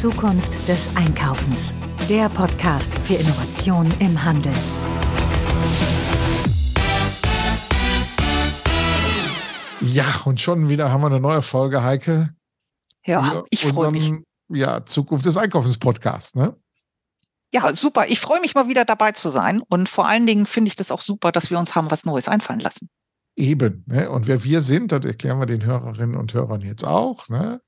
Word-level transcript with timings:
Zukunft 0.00 0.56
des 0.66 0.88
Einkaufens. 0.96 1.74
Der 2.08 2.30
Podcast 2.30 2.98
für 3.00 3.16
Innovation 3.16 3.92
im 3.98 4.24
Handel. 4.24 4.54
Ja, 9.82 10.06
und 10.24 10.40
schon 10.40 10.70
wieder 10.70 10.90
haben 10.90 11.02
wir 11.02 11.08
eine 11.08 11.20
neue 11.20 11.42
Folge, 11.42 11.82
Heike. 11.82 12.34
Ja, 13.04 13.44
ich 13.50 13.66
freue 13.66 13.90
mich. 13.90 14.10
Ja, 14.48 14.86
Zukunft 14.86 15.26
des 15.26 15.36
Einkaufens 15.36 15.76
Podcast, 15.76 16.34
ne? 16.34 16.56
Ja, 17.52 17.74
super. 17.74 18.06
Ich 18.08 18.20
freue 18.20 18.40
mich 18.40 18.54
mal 18.54 18.68
wieder 18.68 18.86
dabei 18.86 19.12
zu 19.12 19.28
sein. 19.28 19.60
Und 19.68 19.86
vor 19.86 20.08
allen 20.08 20.26
Dingen 20.26 20.46
finde 20.46 20.68
ich 20.68 20.76
das 20.76 20.90
auch 20.90 21.02
super, 21.02 21.30
dass 21.30 21.50
wir 21.50 21.58
uns 21.58 21.74
haben 21.74 21.90
was 21.90 22.06
Neues 22.06 22.26
einfallen 22.26 22.60
lassen. 22.60 22.88
Eben. 23.36 23.84
Ne? 23.86 24.10
Und 24.10 24.26
wer 24.28 24.44
wir 24.44 24.62
sind, 24.62 24.92
das 24.92 25.04
erklären 25.04 25.38
wir 25.40 25.46
den 25.46 25.62
Hörerinnen 25.64 26.16
und 26.16 26.32
Hörern 26.32 26.62
jetzt 26.62 26.86
auch. 26.86 27.28
Ne? 27.28 27.60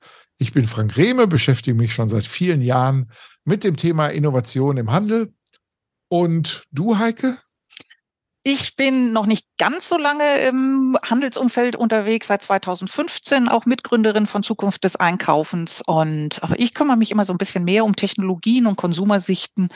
Ich 0.42 0.52
bin 0.52 0.64
Frank 0.64 0.96
Rehme, 0.96 1.28
beschäftige 1.28 1.76
mich 1.76 1.94
schon 1.94 2.08
seit 2.08 2.26
vielen 2.26 2.62
Jahren 2.62 3.12
mit 3.44 3.62
dem 3.62 3.76
Thema 3.76 4.08
Innovation 4.08 4.76
im 4.76 4.90
Handel. 4.90 5.32
Und 6.08 6.64
du, 6.72 6.98
Heike? 6.98 7.38
Ich 8.42 8.74
bin 8.74 9.12
noch 9.12 9.26
nicht 9.26 9.46
ganz 9.56 9.88
so 9.88 9.96
lange 9.96 10.38
im 10.38 10.98
Handelsumfeld 11.08 11.76
unterwegs, 11.76 12.26
seit 12.26 12.42
2015 12.42 13.46
auch 13.46 13.66
Mitgründerin 13.66 14.26
von 14.26 14.42
Zukunft 14.42 14.82
des 14.82 14.96
Einkaufens. 14.96 15.80
Und 15.86 16.40
ich 16.56 16.74
kümmere 16.74 16.96
mich 16.96 17.12
immer 17.12 17.24
so 17.24 17.32
ein 17.32 17.38
bisschen 17.38 17.62
mehr 17.62 17.84
um 17.84 17.94
Technologien 17.94 18.66
und 18.66 18.74
Konsumersichten 18.74 19.68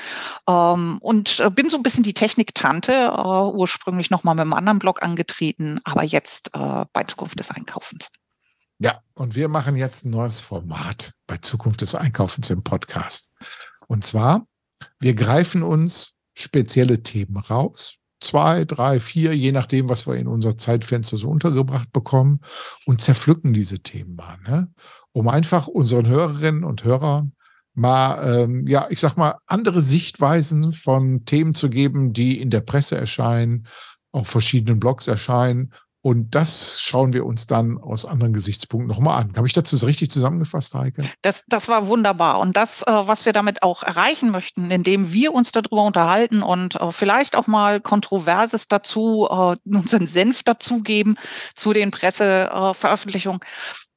ähm, 0.48 0.98
und 1.01 1.39
äh, 1.39 1.48
bin 1.48 1.70
so 1.70 1.77
ein 1.77 1.84
bisschen 1.84 2.03
die 2.03 2.14
Techniktante, 2.14 2.92
äh, 2.92 3.56
ursprünglich 3.56 4.11
nochmal 4.11 4.34
mit 4.34 4.42
einem 4.42 4.55
anderen 4.55 4.80
Blog 4.80 5.01
angetreten, 5.05 5.78
aber 5.84 6.03
jetzt 6.03 6.51
äh, 6.55 6.87
bei 6.92 7.05
Zukunft 7.05 7.39
des 7.39 7.53
Einkaufens. 7.53 8.11
Ja, 8.79 9.01
und 9.15 9.35
wir 9.37 9.48
machen 9.48 9.77
jetzt 9.77 10.05
ein 10.05 10.11
neues 10.11 10.41
Format 10.41 11.12
bei 11.27 11.39
Zukunft 11.39 11.80
des 11.80 11.95
Einkaufens 11.95 12.51
im 12.51 12.62
Podcast. 12.62 13.30
Und 13.89 14.05
zwar, 14.05 14.47
wir 15.00 15.14
greifen 15.14 15.62
uns 15.62 16.14
spezielle 16.34 17.03
Themen 17.03 17.39
raus, 17.39 17.97
zwei, 18.20 18.67
drei, 18.67 19.00
vier, 19.00 19.34
je 19.34 19.53
nachdem, 19.53 19.89
was 19.89 20.06
wir 20.06 20.15
in 20.15 20.27
unser 20.27 20.59
Zeitfenster 20.59 21.17
so 21.17 21.31
untergebracht 21.31 21.91
bekommen 21.92 22.41
und 22.84 23.00
zerpflücken 23.00 23.55
diese 23.55 23.78
Themen 23.78 24.15
mal, 24.17 24.37
ne? 24.47 24.70
um 25.12 25.28
einfach 25.28 25.69
unseren 25.69 26.06
Hörerinnen 26.06 26.62
und 26.62 26.84
Hörern 26.84 27.33
mal, 27.72 28.43
ähm, 28.43 28.67
ja, 28.67 28.87
ich 28.91 29.00
sag 29.00 29.17
mal, 29.17 29.37
andere 29.47 29.81
Sichtweisen 29.81 30.72
von 30.75 31.25
Themen 31.25 31.55
zu 31.55 31.70
geben, 31.70 32.12
die 32.12 32.41
in 32.41 32.50
der 32.50 32.61
Presse 32.61 32.97
erscheinen, 32.97 33.67
auf 34.12 34.28
verschiedenen 34.28 34.81
Blogs 34.81 35.09
erscheinen 35.09 35.72
und 36.07 36.37
das 36.37 36.81
schauen 36.81 37.12
wir 37.15 37.27
uns 37.27 37.49
dann 37.49 37.79
aus 37.79 38.07
anderen 38.07 38.33
Gesichtspunkten 38.33 38.87
nochmal 38.87 39.23
an. 39.23 39.33
Habe 39.37 39.49
ich 39.49 39.55
dazu 39.55 39.75
so 39.75 39.87
richtig 39.87 40.09
zusammengefasst, 40.09 40.73
Heike? 40.73 41.03
Das, 41.23 41.43
das 41.49 41.67
war 41.67 41.89
wunderbar. 41.89 42.39
Und 42.39 42.57
das, 42.57 42.83
äh, 42.83 42.93
was 42.93 43.27
wir 43.27 43.33
damit 43.33 43.65
auch 43.65 43.83
erreichen 43.83 44.31
möchten, 44.31 44.71
indem 44.71 45.12
wir 45.12 45.34
uns 45.34 45.51
darüber 45.51 45.83
unterhalten 45.83 46.45
und 46.45 46.77
äh, 46.77 46.93
vielleicht 46.93 47.34
auch 47.34 47.49
mal 47.49 47.81
Kontroverses 47.81 48.69
dazu, 48.69 49.27
äh, 49.29 49.57
unseren 49.69 50.07
Senf 50.07 50.45
dazugeben 50.45 51.19
zu 51.57 51.73
den 51.73 51.91
Presseveröffentlichungen. 51.91 53.41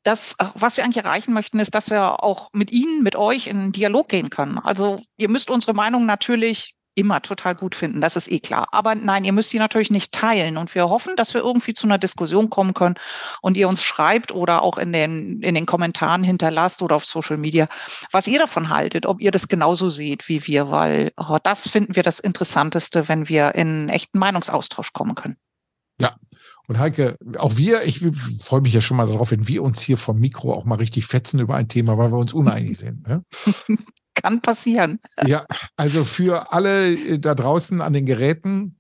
Das, 0.02 0.36
was 0.56 0.78
wir 0.78 0.86
eigentlich 0.86 1.06
erreichen 1.06 1.34
möchten, 1.34 1.60
ist, 1.60 1.76
dass 1.76 1.92
wir 1.92 2.24
auch 2.24 2.50
mit 2.54 2.72
Ihnen, 2.72 3.04
mit 3.04 3.18
euch 3.18 3.46
in 3.46 3.72
Dialog 3.72 4.10
gehen 4.10 4.32
können. 4.32 4.58
Also 4.58 5.00
ihr 5.18 5.30
müsst 5.30 5.52
unsere 5.52 5.76
Meinung 5.76 6.08
natürlich 6.08 6.79
immer 7.00 7.22
total 7.22 7.56
gut 7.56 7.76
finden, 7.76 8.02
das 8.02 8.16
ist 8.16 8.30
eh 8.32 8.40
klar. 8.40 8.68
Aber 8.72 8.96
nein, 8.96 9.26
ihr 9.26 9.34
müsst 9.34 9.54
die 9.54 9.60
natürlich 9.60 9.90
nicht 9.90 10.12
teilen. 10.12 10.58
Und 10.58 10.76
wir 10.76 10.90
hoffen, 10.90 11.16
dass 11.16 11.34
wir 11.34 11.42
irgendwie 11.42 11.74
zu 11.74 11.88
einer 11.88 11.98
Diskussion 11.98 12.50
kommen 12.50 12.74
können 12.74 12.96
und 13.42 13.58
ihr 13.58 13.70
uns 13.70 13.84
schreibt 13.84 14.32
oder 14.32 14.62
auch 14.62 14.78
in 14.78 14.94
den, 14.94 15.42
in 15.42 15.56
den 15.56 15.66
Kommentaren 15.66 16.24
hinterlasst 16.24 16.82
oder 16.82 16.96
auf 16.96 17.06
Social 17.06 17.38
Media, 17.38 17.68
was 18.12 18.28
ihr 18.28 18.40
davon 18.40 18.70
haltet, 18.70 19.06
ob 19.06 19.22
ihr 19.22 19.32
das 19.32 19.48
genauso 19.48 19.90
seht 19.90 20.28
wie 20.28 20.46
wir, 20.48 20.72
weil 20.72 21.12
oh, 21.18 21.38
das 21.42 21.68
finden 21.68 21.96
wir 21.96 22.04
das 22.04 22.20
Interessanteste, 22.20 23.08
wenn 23.08 23.30
wir 23.30 23.56
in 23.56 23.90
echten 23.90 24.20
Meinungsaustausch 24.20 24.94
kommen 24.94 25.16
können. 25.16 25.38
Ja, 26.02 26.16
und 26.70 26.78
Heike, 26.78 27.18
auch 27.40 27.58
wir, 27.58 27.82
ich 27.84 28.00
freue 28.40 28.62
mich 28.62 28.74
ja 28.74 28.80
schon 28.80 28.96
mal 28.96 29.08
darauf, 29.08 29.32
wenn 29.32 29.48
wir 29.48 29.64
uns 29.64 29.82
hier 29.82 29.98
vom 29.98 30.20
Mikro 30.20 30.54
auch 30.54 30.66
mal 30.66 30.76
richtig 30.76 31.08
fetzen 31.08 31.40
über 31.40 31.56
ein 31.56 31.68
Thema, 31.68 31.98
weil 31.98 32.12
wir 32.12 32.18
uns 32.20 32.32
uneinig 32.32 32.78
sind. 32.78 33.08
Ne? 33.08 33.24
kann 34.22 34.42
passieren. 34.42 35.00
Ja, 35.26 35.46
also 35.78 36.06
für 36.06 36.54
alle 36.54 36.94
äh, 36.94 37.20
da 37.20 37.36
draußen 37.36 37.82
an 37.82 37.94
den 37.94 38.06
Geräten, 38.06 38.78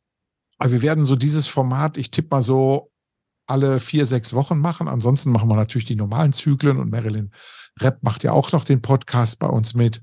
also 0.57 0.73
wir 0.73 0.81
werden 0.81 1.05
so 1.05 1.15
dieses 1.15 1.47
Format, 1.47 1.97
ich 1.97 2.11
tippe 2.11 2.29
mal 2.31 2.43
so 2.43 2.91
alle 3.47 3.79
vier, 3.79 4.05
sechs 4.05 4.33
Wochen 4.33 4.59
machen. 4.59 4.87
Ansonsten 4.87 5.31
machen 5.31 5.49
wir 5.49 5.55
natürlich 5.55 5.85
die 5.85 5.95
normalen 5.95 6.33
Zyklen 6.33 6.77
und 6.77 6.91
Marilyn 6.91 7.31
Repp 7.79 8.03
macht 8.03 8.23
ja 8.23 8.31
auch 8.31 8.51
noch 8.51 8.63
den 8.63 8.81
Podcast 8.81 9.39
bei 9.39 9.47
uns 9.47 9.73
mit 9.73 10.01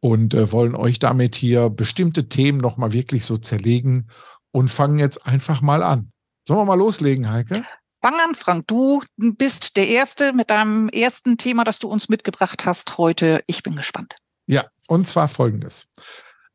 und 0.00 0.34
äh, 0.34 0.50
wollen 0.52 0.74
euch 0.74 0.98
damit 0.98 1.36
hier 1.36 1.70
bestimmte 1.70 2.28
Themen 2.28 2.58
nochmal 2.58 2.92
wirklich 2.92 3.24
so 3.24 3.38
zerlegen 3.38 4.08
und 4.50 4.68
fangen 4.68 4.98
jetzt 4.98 5.26
einfach 5.26 5.62
mal 5.62 5.82
an. 5.82 6.10
Sollen 6.46 6.60
wir 6.60 6.64
mal 6.64 6.78
loslegen, 6.78 7.30
Heike? 7.30 7.64
Fang 8.02 8.14
an, 8.14 8.34
Frank. 8.34 8.66
Du 8.66 9.00
bist 9.16 9.76
der 9.76 9.86
Erste 9.86 10.32
mit 10.32 10.50
deinem 10.50 10.88
ersten 10.88 11.38
Thema, 11.38 11.62
das 11.62 11.78
du 11.78 11.88
uns 11.88 12.08
mitgebracht 12.08 12.66
hast 12.66 12.98
heute. 12.98 13.44
Ich 13.46 13.62
bin 13.62 13.76
gespannt. 13.76 14.16
Ja, 14.52 14.66
und 14.86 15.06
zwar 15.06 15.28
folgendes. 15.28 15.88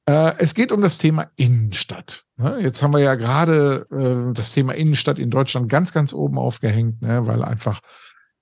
Äh, 0.07 0.33
es 0.37 0.53
geht 0.53 0.71
um 0.71 0.81
das 0.81 0.99
Thema 0.99 1.31
Innenstadt. 1.35 2.25
Ne? 2.37 2.59
Jetzt 2.61 2.83
haben 2.83 2.93
wir 2.93 2.99
ja 2.99 3.15
gerade 3.15 3.87
äh, 3.91 4.33
das 4.33 4.53
Thema 4.53 4.73
Innenstadt 4.73 5.17
in 5.17 5.31
Deutschland 5.31 5.67
ganz, 5.67 5.91
ganz 5.93 6.13
oben 6.13 6.37
aufgehängt, 6.37 7.01
ne? 7.01 7.25
weil 7.25 7.43
einfach 7.43 7.79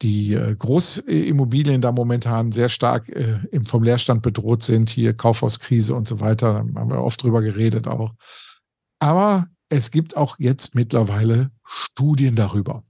die 0.02 0.34
äh, 0.34 0.56
Großimmobilien 0.58 1.80
da 1.80 1.94
momentan 1.94 2.52
sehr 2.52 2.68
stark 2.68 3.06
vom 3.66 3.84
Leerstand 3.84 4.22
bedroht 4.24 4.62
sind, 4.62 4.90
hier 4.90 5.14
Kaufhauskrise 5.14 5.96
und 5.96 6.06
so 6.06 6.20
weiter. 6.20 6.54
Da 6.54 6.60
haben 6.82 6.92
wir 6.92 7.02
oft 7.02 7.24
drüber 7.24 7.42
geredet 7.42 7.88
auch. 7.88 8.12
Aber 9.00 9.46
es 9.70 9.90
gibt 9.90 10.18
auch 10.18 10.36
jetzt 10.38 10.76
mittlerweile 10.76 11.50
Studien 11.64 12.36
darüber. 12.36 12.84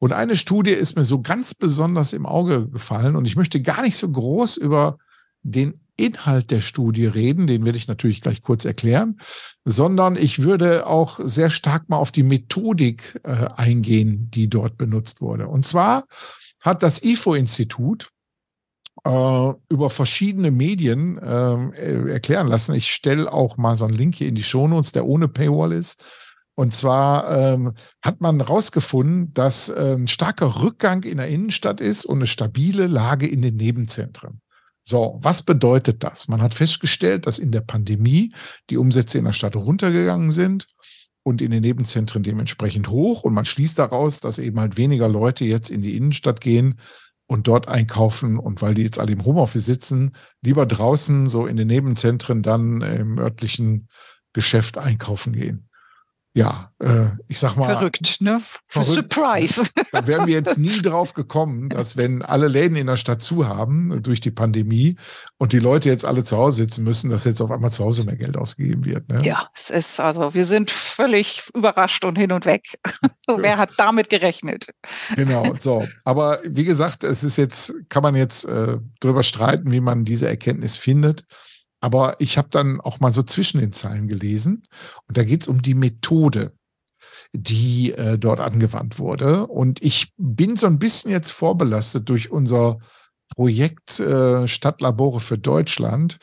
Und 0.00 0.12
eine 0.12 0.34
Studie 0.34 0.72
ist 0.72 0.96
mir 0.96 1.04
so 1.04 1.22
ganz 1.22 1.54
besonders 1.54 2.12
im 2.12 2.26
Auge 2.26 2.68
gefallen 2.68 3.14
und 3.14 3.24
ich 3.24 3.36
möchte 3.36 3.62
gar 3.62 3.82
nicht 3.82 3.96
so 3.96 4.10
groß 4.10 4.56
über 4.56 4.98
den 5.44 5.81
Inhalt 5.96 6.50
der 6.50 6.60
Studie 6.60 7.06
reden, 7.06 7.46
den 7.46 7.64
werde 7.64 7.78
ich 7.78 7.88
natürlich 7.88 8.20
gleich 8.20 8.42
kurz 8.42 8.64
erklären, 8.64 9.18
sondern 9.64 10.16
ich 10.16 10.42
würde 10.42 10.86
auch 10.86 11.20
sehr 11.22 11.50
stark 11.50 11.88
mal 11.88 11.98
auf 11.98 12.12
die 12.12 12.22
Methodik 12.22 13.20
äh, 13.24 13.48
eingehen, 13.56 14.30
die 14.30 14.48
dort 14.48 14.78
benutzt 14.78 15.20
wurde. 15.20 15.48
Und 15.48 15.66
zwar 15.66 16.04
hat 16.60 16.82
das 16.82 17.02
IFO-Institut 17.02 18.10
äh, 19.04 19.52
über 19.68 19.90
verschiedene 19.90 20.50
Medien 20.50 21.20
ähm, 21.22 21.72
äh, 21.72 22.10
erklären 22.10 22.46
lassen. 22.46 22.74
Ich 22.74 22.92
stelle 22.92 23.32
auch 23.32 23.56
mal 23.56 23.76
so 23.76 23.84
einen 23.84 23.94
Link 23.94 24.16
hier 24.16 24.28
in 24.28 24.34
die 24.34 24.42
Shownotes, 24.42 24.92
der 24.92 25.06
ohne 25.06 25.28
Paywall 25.28 25.72
ist. 25.72 25.96
Und 26.54 26.74
zwar 26.74 27.30
ähm, 27.30 27.72
hat 28.02 28.20
man 28.20 28.38
herausgefunden, 28.38 29.32
dass 29.32 29.70
äh, 29.70 29.94
ein 29.96 30.06
starker 30.06 30.62
Rückgang 30.62 31.02
in 31.04 31.16
der 31.16 31.28
Innenstadt 31.28 31.80
ist 31.80 32.04
und 32.04 32.18
eine 32.18 32.26
stabile 32.26 32.86
Lage 32.86 33.26
in 33.26 33.40
den 33.40 33.56
Nebenzentren. 33.56 34.41
So, 34.82 35.18
was 35.20 35.42
bedeutet 35.42 36.02
das? 36.02 36.28
Man 36.28 36.42
hat 36.42 36.54
festgestellt, 36.54 37.26
dass 37.26 37.38
in 37.38 37.52
der 37.52 37.60
Pandemie 37.60 38.32
die 38.68 38.76
Umsätze 38.76 39.18
in 39.18 39.24
der 39.24 39.32
Stadt 39.32 39.54
runtergegangen 39.54 40.32
sind 40.32 40.66
und 41.22 41.40
in 41.40 41.52
den 41.52 41.62
Nebenzentren 41.62 42.22
dementsprechend 42.22 42.88
hoch. 42.88 43.22
Und 43.22 43.32
man 43.32 43.44
schließt 43.44 43.78
daraus, 43.78 44.20
dass 44.20 44.38
eben 44.38 44.58
halt 44.58 44.76
weniger 44.76 45.08
Leute 45.08 45.44
jetzt 45.44 45.70
in 45.70 45.82
die 45.82 45.96
Innenstadt 45.96 46.40
gehen 46.40 46.80
und 47.26 47.46
dort 47.46 47.68
einkaufen 47.68 48.38
und 48.38 48.60
weil 48.60 48.74
die 48.74 48.82
jetzt 48.82 48.98
alle 48.98 49.12
im 49.12 49.24
Homeoffice 49.24 49.64
sitzen, 49.64 50.12
lieber 50.42 50.66
draußen 50.66 51.28
so 51.28 51.46
in 51.46 51.56
den 51.56 51.68
Nebenzentren 51.68 52.42
dann 52.42 52.82
im 52.82 53.18
örtlichen 53.18 53.88
Geschäft 54.32 54.78
einkaufen 54.78 55.32
gehen 55.32 55.68
ja, 56.34 56.70
äh, 56.78 57.08
ich 57.28 57.38
sag 57.38 57.56
mal. 57.56 57.66
Verrückt, 57.66 58.20
ne? 58.20 58.40
Verrückt. 58.66 59.12
Surprise. 59.12 59.64
Da 59.92 60.06
wären 60.06 60.26
wir 60.26 60.32
jetzt 60.32 60.56
nie 60.56 60.80
drauf 60.80 61.12
gekommen, 61.12 61.68
dass 61.68 61.98
wenn 61.98 62.22
alle 62.22 62.48
Läden 62.48 62.74
in 62.76 62.86
der 62.86 62.96
Stadt 62.96 63.20
zu 63.20 63.46
haben 63.46 64.02
durch 64.02 64.20
die 64.20 64.30
Pandemie 64.30 64.96
und 65.36 65.52
die 65.52 65.58
Leute 65.58 65.90
jetzt 65.90 66.06
alle 66.06 66.24
zu 66.24 66.38
Hause 66.38 66.58
sitzen 66.58 66.84
müssen, 66.84 67.10
dass 67.10 67.24
jetzt 67.24 67.42
auf 67.42 67.50
einmal 67.50 67.70
zu 67.70 67.84
Hause 67.84 68.04
mehr 68.04 68.16
Geld 68.16 68.38
ausgegeben 68.38 68.86
wird. 68.86 69.10
Ne? 69.10 69.20
Ja, 69.22 69.46
es 69.54 69.68
ist 69.68 70.00
also, 70.00 70.32
wir 70.32 70.46
sind 70.46 70.70
völlig 70.70 71.42
überrascht 71.54 72.02
und 72.06 72.16
hin 72.16 72.32
und 72.32 72.46
weg. 72.46 72.62
Wer 73.26 73.58
hat 73.58 73.72
damit 73.76 74.08
gerechnet? 74.08 74.66
Genau, 75.14 75.54
so. 75.58 75.86
Aber 76.04 76.40
wie 76.44 76.64
gesagt, 76.64 77.04
es 77.04 77.24
ist 77.24 77.36
jetzt, 77.36 77.74
kann 77.90 78.02
man 78.02 78.16
jetzt 78.16 78.46
äh, 78.46 78.78
drüber 79.00 79.22
streiten, 79.22 79.70
wie 79.70 79.80
man 79.80 80.06
diese 80.06 80.28
Erkenntnis 80.28 80.78
findet. 80.78 81.26
Aber 81.82 82.16
ich 82.20 82.38
habe 82.38 82.48
dann 82.50 82.80
auch 82.80 83.00
mal 83.00 83.12
so 83.12 83.22
zwischen 83.22 83.60
den 83.60 83.72
Zeilen 83.72 84.06
gelesen 84.06 84.62
und 85.08 85.18
da 85.18 85.24
geht 85.24 85.42
es 85.42 85.48
um 85.48 85.62
die 85.62 85.74
Methode, 85.74 86.52
die 87.32 87.92
äh, 87.92 88.18
dort 88.18 88.38
angewandt 88.38 89.00
wurde. 89.00 89.48
Und 89.48 89.82
ich 89.82 90.12
bin 90.16 90.56
so 90.56 90.68
ein 90.68 90.78
bisschen 90.78 91.10
jetzt 91.10 91.32
vorbelastet 91.32 92.08
durch 92.08 92.30
unser 92.30 92.78
Projekt 93.34 93.98
äh, 93.98 94.46
Stadtlabore 94.46 95.20
für 95.20 95.38
Deutschland, 95.38 96.18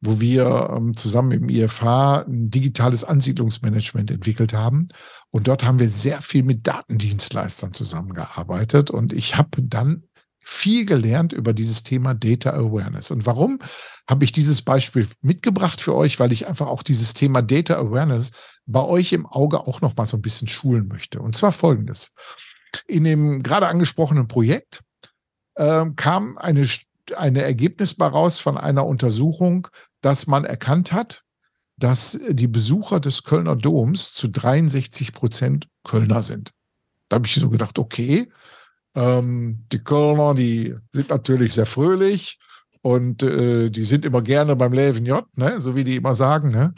wo 0.00 0.20
wir 0.20 0.70
ähm, 0.76 0.96
zusammen 0.96 1.32
im 1.32 1.48
IFH 1.48 2.24
ein 2.28 2.50
digitales 2.50 3.02
Ansiedlungsmanagement 3.02 4.12
entwickelt 4.12 4.52
haben. 4.52 4.88
Und 5.30 5.48
dort 5.48 5.64
haben 5.64 5.80
wir 5.80 5.90
sehr 5.90 6.22
viel 6.22 6.44
mit 6.44 6.68
Datendienstleistern 6.68 7.74
zusammengearbeitet. 7.74 8.90
Und 8.90 9.12
ich 9.12 9.36
habe 9.36 9.60
dann 9.62 10.04
viel 10.50 10.84
gelernt 10.84 11.32
über 11.32 11.52
dieses 11.52 11.84
Thema 11.84 12.12
Data 12.12 12.50
Awareness. 12.50 13.12
Und 13.12 13.24
warum 13.24 13.60
habe 14.08 14.24
ich 14.24 14.32
dieses 14.32 14.62
Beispiel 14.62 15.06
mitgebracht 15.22 15.80
für 15.80 15.94
euch? 15.94 16.18
Weil 16.18 16.32
ich 16.32 16.48
einfach 16.48 16.66
auch 16.66 16.82
dieses 16.82 17.14
Thema 17.14 17.40
Data 17.40 17.76
Awareness 17.78 18.32
bei 18.66 18.82
euch 18.82 19.12
im 19.12 19.26
Auge 19.26 19.60
auch 19.60 19.80
noch 19.80 19.96
mal 19.96 20.06
so 20.06 20.16
ein 20.16 20.22
bisschen 20.22 20.48
schulen 20.48 20.88
möchte. 20.88 21.20
Und 21.20 21.36
zwar 21.36 21.52
folgendes. 21.52 22.10
In 22.88 23.04
dem 23.04 23.44
gerade 23.44 23.68
angesprochenen 23.68 24.26
Projekt 24.26 24.80
äh, 25.54 25.86
kam 25.94 26.36
eine, 26.36 26.68
eine 27.16 27.42
Ergebnis 27.42 27.94
raus 28.00 28.40
von 28.40 28.58
einer 28.58 28.84
Untersuchung, 28.86 29.68
dass 30.00 30.26
man 30.26 30.44
erkannt 30.44 30.90
hat, 30.90 31.22
dass 31.76 32.18
die 32.28 32.48
Besucher 32.48 32.98
des 32.98 33.22
Kölner 33.22 33.54
Doms 33.54 34.14
zu 34.14 34.28
63 34.28 35.12
Prozent 35.12 35.68
Kölner 35.84 36.24
sind. 36.24 36.50
Da 37.08 37.16
habe 37.16 37.26
ich 37.26 37.34
so 37.34 37.50
gedacht, 37.50 37.78
okay, 37.78 38.28
ähm, 38.94 39.64
die 39.72 39.82
Kölner, 39.82 40.34
die 40.34 40.74
sind 40.92 41.10
natürlich 41.10 41.54
sehr 41.54 41.66
fröhlich 41.66 42.38
und 42.82 43.22
äh, 43.22 43.70
die 43.70 43.84
sind 43.84 44.04
immer 44.04 44.22
gerne 44.22 44.56
beim 44.56 44.72
Leven 44.72 45.06
J, 45.06 45.24
ne? 45.36 45.60
so 45.60 45.76
wie 45.76 45.84
die 45.84 45.96
immer 45.96 46.14
sagen. 46.14 46.50
Ne? 46.50 46.74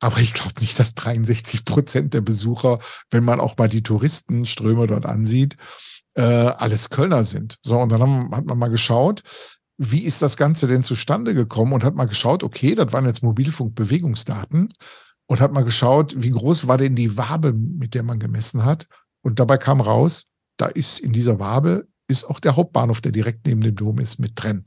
Aber 0.00 0.18
ich 0.18 0.34
glaube 0.34 0.60
nicht, 0.60 0.78
dass 0.78 0.94
63 0.94 1.64
Prozent 1.64 2.14
der 2.14 2.20
Besucher, 2.20 2.78
wenn 3.10 3.24
man 3.24 3.40
auch 3.40 3.56
mal 3.56 3.68
die 3.68 3.82
Touristenströme 3.82 4.86
dort 4.86 5.06
ansieht, 5.06 5.56
äh, 6.14 6.22
alles 6.22 6.90
Kölner 6.90 7.24
sind. 7.24 7.58
So, 7.62 7.78
und 7.78 7.90
dann 7.90 8.02
haben, 8.02 8.34
hat 8.34 8.44
man 8.44 8.58
mal 8.58 8.68
geschaut, 8.68 9.22
wie 9.76 10.04
ist 10.04 10.22
das 10.22 10.36
Ganze 10.36 10.68
denn 10.68 10.84
zustande 10.84 11.34
gekommen 11.34 11.72
und 11.72 11.84
hat 11.84 11.94
mal 11.94 12.06
geschaut, 12.06 12.42
okay, 12.42 12.74
das 12.74 12.92
waren 12.92 13.06
jetzt 13.06 13.22
Mobilfunkbewegungsdaten 13.22 14.72
und 15.26 15.40
hat 15.40 15.52
mal 15.52 15.64
geschaut, 15.64 16.14
wie 16.16 16.30
groß 16.30 16.68
war 16.68 16.78
denn 16.78 16.94
die 16.94 17.16
Wabe, 17.16 17.52
mit 17.52 17.94
der 17.94 18.02
man 18.02 18.18
gemessen 18.18 18.64
hat. 18.64 18.86
Und 19.22 19.40
dabei 19.40 19.56
kam 19.56 19.80
raus, 19.80 20.26
da 20.56 20.66
ist 20.66 21.00
in 21.00 21.12
dieser 21.12 21.38
Wabe 21.40 21.86
ist 22.08 22.24
auch 22.24 22.40
der 22.40 22.56
Hauptbahnhof, 22.56 23.00
der 23.00 23.12
direkt 23.12 23.46
neben 23.46 23.60
dem 23.60 23.74
Dom 23.74 23.98
ist, 23.98 24.18
mit 24.18 24.32
drin. 24.42 24.64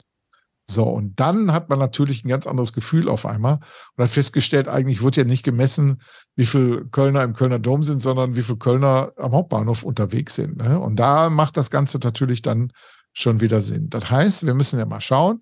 So, 0.69 0.84
und 0.84 1.18
dann 1.19 1.54
hat 1.54 1.69
man 1.69 1.80
natürlich 1.80 2.25
ein 2.25 2.28
ganz 2.28 2.45
anderes 2.45 2.74
Gefühl 2.74 3.07
auf 3.07 3.25
einmal 3.25 3.60
und 3.95 4.04
hat 4.04 4.12
festgestellt, 4.12 4.68
eigentlich 4.68 5.01
wird 5.01 5.16
ja 5.16 5.24
nicht 5.24 5.44
gemessen, 5.44 6.01
wie 6.36 6.45
viel 6.45 6.86
Kölner 6.92 7.24
im 7.24 7.34
Kölner 7.34 7.60
Dom 7.60 7.84
sind, 7.84 8.01
sondern 8.01 8.36
wie 8.36 8.42
viel 8.42 8.57
Kölner 8.57 9.13
am 9.16 9.31
Hauptbahnhof 9.31 9.84
unterwegs 9.84 10.36
sind. 10.36 10.57
Ne? 10.57 10.78
Und 10.78 10.98
da 10.98 11.30
macht 11.30 11.56
das 11.56 11.72
Ganze 11.72 12.00
natürlich 12.00 12.42
dann 12.42 12.74
schon 13.13 13.40
wieder 13.40 13.62
Sinn. 13.62 13.90
Das 13.90 14.12
heißt, 14.12 14.45
wir 14.45 14.54
müssen 14.54 14.78
ja 14.78 14.86
mal 14.86 15.00
schauen, 15.00 15.40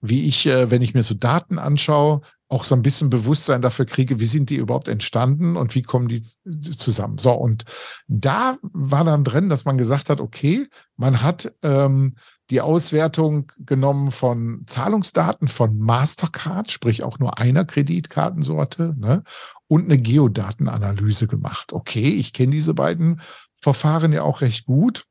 wie 0.00 0.28
ich, 0.28 0.46
äh, 0.46 0.70
wenn 0.70 0.82
ich 0.82 0.94
mir 0.94 1.02
so 1.02 1.14
Daten 1.14 1.58
anschaue, 1.58 2.20
auch 2.50 2.64
so 2.64 2.74
ein 2.74 2.82
bisschen 2.82 3.10
Bewusstsein 3.10 3.62
dafür 3.62 3.86
kriege, 3.86 4.18
wie 4.18 4.26
sind 4.26 4.50
die 4.50 4.56
überhaupt 4.56 4.88
entstanden 4.88 5.56
und 5.56 5.74
wie 5.76 5.82
kommen 5.82 6.08
die 6.08 6.20
zusammen. 6.22 7.18
So, 7.18 7.32
und 7.32 7.64
da 8.08 8.58
war 8.62 9.04
dann 9.04 9.22
drin, 9.22 9.48
dass 9.48 9.64
man 9.64 9.78
gesagt 9.78 10.10
hat, 10.10 10.20
okay, 10.20 10.66
man 10.96 11.22
hat 11.22 11.54
ähm, 11.62 12.16
die 12.50 12.60
Auswertung 12.60 13.52
genommen 13.58 14.10
von 14.10 14.64
Zahlungsdaten 14.66 15.46
von 15.46 15.78
Mastercard, 15.78 16.72
sprich 16.72 17.04
auch 17.04 17.20
nur 17.20 17.38
einer 17.38 17.64
Kreditkartensorte, 17.64 18.96
ne, 18.98 19.22
und 19.68 19.84
eine 19.84 19.98
Geodatenanalyse 19.98 21.28
gemacht. 21.28 21.72
Okay, 21.72 22.08
ich 22.08 22.32
kenne 22.32 22.50
diese 22.50 22.74
beiden 22.74 23.20
Verfahren 23.56 24.12
ja 24.12 24.22
auch 24.22 24.40
recht 24.40 24.66
gut 24.66 25.04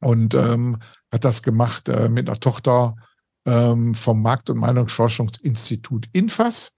und 0.00 0.32
ähm, 0.32 0.78
hat 1.12 1.24
das 1.24 1.42
gemacht 1.42 1.90
äh, 1.90 2.08
mit 2.08 2.30
einer 2.30 2.40
Tochter 2.40 2.96
ähm, 3.46 3.94
vom 3.94 4.20
Markt- 4.20 4.50
und 4.50 4.58
Meinungsforschungsinstitut 4.58 6.08
Infas. 6.12 6.72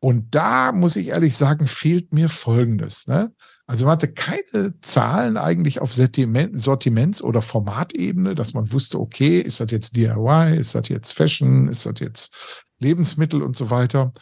Und 0.00 0.34
da 0.34 0.72
muss 0.72 0.96
ich 0.96 1.08
ehrlich 1.08 1.36
sagen, 1.36 1.66
fehlt 1.66 2.12
mir 2.12 2.28
Folgendes. 2.28 3.06
Ne? 3.06 3.32
Also 3.66 3.86
man 3.86 3.92
hatte 3.92 4.12
keine 4.12 4.80
Zahlen 4.80 5.36
eigentlich 5.36 5.80
auf 5.80 5.92
Sortiments- 5.92 7.22
oder 7.22 7.42
Formatebene, 7.42 8.34
dass 8.34 8.54
man 8.54 8.72
wusste, 8.72 9.00
okay, 9.00 9.40
ist 9.40 9.58
das 9.58 9.70
jetzt 9.72 9.96
DIY, 9.96 10.56
ist 10.56 10.74
das 10.74 10.88
jetzt 10.88 11.12
Fashion, 11.12 11.68
ist 11.68 11.86
das 11.86 11.98
jetzt 11.98 12.62
Lebensmittel 12.78 13.42
und 13.42 13.56
so 13.56 13.70
weiter. 13.70 14.12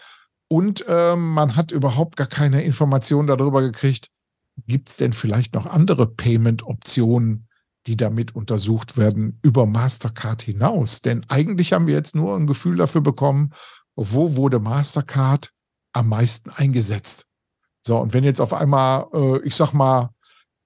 Und 0.49 0.85
ähm, 0.89 1.31
man 1.31 1.57
hat 1.57 1.73
überhaupt 1.73 2.17
gar 2.17 2.27
keine 2.27 2.63
Informationen 2.63 3.27
darüber 3.27 3.61
gekriegt, 3.61 4.09
gibt 4.67 4.89
es 4.89 4.97
denn 4.97 5.13
vielleicht 5.13 5.55
noch 5.55 5.67
andere 5.67 6.07
Payment-Optionen, 6.07 7.49
die 7.87 7.97
damit 7.97 8.35
untersucht 8.35 8.97
werden, 8.97 9.39
über 9.43 9.67
Mastercard 9.67 10.43
hinaus. 10.43 11.03
Denn 11.03 11.23
eigentlich 11.29 11.73
haben 11.73 11.87
wir 11.87 11.95
jetzt 11.95 12.15
nur 12.15 12.37
ein 12.37 12.47
Gefühl 12.47 12.77
dafür 12.77 13.01
bekommen, 13.01 13.51
wo 13.95 14.37
wurde 14.37 14.59
Mastercard 14.59 15.53
am 15.93 16.09
meisten 16.09 16.51
eingesetzt. 16.51 17.27
So, 17.87 17.99
und 17.99 18.15
wenn 18.15 18.25
jetzt 18.25 18.41
auf 18.41 18.53
einmal, 18.53 19.07
äh, 19.13 19.39
ich 19.47 19.55
sag 19.55 19.73
mal, 19.73 20.11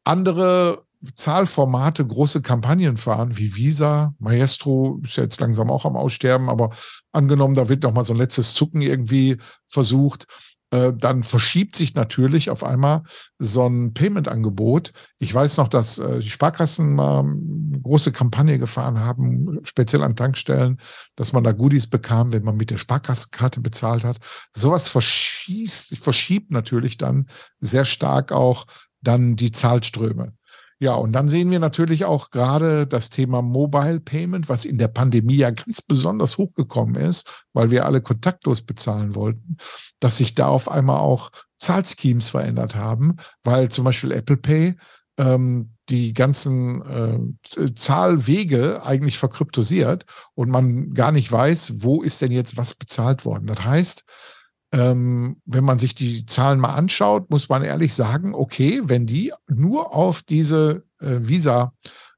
andere 0.05 0.85
Zahlformate 1.15 2.07
große 2.07 2.43
Kampagnen 2.43 2.97
fahren, 2.97 3.37
wie 3.37 3.55
Visa, 3.55 4.15
Maestro 4.19 5.01
ist 5.05 5.17
ja 5.17 5.25
jetzt 5.25 5.41
langsam 5.41 5.71
auch 5.71 5.85
am 5.85 5.97
Aussterben, 5.97 6.49
aber 6.49 6.71
angenommen, 7.13 7.55
da 7.55 7.69
wird 7.69 7.83
noch 7.83 7.93
mal 7.93 8.05
so 8.05 8.15
ein 8.15 8.19
letztes 8.19 8.55
Zucken 8.55 8.81
irgendwie 8.81 9.37
versucht, 9.67 10.27
äh, 10.71 10.93
dann 10.95 11.23
verschiebt 11.23 11.77
sich 11.77 11.95
natürlich 11.95 12.51
auf 12.51 12.63
einmal 12.63 13.03
so 13.39 13.67
ein 13.67 13.95
Payment-Angebot. 13.95 14.93
Ich 15.19 15.33
weiß 15.33 15.57
noch, 15.57 15.69
dass 15.69 15.99
äh, 15.99 16.21
die 16.21 16.31
Sparkassen 16.31 16.95
mal 16.95 17.21
eine 17.21 17.81
große 17.81 18.13
Kampagne 18.13 18.59
gefahren 18.59 19.01
haben, 19.01 19.61
speziell 19.63 20.03
an 20.03 20.17
Tankstellen, 20.17 20.79
dass 21.17 21.33
man 21.33 21.45
da 21.45 21.53
Goodies 21.53 21.87
bekam, 21.87 22.33
wenn 22.33 22.45
man 22.45 22.57
mit 22.57 22.71
der 22.71 22.77
Sparkassenkarte 22.77 23.61
bezahlt 23.61 24.05
hat. 24.05 24.19
Sowas 24.53 24.89
verschießt, 24.89 25.97
verschiebt 25.99 26.51
natürlich 26.51 26.99
dann 26.99 27.27
sehr 27.61 27.85
stark 27.85 28.33
auch 28.33 28.67
dann 29.01 29.37
die 29.37 29.53
Zahlströme. 29.53 30.33
Ja, 30.81 30.95
und 30.95 31.13
dann 31.13 31.29
sehen 31.29 31.51
wir 31.51 31.59
natürlich 31.59 32.05
auch 32.05 32.31
gerade 32.31 32.87
das 32.87 33.11
Thema 33.11 33.43
Mobile 33.43 33.99
Payment, 33.99 34.49
was 34.49 34.65
in 34.65 34.79
der 34.79 34.87
Pandemie 34.87 35.37
ja 35.37 35.51
ganz 35.51 35.83
besonders 35.83 36.39
hochgekommen 36.39 36.95
ist, 36.95 37.45
weil 37.53 37.71
wir 37.71 37.85
alle 37.85 38.01
kontaktlos 38.01 38.63
bezahlen 38.63 39.17
wollten, 39.17 39.57
dass 39.99 40.19
sich 40.19 40.35
da 40.35 40.47
auf 40.47 40.71
einmal 40.71 41.01
auch 41.01 41.31
Zahlschemes 41.57 42.31
verändert 42.31 42.77
haben, 42.77 43.17
weil 43.43 43.71
zum 43.71 43.85
Beispiel 43.85 44.13
Apple 44.13 44.37
Pay 44.37 44.77
ähm, 45.19 45.73
die 45.89 46.13
ganzen 46.13 46.83
äh, 46.83 47.75
Zahlwege 47.75 48.85
eigentlich 48.85 49.19
verkryptosiert 49.19 50.05
und 50.35 50.49
man 50.49 50.95
gar 50.95 51.11
nicht 51.11 51.33
weiß, 51.33 51.83
wo 51.83 52.03
ist 52.03 52.21
denn 52.21 52.31
jetzt 52.31 52.57
was 52.57 52.75
bezahlt 52.75 53.25
worden. 53.25 53.47
Das 53.47 53.65
heißt, 53.65 54.05
ähm, 54.73 55.41
wenn 55.47 55.65
man 55.65 55.79
sich 55.79 55.95
die 55.95 56.27
Zahlen 56.27 56.61
mal 56.61 56.75
anschaut, 56.75 57.31
muss 57.31 57.49
man 57.49 57.63
ehrlich 57.63 57.95
sagen, 57.95 58.35
okay, 58.35 58.83
wenn 58.85 59.07
die 59.07 59.33
nur 59.49 59.95
auf 59.95 60.23
diese 60.23 60.85
äh, 61.01 61.21
Visa, 61.21 61.73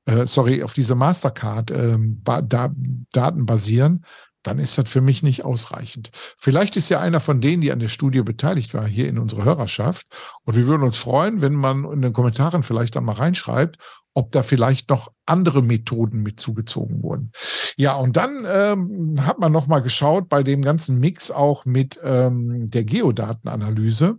äh, 0.06 0.26
sorry, 0.26 0.62
auf 0.62 0.73
diese 0.73 0.94
Mastercard 0.94 1.70
äh, 1.70 1.99
da, 2.23 2.70
basieren, 3.12 4.05
dann 4.43 4.58
ist 4.58 4.79
das 4.79 4.88
für 4.88 5.02
mich 5.02 5.23
nicht 5.23 5.44
ausreichend. 5.44 6.10
Vielleicht 6.39 6.77
ist 6.77 6.89
ja 6.89 6.98
einer 6.98 7.20
von 7.20 7.41
denen, 7.41 7.60
die 7.60 7.72
an 7.72 7.79
der 7.79 7.89
Studie 7.89 8.22
beteiligt 8.22 8.72
war, 8.72 8.86
hier 8.86 9.08
in 9.08 9.19
unserer 9.19 9.44
Hörerschaft. 9.44 10.06
Und 10.44 10.56
wir 10.56 10.67
würden 10.67 10.82
uns 10.82 10.96
freuen, 10.96 11.43
wenn 11.43 11.55
man 11.55 11.84
in 11.93 12.01
den 12.01 12.15
Kommentaren 12.15 12.63
vielleicht 12.63 12.96
dann 12.96 13.05
mal 13.05 13.17
reinschreibt, 13.17 13.77
ob 14.14 14.32
da 14.32 14.43
vielleicht 14.43 14.90
noch 14.90 15.12
andere 15.26 15.62
Methoden 15.62 16.22
mit 16.22 16.40
zugezogen 16.40 17.02
wurden. 17.02 17.32
Ja, 17.76 17.96
und 17.96 18.17
dann 18.17 18.44
ähm, 18.50 19.24
hat 19.24 19.38
man 19.38 19.52
noch 19.52 19.67
mal 19.67 19.81
geschaut 19.81 20.29
bei 20.29 20.43
dem 20.43 20.62
ganzen 20.62 20.98
Mix 20.98 21.31
auch 21.31 21.64
mit 21.64 22.00
ähm, 22.02 22.67
der 22.69 22.84
Geodatenanalyse. 22.84 24.19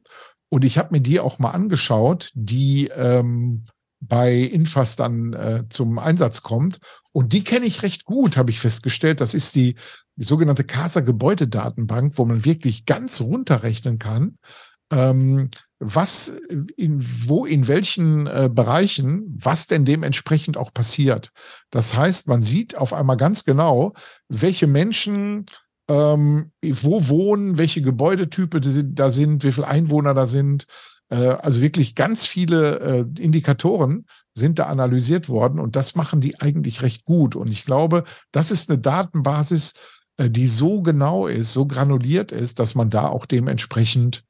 Und 0.50 0.66
ich 0.66 0.78
habe 0.78 0.90
mir 0.92 1.02
die 1.02 1.20
auch 1.20 1.40
mal 1.40 1.52
angeschaut, 1.52 2.32
die 2.34 2.88
ähm, 2.88 3.66
bei 4.00 4.36
Infas 4.36 4.96
dann 4.96 5.34
äh, 5.34 5.64
zum 5.70 6.00
Einsatz 6.00 6.42
kommt. 6.42 6.80
Und 7.14 7.34
die 7.34 7.44
kenne 7.44 7.66
ich 7.66 7.84
recht 7.84 8.06
gut, 8.06 8.38
habe 8.38 8.52
ich 8.52 8.60
festgestellt. 8.60 9.22
Das 9.22 9.34
ist 9.34 9.56
die, 9.56 9.76
die 10.16 10.26
sogenannte 10.26 10.64
Casa 10.64 11.02
Gebäudedatenbank, 11.02 12.18
wo 12.18 12.26
man 12.26 12.46
wirklich 12.46 12.86
ganz 12.86 13.22
runterrechnen 13.22 14.00
kann, 14.00 14.38
ähm, 14.92 15.50
was 15.82 16.32
in 16.78 17.04
wo 17.28 17.46
in 17.46 17.68
welchen 17.68 18.28
äh, 18.28 18.50
Bereichen 18.54 19.36
was 19.42 19.66
denn 19.66 19.84
dementsprechend 19.84 20.56
auch 20.56 20.74
passiert. 20.74 21.32
Das 21.72 21.96
heißt, 21.96 22.28
man 22.28 22.44
sieht 22.44 22.78
auf 22.78 22.94
einmal 22.94 23.18
ganz 23.18 23.44
genau, 23.44 23.94
welche 24.30 24.68
Menschen 24.68 25.46
ähm, 25.90 26.52
wo 26.64 27.10
wohnen, 27.10 27.58
welche 27.58 27.82
Gebäudetypen 27.82 28.96
da 28.96 29.10
sind, 29.10 29.44
wie 29.44 29.52
viele 29.52 29.68
Einwohner 29.68 30.14
da 30.14 30.26
sind. 30.26 30.66
Äh, 31.10 31.16
also 31.16 31.62
wirklich 31.62 31.96
ganz 31.96 32.28
viele 32.28 32.80
äh, 32.80 33.22
Indikatoren 33.22 34.06
sind 34.34 34.60
da 34.60 34.68
analysiert 34.68 35.28
worden 35.28 35.60
und 35.60 35.76
das 35.76 35.96
machen 35.96 36.22
die 36.22 36.40
eigentlich 36.40 36.82
recht 36.82 37.04
gut. 37.04 37.36
Und 37.36 37.50
ich 37.50 37.66
glaube, 37.66 38.04
das 38.32 38.52
ist 38.52 38.70
eine 38.70 38.80
Datenbasis, 38.80 39.74
äh, 40.18 40.30
die 40.30 40.48
so 40.48 40.82
genau 40.82 41.28
ist, 41.28 41.52
so 41.52 41.66
granuliert 41.66 42.32
ist, 42.32 42.60
dass 42.60 42.76
man 42.76 42.90
da 42.90 43.08
auch 43.08 43.26
dementsprechend 43.26 44.24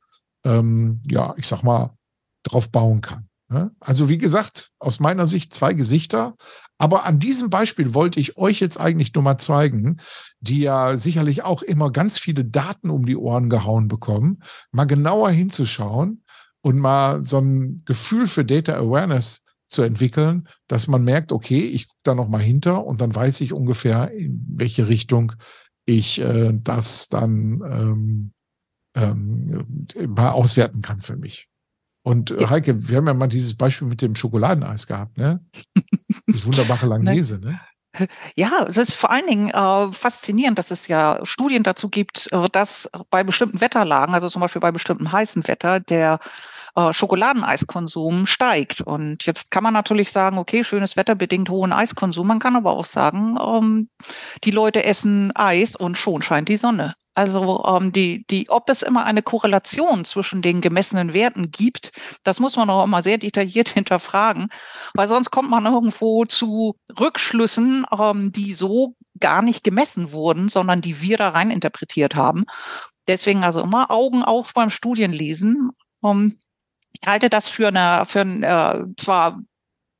ähm, 0.46 1.02
ja, 1.08 1.34
ich 1.38 1.48
sag 1.48 1.64
mal, 1.64 1.96
drauf 2.44 2.72
bauen 2.72 3.02
kann. 3.02 3.28
Ne? 3.50 3.72
Also 3.80 4.10
wie 4.10 4.18
gesagt, 4.18 4.72
aus 4.80 5.00
meiner 5.00 5.28
Sicht 5.28 5.54
zwei 5.54 5.74
Gesichter. 5.74 6.36
Aber 6.78 7.06
an 7.06 7.20
diesem 7.20 7.50
Beispiel 7.50 7.94
wollte 7.94 8.20
ich 8.20 8.38
euch 8.38 8.60
jetzt 8.60 8.80
eigentlich 8.80 9.14
nur 9.14 9.24
mal 9.24 9.38
zeigen, 9.38 9.98
die 10.40 10.62
ja 10.62 10.98
sicherlich 10.98 11.44
auch 11.44 11.62
immer 11.62 11.92
ganz 11.92 12.18
viele 12.18 12.44
Daten 12.44 12.90
um 12.90 13.06
die 13.06 13.18
Ohren 13.18 13.50
gehauen 13.50 13.88
bekommen, 13.88 14.42
mal 14.72 14.86
genauer 14.86 15.30
hinzuschauen 15.30 16.24
und 16.62 16.80
mal 16.80 17.24
so 17.24 17.38
ein 17.40 17.84
Gefühl 17.86 18.26
für 18.26 18.46
Data 18.46 18.74
Awareness 18.74 19.42
zu 19.68 19.84
entwickeln, 19.84 20.48
dass 20.68 20.88
man 20.88 21.04
merkt, 21.04 21.32
okay, 21.32 21.62
ich 21.62 21.88
gucke 21.88 22.00
da 22.04 22.16
noch 22.16 22.28
mal 22.28 22.42
hinter 22.42 22.86
und 22.86 23.00
dann 23.00 23.14
weiß 23.14 23.42
ich 23.42 23.54
ungefähr, 23.54 24.12
in 24.12 24.44
welche 24.50 24.88
Richtung 24.88 25.34
ich 25.86 26.20
äh, 26.20 26.52
das 26.54 27.10
dann 27.10 27.62
ähm, 27.70 28.34
ähm, 28.96 29.66
mal 30.08 30.32
auswerten 30.32 30.82
kann 30.82 31.00
für 31.00 31.16
mich. 31.16 31.48
Und 32.04 32.32
äh, 32.32 32.48
Heike, 32.48 32.88
wir 32.88 32.98
haben 32.98 33.08
ja 33.08 33.14
mal 33.14 33.28
dieses 33.28 33.56
Beispiel 33.56 33.88
mit 33.88 34.02
dem 34.02 34.16
Schokoladeneis 34.16 34.88
gehabt, 34.88 35.18
ne? 35.18 35.44
Das 36.28 36.46
wunderbare 36.46 36.86
Langnese, 36.86 37.40
ne? 37.40 37.60
Ja, 38.36 38.66
es 38.70 38.78
ist 38.78 38.94
vor 38.94 39.12
allen 39.12 39.28
Dingen 39.28 39.50
äh, 39.50 39.92
faszinierend, 39.92 40.58
dass 40.58 40.72
es 40.72 40.88
ja 40.88 41.20
Studien 41.24 41.64
dazu 41.64 41.90
gibt, 41.90 42.32
äh, 42.32 42.48
dass 42.50 42.90
bei 43.10 43.24
bestimmten 43.24 43.60
Wetterlagen, 43.60 44.14
also 44.14 44.30
zum 44.30 44.40
Beispiel 44.40 44.62
bei 44.62 44.72
bestimmtem 44.72 45.12
heißen 45.12 45.48
Wetter, 45.48 45.82
der 45.82 46.20
äh, 46.76 46.94
Schokoladeneiskonsum 46.94 48.28
steigt. 48.28 48.80
Und 48.82 49.26
jetzt 49.26 49.52
kann 49.52 49.64
man 49.64 49.74
natürlich 49.74 50.12
sagen, 50.12 50.38
okay, 50.38 50.64
schönes 50.64 50.96
Wetter 50.96 51.16
bedingt 51.16 51.50
hohen 51.50 51.74
Eiskonsum. 51.74 52.28
Man 52.28 52.40
kann 52.40 52.56
aber 52.56 52.72
auch 52.72 52.86
sagen, 52.86 53.38
ähm, 53.42 53.90
die 54.46 54.52
Leute 54.52 54.86
essen 54.86 55.36
Eis 55.36 55.76
und 55.76 55.98
schon 55.98 56.22
scheint 56.22 56.48
die 56.48 56.58
Sonne. 56.58 56.96
Also 57.14 57.64
ähm, 57.66 57.92
die, 57.92 58.26
die, 58.28 58.50
ob 58.50 58.70
es 58.70 58.84
immer 58.84 59.04
eine 59.04 59.22
Korrelation 59.22 60.06
zwischen 60.06 60.42
den 60.42 60.62
gemessenen 60.62 61.14
Werten 61.14 61.52
gibt, 61.52 61.92
das 62.24 62.40
muss 62.40 62.56
man 62.56 62.70
auch 62.70 62.86
immer 62.86 63.04
sehr 63.04 63.18
detailliert 63.18 63.70
hinterfragen, 63.70 64.48
weil 64.94 65.08
sonst 65.08 65.32
kommt 65.32 65.50
man 65.50 65.66
irgendwo 65.66 66.26
zu 66.26 66.76
Rückschlüssen, 67.00 67.86
ähm, 67.98 68.32
die 68.32 68.54
so 68.54 68.96
gar 69.20 69.42
nicht 69.42 69.64
gemessen 69.64 70.12
wurden, 70.14 70.50
sondern 70.50 70.82
die 70.82 71.02
wir 71.02 71.18
da 71.18 71.30
rein 71.30 71.52
interpretiert 71.52 72.16
haben. 72.16 72.46
Deswegen 73.08 73.44
also 73.44 73.62
immer 73.62 73.92
Augen 73.92 74.24
auf 74.24 74.54
beim 74.54 74.70
Studienlesen. 74.70 75.72
Um, 76.02 76.38
ich 76.94 77.08
halte 77.08 77.30
das 77.30 77.48
für 77.50 77.68
eine, 77.68 78.06
für 78.06 78.22
ein, 78.22 78.44
äh, 78.44 78.84
zwar 78.98 79.40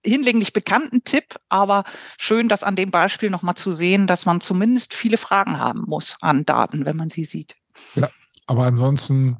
hinlänglich 0.06 0.54
bekannten 0.54 1.04
Tipp, 1.04 1.36
aber 1.50 1.84
schön, 2.18 2.50
das 2.50 2.64
an 2.64 2.76
dem 2.76 2.92
Beispiel 2.92 3.30
nochmal 3.30 3.56
zu 3.56 3.72
sehen, 3.72 4.08
dass 4.08 4.26
man 4.26 4.42
zumindest 4.42 4.94
viele 4.94 5.18
Fragen 5.18 5.58
haben 5.58 5.84
muss 5.88 6.18
an 6.22 6.46
Daten, 6.46 6.86
wenn 6.86 6.98
man 6.98 7.10
sie 7.10 7.26
sieht. 7.26 7.56
Ja, 7.96 8.10
aber 8.48 8.66
ansonsten 8.66 9.38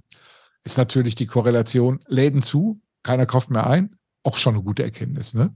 ist 0.64 0.78
natürlich 0.78 1.16
die 1.16 1.28
Korrelation 1.28 2.04
Läden 2.08 2.42
zu, 2.42 2.80
keiner 3.04 3.26
kauft 3.26 3.50
mehr 3.50 3.68
ein, 3.68 3.96
auch 4.24 4.38
schon 4.38 4.56
eine 4.56 4.64
gute 4.64 4.84
Erkenntnis, 4.84 5.34
ne? 5.34 5.56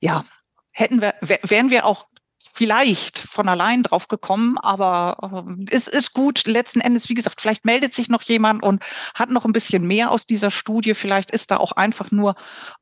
Ja, 0.00 0.24
hätten 0.70 1.00
wir, 1.00 1.14
wären 1.20 1.70
wir 1.70 1.84
auch 1.84 2.06
vielleicht 2.38 3.18
von 3.18 3.48
allein 3.48 3.82
drauf 3.82 4.08
gekommen, 4.08 4.58
aber 4.58 5.46
äh, 5.48 5.64
es 5.70 5.88
ist 5.88 6.12
gut. 6.12 6.46
Letzten 6.46 6.80
Endes, 6.80 7.08
wie 7.08 7.14
gesagt, 7.14 7.40
vielleicht 7.40 7.64
meldet 7.64 7.94
sich 7.94 8.08
noch 8.08 8.22
jemand 8.22 8.62
und 8.62 8.82
hat 9.14 9.30
noch 9.30 9.44
ein 9.44 9.52
bisschen 9.52 9.86
mehr 9.86 10.10
aus 10.10 10.26
dieser 10.26 10.50
Studie. 10.50 10.94
Vielleicht 10.94 11.30
ist 11.30 11.50
da 11.50 11.56
auch 11.56 11.72
einfach 11.72 12.10
nur 12.10 12.34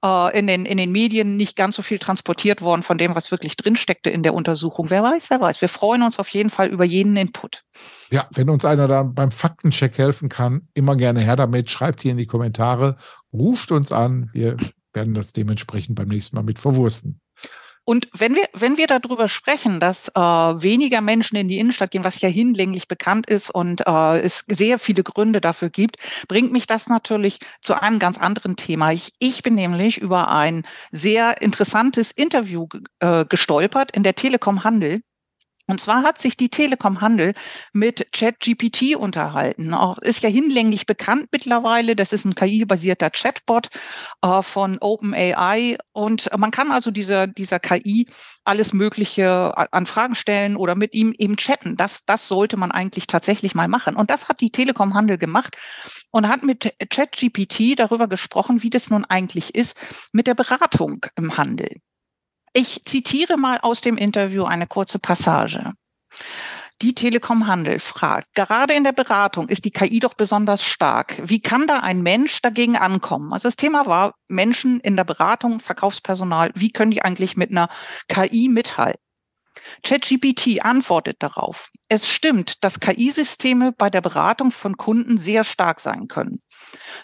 äh, 0.05 0.39
in, 0.39 0.47
den, 0.47 0.67
in 0.67 0.77
den 0.77 0.93
Medien 0.93 1.37
nicht 1.37 1.57
ganz 1.57 1.77
so 1.77 1.83
viel 1.83 1.99
transportiert 1.99 2.63
worden 2.63 2.83
von 2.83 2.99
dem, 2.99 3.15
was 3.15 3.31
wirklich 3.31 3.57
drinsteckte 3.57 4.11
in 4.11 4.23
der 4.23 4.35
Untersuchung. 4.35 4.91
Wer 4.91 5.03
weiß, 5.03 5.31
wer 5.31 5.41
weiß. 5.41 5.61
Wir 5.61 5.69
freuen 5.69 6.03
uns 6.03 6.19
auf 6.19 6.29
jeden 6.29 6.51
Fall 6.51 6.69
über 6.69 6.85
jeden 6.85 7.17
Input. 7.17 7.65
Ja, 8.11 8.27
wenn 8.33 8.51
uns 8.51 8.65
einer 8.65 8.89
da 8.89 9.03
beim 9.05 9.31
Faktencheck 9.31 9.99
helfen 9.99 10.29
kann, 10.29 10.69
immer 10.75 10.97
gerne 10.97 11.21
her 11.21 11.37
damit. 11.37 11.71
Schreibt 11.71 12.03
hier 12.03 12.13
in 12.13 12.19
die 12.19 12.27
Kommentare, 12.27 12.97
ruft 13.33 13.71
uns 13.73 13.93
an. 13.93 14.31
Wir 14.33 14.57
werden 14.93 15.15
das 15.15 15.33
dementsprechend 15.33 15.97
beim 15.97 16.09
nächsten 16.09 16.37
Mal 16.37 16.43
mit 16.43 16.59
verwursten. 16.59 17.21
Und 17.87 18.09
wenn 18.15 18.35
wir, 18.35 18.45
wenn 18.55 18.79
wir 18.79 18.87
darüber 18.87 19.29
sprechen, 19.29 19.79
dass 19.79 20.09
äh, 20.09 20.21
weniger 20.21 21.03
Menschen 21.03 21.37
in 21.37 21.49
die 21.49 21.59
Innenstadt 21.59 21.91
gehen, 21.91 22.05
was 22.05 22.21
ja 22.23 22.29
hinlänglich 22.31 22.89
bekannt 22.89 23.29
ist 23.29 23.51
und 23.51 23.87
äh, 23.87 24.21
es 24.21 24.45
sehr 24.49 24.79
viele 24.79 25.03
Gründe 25.03 25.43
dafür 25.43 25.69
gibt, 25.69 25.97
bringt 26.27 26.51
mich 26.51 26.67
das 26.67 26.89
natürlich 26.89 27.41
zu 27.61 27.81
einem 27.81 27.99
ganz 27.99 28.19
anderen 28.19 28.57
Thema. 28.57 28.93
Ich, 28.93 29.13
ich 29.19 29.43
bin 29.43 29.55
nämlich 29.55 29.99
über 29.99 30.31
ein 30.31 30.63
sehr 30.93 31.43
interessantes 31.43 32.11
Interview 32.11 32.69
äh, 33.01 33.27
gestolpert 33.27 33.95
in 33.95 34.03
der 34.03 34.15
Telekom 34.15 34.65
Handel 34.65 35.03
und 35.67 35.81
zwar 35.81 36.03
hat 36.03 36.19
sich 36.19 36.37
die 36.37 36.51
Telekom 36.51 37.01
Handel 37.01 37.33
mit 37.73 38.13
ChatGPT 38.13 38.97
unterhalten. 38.97 39.73
Auch 39.73 39.97
ist 39.99 40.23
ja 40.23 40.29
hinlänglich 40.29 40.85
bekannt 40.85 41.29
mittlerweile. 41.33 41.97
Das 41.97 42.13
ist 42.13 42.27
ein 42.27 42.35
KI-basierter 42.35 43.09
Chatbot 43.09 43.69
äh, 44.21 44.43
von 44.43 44.77
OpenAI. 44.79 45.79
Und 45.93 46.29
man 46.37 46.51
kann 46.51 46.71
also 46.71 46.91
dieser, 46.91 47.27
dieser 47.27 47.61
KI 47.61 48.07
alles 48.45 48.75
Mögliche 48.75 49.57
an 49.73 49.87
Fragen 49.87 50.15
stellen 50.15 50.57
oder 50.57 50.75
mit 50.75 50.93
ihm 50.93 51.15
eben 51.17 51.39
chatten. 51.39 51.77
Das, 51.77 52.05
das 52.05 52.29
sollte 52.29 52.59
man 52.59 52.71
eigentlich 52.71 53.07
tatsächlich 53.07 53.55
mal 53.55 53.69
machen. 53.69 53.97
Und 53.97 54.11
das 54.11 54.29
hat 54.29 54.43
die 54.43 54.51
Telekom 54.51 54.93
Handel 54.93 55.17
gemacht 55.17 55.57
und 56.11 56.29
hat 56.29 56.43
mit 56.43 56.75
ChatGPT 56.91 57.79
darüber 57.79 58.07
gesprochen, 58.07 58.63
wie 58.63 58.71
das 58.71 58.91
nun 58.91 59.07
eigentlich 59.07 59.55
ist 59.55 59.79
mit 60.13 60.27
der 60.27 60.35
Beratung 60.35 61.07
im 61.17 61.39
Handel. 61.39 61.69
Ich 62.57 62.85
zitiere 62.85 63.37
mal 63.37 63.59
aus 63.63 63.81
dem 63.81 63.97
Interview 63.97 64.45
eine 64.45 64.69
kurze 64.69 65.01
Passage. 65.01 65.73
Die 66.83 66.95
Telekom 66.95 67.49
Handel 67.49 67.81
fragt, 67.81 68.33
gerade 68.35 68.75
in 68.75 68.85
der 68.85 68.93
Beratung 68.93 69.49
ist 69.49 69.65
die 69.65 69.73
KI 69.73 69.99
doch 69.99 70.15
besonders 70.15 70.63
stark. 70.63 71.21
Wie 71.25 71.41
kann 71.41 71.67
da 71.67 71.81
ein 71.81 72.03
Mensch 72.03 72.43
dagegen 72.43 72.77
ankommen? 72.77 73.33
Also 73.33 73.49
das 73.49 73.57
Thema 73.57 73.87
war 73.87 74.15
Menschen 74.29 74.79
in 74.79 74.95
der 74.97 75.03
Beratung, 75.03 75.59
Verkaufspersonal, 75.59 76.53
wie 76.55 76.71
können 76.71 76.93
die 76.93 77.03
eigentlich 77.03 77.37
mit 77.37 77.51
einer 77.51 77.69
KI 78.07 78.49
mithalten? 78.49 79.01
ChatGPT 79.83 80.63
antwortet 80.65 81.17
darauf. 81.21 81.71
Es 81.89 82.09
stimmt, 82.09 82.65
dass 82.65 82.81
KI-Systeme 82.81 83.73
bei 83.73 83.91
der 83.91 84.01
Beratung 84.01 84.51
von 84.51 84.77
Kunden 84.77 85.19
sehr 85.19 85.45
stark 85.45 85.81
sein 85.81 86.09
können. 86.09 86.41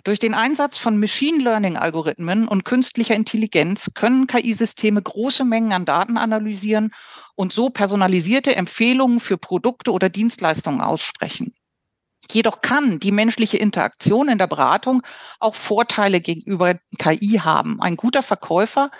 Durch 0.05 0.19
den 0.19 0.35
Einsatz 0.35 0.79
von 0.79 0.99
Machine 0.99 1.43
Learning-Algorithmen 1.43 2.49
und 2.49 2.65
künstlicher 2.65 3.15
Intelligenz 3.15 3.91
können 3.95 4.27
KI-Systeme 4.27 5.03
große 5.03 5.45
Mengen 5.45 5.73
an 5.73 5.85
Daten 5.85 6.19
analysieren 6.19 6.93
und 7.37 7.53
so 7.53 7.71
personalisierte 7.71 8.57
Empfehlungen 8.57 9.21
für 9.21 9.39
Produkte 9.39 9.93
oder 9.93 10.09
Dienstleistungen 10.09 10.81
aussprechen. 10.81 11.55
Jedoch 12.33 12.61
kann 12.61 13.01
die 13.01 13.13
menschliche 13.13 13.57
Interaktion 13.57 14.29
in 14.29 14.39
der 14.39 14.47
Beratung 14.47 15.03
auch 15.39 15.55
Vorteile 15.55 16.21
gegenüber 16.21 16.75
KI 16.99 17.41
haben. 17.43 17.81
Ein 17.81 17.97
guter 17.97 18.23
Verkäufer 18.23 18.91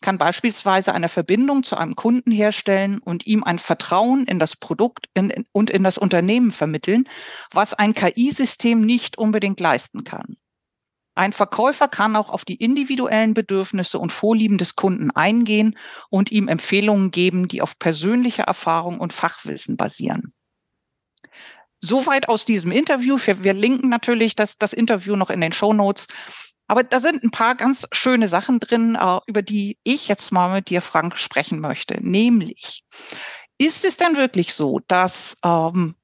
kann 0.00 0.18
beispielsweise 0.18 0.94
eine 0.94 1.08
Verbindung 1.08 1.62
zu 1.62 1.76
einem 1.76 1.94
Kunden 1.94 2.32
herstellen 2.32 2.98
und 2.98 3.26
ihm 3.26 3.44
ein 3.44 3.58
Vertrauen 3.58 4.24
in 4.24 4.38
das 4.38 4.56
Produkt 4.56 5.08
und 5.52 5.70
in 5.70 5.82
das 5.82 5.98
Unternehmen 5.98 6.50
vermitteln, 6.50 7.04
was 7.52 7.74
ein 7.74 7.94
KI-System 7.94 8.80
nicht 8.80 9.18
unbedingt 9.18 9.60
leisten 9.60 10.04
kann. 10.04 10.36
Ein 11.14 11.32
Verkäufer 11.32 11.88
kann 11.88 12.16
auch 12.16 12.30
auf 12.30 12.44
die 12.44 12.56
individuellen 12.56 13.34
Bedürfnisse 13.34 13.98
und 13.98 14.10
Vorlieben 14.10 14.58
des 14.58 14.74
Kunden 14.76 15.10
eingehen 15.10 15.76
und 16.08 16.32
ihm 16.32 16.48
Empfehlungen 16.48 17.10
geben, 17.10 17.46
die 17.46 17.62
auf 17.62 17.78
persönlicher 17.78 18.44
Erfahrung 18.44 19.00
und 19.00 19.12
Fachwissen 19.12 19.76
basieren. 19.76 20.32
Soweit 21.80 22.28
aus 22.28 22.44
diesem 22.44 22.72
Interview. 22.72 23.18
Wir, 23.22 23.42
wir 23.42 23.54
linken 23.54 23.88
natürlich 23.88 24.36
das, 24.36 24.58
das 24.58 24.72
Interview 24.72 25.16
noch 25.16 25.30
in 25.30 25.40
den 25.40 25.52
Show 25.52 25.72
Notes. 25.72 26.06
Aber 26.66 26.84
da 26.84 27.00
sind 27.00 27.24
ein 27.24 27.32
paar 27.32 27.56
ganz 27.56 27.86
schöne 27.90 28.28
Sachen 28.28 28.60
drin, 28.60 28.94
äh, 28.94 29.18
über 29.26 29.42
die 29.42 29.78
ich 29.82 30.08
jetzt 30.08 30.30
mal 30.30 30.52
mit 30.52 30.70
dir, 30.70 30.82
Frank, 30.82 31.18
sprechen 31.18 31.60
möchte. 31.60 31.98
Nämlich, 32.00 32.84
ist 33.58 33.84
es 33.84 33.96
denn 33.96 34.16
wirklich 34.16 34.54
so, 34.54 34.80
dass 34.86 35.36
ähm, 35.44 35.96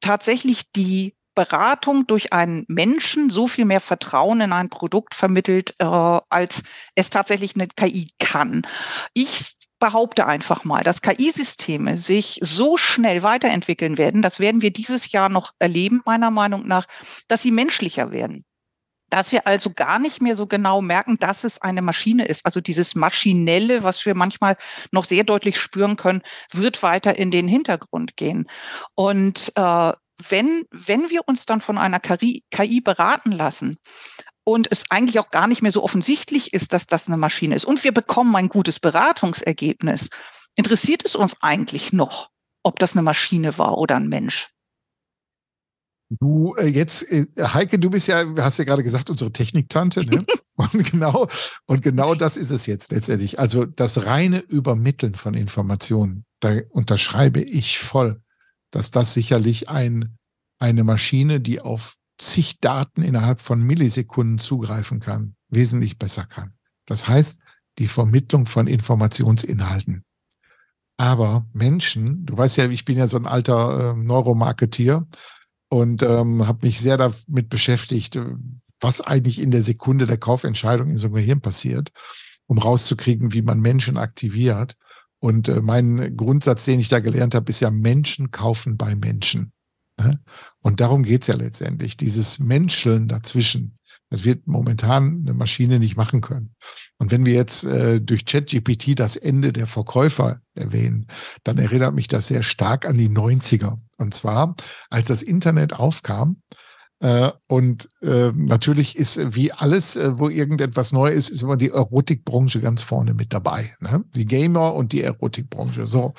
tatsächlich 0.00 0.72
die 0.72 1.14
Beratung 1.34 2.06
durch 2.06 2.32
einen 2.32 2.64
Menschen 2.68 3.30
so 3.30 3.46
viel 3.46 3.64
mehr 3.64 3.80
Vertrauen 3.80 4.40
in 4.40 4.52
ein 4.52 4.68
Produkt 4.68 5.14
vermittelt, 5.14 5.74
äh, 5.78 5.84
als 5.84 6.64
es 6.94 7.08
tatsächlich 7.08 7.54
eine 7.54 7.68
KI 7.68 8.10
kann. 8.18 8.66
Ich 9.14 9.56
behaupte 9.80 10.26
einfach 10.26 10.64
mal, 10.64 10.84
dass 10.84 11.02
KI-Systeme 11.02 11.98
sich 11.98 12.38
so 12.42 12.76
schnell 12.76 13.22
weiterentwickeln 13.24 13.98
werden, 13.98 14.22
das 14.22 14.38
werden 14.38 14.62
wir 14.62 14.72
dieses 14.72 15.10
Jahr 15.10 15.28
noch 15.28 15.52
erleben, 15.58 16.02
meiner 16.04 16.30
Meinung 16.30 16.68
nach, 16.68 16.86
dass 17.26 17.42
sie 17.42 17.50
menschlicher 17.50 18.12
werden 18.12 18.44
dass 19.10 19.32
wir 19.32 19.46
also 19.46 19.70
gar 19.70 19.98
nicht 19.98 20.22
mehr 20.22 20.36
so 20.36 20.46
genau 20.46 20.80
merken, 20.80 21.18
dass 21.18 21.44
es 21.44 21.60
eine 21.60 21.82
Maschine 21.82 22.24
ist. 22.24 22.46
Also 22.46 22.60
dieses 22.60 22.94
Maschinelle, 22.94 23.82
was 23.82 24.06
wir 24.06 24.14
manchmal 24.14 24.56
noch 24.92 25.04
sehr 25.04 25.24
deutlich 25.24 25.58
spüren 25.58 25.96
können, 25.96 26.22
wird 26.52 26.82
weiter 26.82 27.16
in 27.16 27.30
den 27.30 27.48
Hintergrund 27.48 28.16
gehen. 28.16 28.46
Und 28.94 29.52
äh, 29.56 29.92
wenn, 30.28 30.64
wenn 30.70 31.10
wir 31.10 31.26
uns 31.26 31.46
dann 31.46 31.60
von 31.60 31.76
einer 31.76 31.98
KI, 31.98 32.44
KI 32.50 32.80
beraten 32.80 33.32
lassen, 33.32 33.76
und 34.50 34.70
es 34.70 34.84
eigentlich 34.90 35.18
auch 35.18 35.30
gar 35.30 35.46
nicht 35.46 35.62
mehr 35.62 35.72
so 35.72 35.82
offensichtlich 35.82 36.52
ist, 36.52 36.72
dass 36.72 36.86
das 36.86 37.08
eine 37.08 37.16
Maschine 37.16 37.54
ist 37.54 37.64
und 37.64 37.82
wir 37.84 37.92
bekommen 37.92 38.34
ein 38.36 38.48
gutes 38.48 38.80
Beratungsergebnis, 38.80 40.08
interessiert 40.56 41.04
es 41.04 41.16
uns 41.16 41.36
eigentlich 41.40 41.92
noch, 41.92 42.30
ob 42.62 42.78
das 42.78 42.94
eine 42.94 43.02
Maschine 43.02 43.58
war 43.58 43.78
oder 43.78 43.96
ein 43.96 44.08
Mensch? 44.08 44.48
Du, 46.18 46.54
äh, 46.56 46.66
jetzt, 46.66 47.10
äh, 47.12 47.26
Heike, 47.38 47.78
du 47.78 47.88
bist 47.88 48.08
ja, 48.08 48.24
hast 48.38 48.58
ja 48.58 48.64
gerade 48.64 48.82
gesagt, 48.82 49.10
unsere 49.10 49.32
Techniktante, 49.32 50.04
ne? 50.04 50.20
und 50.56 50.90
genau, 50.90 51.28
und 51.66 51.82
genau 51.82 52.16
das 52.16 52.36
ist 52.36 52.50
es 52.50 52.66
jetzt 52.66 52.90
letztendlich. 52.90 53.38
Also 53.38 53.64
das 53.64 54.06
reine 54.06 54.40
Übermitteln 54.40 55.14
von 55.14 55.34
Informationen, 55.34 56.24
da 56.40 56.56
unterschreibe 56.70 57.40
ich 57.40 57.78
voll, 57.78 58.20
dass 58.72 58.90
das 58.90 59.14
sicherlich 59.14 59.68
ein, 59.68 60.16
eine 60.58 60.82
Maschine, 60.82 61.40
die 61.40 61.60
auf 61.60 61.99
zig 62.20 62.60
Daten 62.60 63.02
innerhalb 63.02 63.40
von 63.40 63.62
Millisekunden 63.62 64.38
zugreifen 64.38 65.00
kann, 65.00 65.34
wesentlich 65.48 65.98
besser 65.98 66.24
kann. 66.24 66.52
Das 66.86 67.08
heißt, 67.08 67.40
die 67.78 67.86
Vermittlung 67.86 68.46
von 68.46 68.66
Informationsinhalten. 68.66 70.04
Aber 70.98 71.46
Menschen, 71.54 72.26
du 72.26 72.36
weißt 72.36 72.58
ja, 72.58 72.68
ich 72.68 72.84
bin 72.84 72.98
ja 72.98 73.08
so 73.08 73.16
ein 73.16 73.26
alter 73.26 73.92
äh, 73.92 73.96
Neuromarketeer 73.96 75.06
und 75.70 76.02
ähm, 76.02 76.46
habe 76.46 76.66
mich 76.66 76.80
sehr 76.80 76.98
damit 76.98 77.48
beschäftigt, 77.48 78.16
äh, 78.16 78.36
was 78.80 79.00
eigentlich 79.00 79.40
in 79.40 79.50
der 79.50 79.62
Sekunde 79.62 80.06
der 80.06 80.18
Kaufentscheidung 80.18 80.90
in 80.90 80.98
so 80.98 81.06
einem 81.06 81.14
Gehirn 81.14 81.40
passiert, 81.40 81.90
um 82.46 82.58
rauszukriegen, 82.58 83.32
wie 83.32 83.42
man 83.42 83.60
Menschen 83.60 83.96
aktiviert. 83.96 84.76
Und 85.20 85.48
äh, 85.48 85.62
mein 85.62 86.16
Grundsatz, 86.16 86.66
den 86.66 86.80
ich 86.80 86.88
da 86.88 87.00
gelernt 87.00 87.34
habe, 87.34 87.48
ist 87.48 87.60
ja 87.60 87.70
Menschen 87.70 88.30
kaufen 88.30 88.76
bei 88.76 88.94
Menschen. 88.94 89.52
Und 90.62 90.80
darum 90.80 91.02
geht's 91.02 91.26
ja 91.26 91.36
letztendlich. 91.36 91.96
Dieses 91.96 92.38
Menscheln 92.38 93.08
dazwischen, 93.08 93.76
das 94.10 94.24
wird 94.24 94.46
momentan 94.46 95.20
eine 95.22 95.34
Maschine 95.34 95.78
nicht 95.78 95.96
machen 95.96 96.20
können. 96.20 96.54
Und 96.98 97.10
wenn 97.10 97.24
wir 97.24 97.32
jetzt 97.32 97.64
äh, 97.64 98.00
durch 98.00 98.24
ChatGPT 98.26 98.98
das 98.98 99.16
Ende 99.16 99.52
der 99.52 99.66
Verkäufer 99.66 100.40
erwähnen, 100.54 101.06
dann 101.44 101.58
erinnert 101.58 101.94
mich 101.94 102.08
das 102.08 102.28
sehr 102.28 102.42
stark 102.42 102.86
an 102.86 102.96
die 102.96 103.08
90er. 103.08 103.78
Und 103.96 104.14
zwar, 104.14 104.54
als 104.90 105.08
das 105.08 105.22
Internet 105.22 105.72
aufkam, 105.74 106.42
äh, 107.02 107.30
und 107.46 107.88
äh, 108.02 108.30
natürlich 108.34 108.96
ist 108.96 109.34
wie 109.34 109.52
alles, 109.52 109.96
äh, 109.96 110.18
wo 110.18 110.28
irgendetwas 110.28 110.92
neu 110.92 111.10
ist, 111.10 111.30
ist 111.30 111.42
immer 111.42 111.56
die 111.56 111.70
Erotikbranche 111.70 112.60
ganz 112.60 112.82
vorne 112.82 113.14
mit 113.14 113.32
dabei. 113.32 113.74
Ne? 113.80 114.04
Die 114.14 114.26
Gamer 114.26 114.74
und 114.74 114.92
die 114.92 115.02
Erotikbranche. 115.02 115.86
So. 115.86 116.12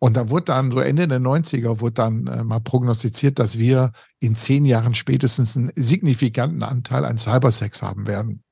Und 0.00 0.16
da 0.16 0.30
wurde 0.30 0.44
dann 0.46 0.70
so 0.70 0.78
Ende 0.78 1.08
der 1.08 1.20
90er 1.20 1.80
wurde 1.80 1.94
dann 1.94 2.26
äh, 2.28 2.44
mal 2.44 2.60
prognostiziert, 2.60 3.38
dass 3.38 3.58
wir 3.58 3.90
in 4.20 4.36
zehn 4.36 4.64
Jahren 4.64 4.94
spätestens 4.94 5.56
einen 5.56 5.72
signifikanten 5.74 6.62
Anteil 6.62 7.04
an 7.04 7.18
Cybersex 7.18 7.82
haben 7.82 8.06
werden. 8.06 8.42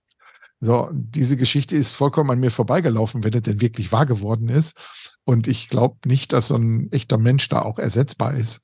So, 0.61 0.91
diese 0.93 1.37
Geschichte 1.37 1.76
ist 1.76 1.93
vollkommen 1.93 2.31
an 2.31 2.41
mir 2.41 2.50
vorbeigelaufen, 2.50 3.23
wenn 3.23 3.35
es 3.35 3.43
denn 3.43 3.61
wirklich 3.61 3.93
wahr 3.93 4.07
geworden 4.07 4.49
ist. 4.49 4.76
Und 5.25 5.47
ich 5.49 5.69
glaube 5.69 5.97
nicht, 6.07 6.33
dass 6.33 6.49
so 6.49 6.57
ein 6.57 6.91
echter 6.93 7.19
Mensch 7.19 7.49
da 7.49 7.62
auch 7.62 7.79
ersetzbar 7.79 8.35
ist. 8.35 8.62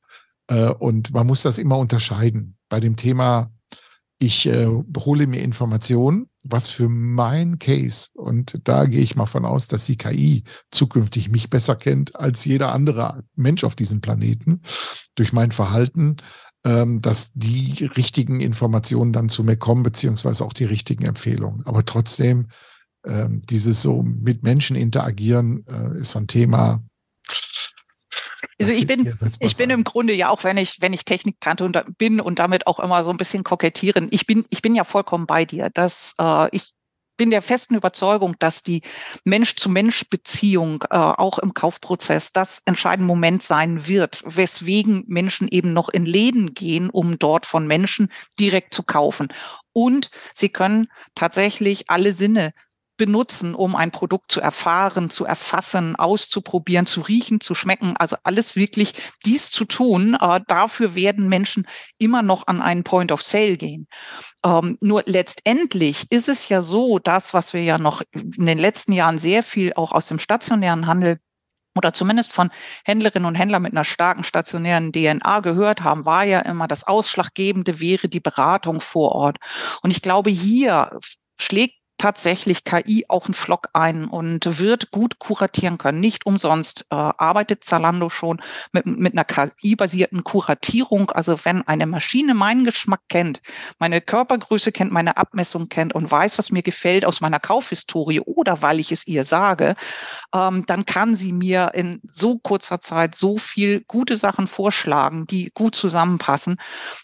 Äh, 0.48 0.70
und 0.70 1.12
man 1.12 1.26
muss 1.26 1.42
das 1.42 1.58
immer 1.58 1.78
unterscheiden. 1.78 2.56
Bei 2.68 2.80
dem 2.80 2.96
Thema, 2.96 3.52
ich 4.18 4.46
äh, 4.46 4.66
hole 4.96 5.26
mir 5.26 5.42
Informationen, 5.42 6.28
was 6.44 6.68
für 6.68 6.88
mein 6.88 7.58
Case, 7.58 8.08
und 8.14 8.60
da 8.64 8.86
gehe 8.86 9.00
ich 9.00 9.16
mal 9.16 9.26
von 9.26 9.44
aus, 9.44 9.68
dass 9.68 9.86
die 9.86 9.96
KI 9.96 10.44
zukünftig 10.70 11.28
mich 11.28 11.50
besser 11.50 11.76
kennt 11.76 12.16
als 12.16 12.44
jeder 12.44 12.72
andere 12.72 13.24
Mensch 13.36 13.64
auf 13.64 13.76
diesem 13.76 14.00
Planeten 14.00 14.62
durch 15.14 15.32
mein 15.32 15.52
Verhalten, 15.52 16.16
ähm, 16.64 17.00
dass 17.00 17.32
die 17.32 17.90
richtigen 17.96 18.40
Informationen 18.40 19.12
dann 19.12 19.28
zu 19.28 19.44
mir 19.44 19.56
kommen, 19.56 19.82
beziehungsweise 19.82 20.44
auch 20.44 20.52
die 20.52 20.64
richtigen 20.64 21.04
Empfehlungen. 21.04 21.66
Aber 21.66 21.84
trotzdem, 21.84 22.48
ähm, 23.06 23.42
dieses 23.48 23.82
so 23.82 24.02
mit 24.02 24.42
Menschen 24.42 24.76
interagieren 24.76 25.64
äh, 25.66 26.00
ist 26.00 26.16
ein 26.16 26.28
Thema, 26.28 26.82
also 28.64 28.78
ich 28.78 28.86
bin, 28.86 29.14
ich 29.40 29.56
bin 29.56 29.70
im 29.70 29.84
Grunde 29.84 30.14
ja 30.14 30.30
auch, 30.30 30.44
wenn 30.44 30.56
ich, 30.56 30.80
wenn 30.80 30.92
ich 30.92 31.04
Techniktante 31.04 31.64
und 31.64 31.98
bin 31.98 32.20
und 32.20 32.38
damit 32.38 32.66
auch 32.66 32.80
immer 32.80 33.04
so 33.04 33.10
ein 33.10 33.16
bisschen 33.16 33.44
kokettieren, 33.44 34.08
ich 34.10 34.26
bin, 34.26 34.44
ich 34.50 34.62
bin 34.62 34.74
ja 34.74 34.84
vollkommen 34.84 35.26
bei 35.26 35.44
dir, 35.44 35.70
dass 35.70 36.14
äh, 36.20 36.48
ich 36.52 36.72
bin 37.16 37.30
der 37.30 37.42
festen 37.42 37.74
Überzeugung, 37.74 38.36
dass 38.38 38.62
die 38.62 38.82
Mensch-zu-Mensch-Beziehung 39.24 40.84
äh, 40.90 40.96
auch 40.96 41.38
im 41.38 41.54
Kaufprozess 41.54 42.32
das 42.32 42.62
entscheidende 42.64 43.06
Moment 43.06 43.42
sein 43.42 43.86
wird, 43.86 44.22
weswegen 44.26 45.04
Menschen 45.06 45.48
eben 45.48 45.72
noch 45.72 45.88
in 45.88 46.06
Läden 46.06 46.54
gehen, 46.54 46.90
um 46.90 47.18
dort 47.18 47.46
von 47.46 47.66
Menschen 47.66 48.10
direkt 48.40 48.74
zu 48.74 48.82
kaufen. 48.82 49.28
Und 49.72 50.10
sie 50.34 50.48
können 50.48 50.88
tatsächlich 51.14 51.90
alle 51.90 52.12
Sinne 52.12 52.52
benutzen, 52.96 53.54
um 53.54 53.74
ein 53.74 53.90
Produkt 53.90 54.30
zu 54.30 54.40
erfahren, 54.40 55.10
zu 55.10 55.24
erfassen, 55.24 55.96
auszuprobieren, 55.96 56.86
zu 56.86 57.00
riechen, 57.00 57.40
zu 57.40 57.54
schmecken. 57.54 57.94
Also 57.96 58.16
alles 58.24 58.56
wirklich 58.56 58.94
dies 59.24 59.50
zu 59.50 59.64
tun. 59.64 60.16
Äh, 60.20 60.40
dafür 60.46 60.94
werden 60.94 61.28
Menschen 61.28 61.66
immer 61.98 62.22
noch 62.22 62.46
an 62.46 62.60
einen 62.60 62.84
Point 62.84 63.12
of 63.12 63.22
Sale 63.22 63.56
gehen. 63.56 63.86
Ähm, 64.44 64.78
nur 64.80 65.02
letztendlich 65.06 66.06
ist 66.10 66.28
es 66.28 66.48
ja 66.48 66.62
so, 66.62 66.98
das, 66.98 67.34
was 67.34 67.52
wir 67.52 67.62
ja 67.62 67.78
noch 67.78 68.02
in 68.12 68.46
den 68.46 68.58
letzten 68.58 68.92
Jahren 68.92 69.18
sehr 69.18 69.42
viel 69.42 69.72
auch 69.74 69.92
aus 69.92 70.06
dem 70.06 70.18
stationären 70.18 70.86
Handel 70.86 71.18
oder 71.74 71.94
zumindest 71.94 72.32
von 72.32 72.50
Händlerinnen 72.84 73.26
und 73.26 73.34
Händlern 73.34 73.62
mit 73.62 73.72
einer 73.72 73.84
starken 73.84 74.24
stationären 74.24 74.92
DNA 74.92 75.40
gehört 75.40 75.82
haben, 75.82 76.04
war 76.04 76.24
ja 76.24 76.40
immer 76.40 76.68
das 76.68 76.84
Ausschlaggebende 76.86 77.80
wäre 77.80 78.08
die 78.08 78.20
Beratung 78.20 78.80
vor 78.80 79.12
Ort. 79.12 79.38
Und 79.82 79.90
ich 79.90 80.02
glaube, 80.02 80.30
hier 80.30 80.98
schlägt 81.40 81.81
tatsächlich 82.02 82.64
KI 82.64 83.04
auch 83.08 83.26
einen 83.26 83.34
Flock 83.34 83.68
ein 83.74 84.06
und 84.06 84.58
wird 84.58 84.90
gut 84.90 85.20
kuratieren 85.20 85.78
können. 85.78 86.00
Nicht 86.00 86.26
umsonst 86.26 86.84
äh, 86.90 86.96
arbeitet 86.96 87.62
Zalando 87.62 88.10
schon 88.10 88.42
mit, 88.72 88.86
mit 88.86 89.12
einer 89.12 89.24
KI-basierten 89.24 90.24
Kuratierung. 90.24 91.12
Also 91.12 91.38
wenn 91.44 91.62
eine 91.68 91.86
Maschine 91.86 92.34
meinen 92.34 92.64
Geschmack 92.64 93.02
kennt, 93.08 93.40
meine 93.78 94.00
Körpergröße 94.00 94.72
kennt, 94.72 94.90
meine 94.90 95.16
Abmessung 95.16 95.68
kennt 95.68 95.94
und 95.94 96.10
weiß, 96.10 96.38
was 96.38 96.50
mir 96.50 96.64
gefällt 96.64 97.06
aus 97.06 97.20
meiner 97.20 97.38
Kaufhistorie 97.38 98.18
oder 98.18 98.62
weil 98.62 98.80
ich 98.80 98.90
es 98.90 99.06
ihr 99.06 99.22
sage, 99.22 99.76
ähm, 100.34 100.66
dann 100.66 100.84
kann 100.84 101.14
sie 101.14 101.32
mir 101.32 101.70
in 101.74 102.00
so 102.10 102.40
kurzer 102.40 102.80
Zeit 102.80 103.14
so 103.14 103.38
viel 103.38 103.84
gute 103.86 104.16
Sachen 104.16 104.48
vorschlagen, 104.48 105.28
die 105.28 105.52
gut 105.54 105.76
zusammenpassen, 105.76 106.56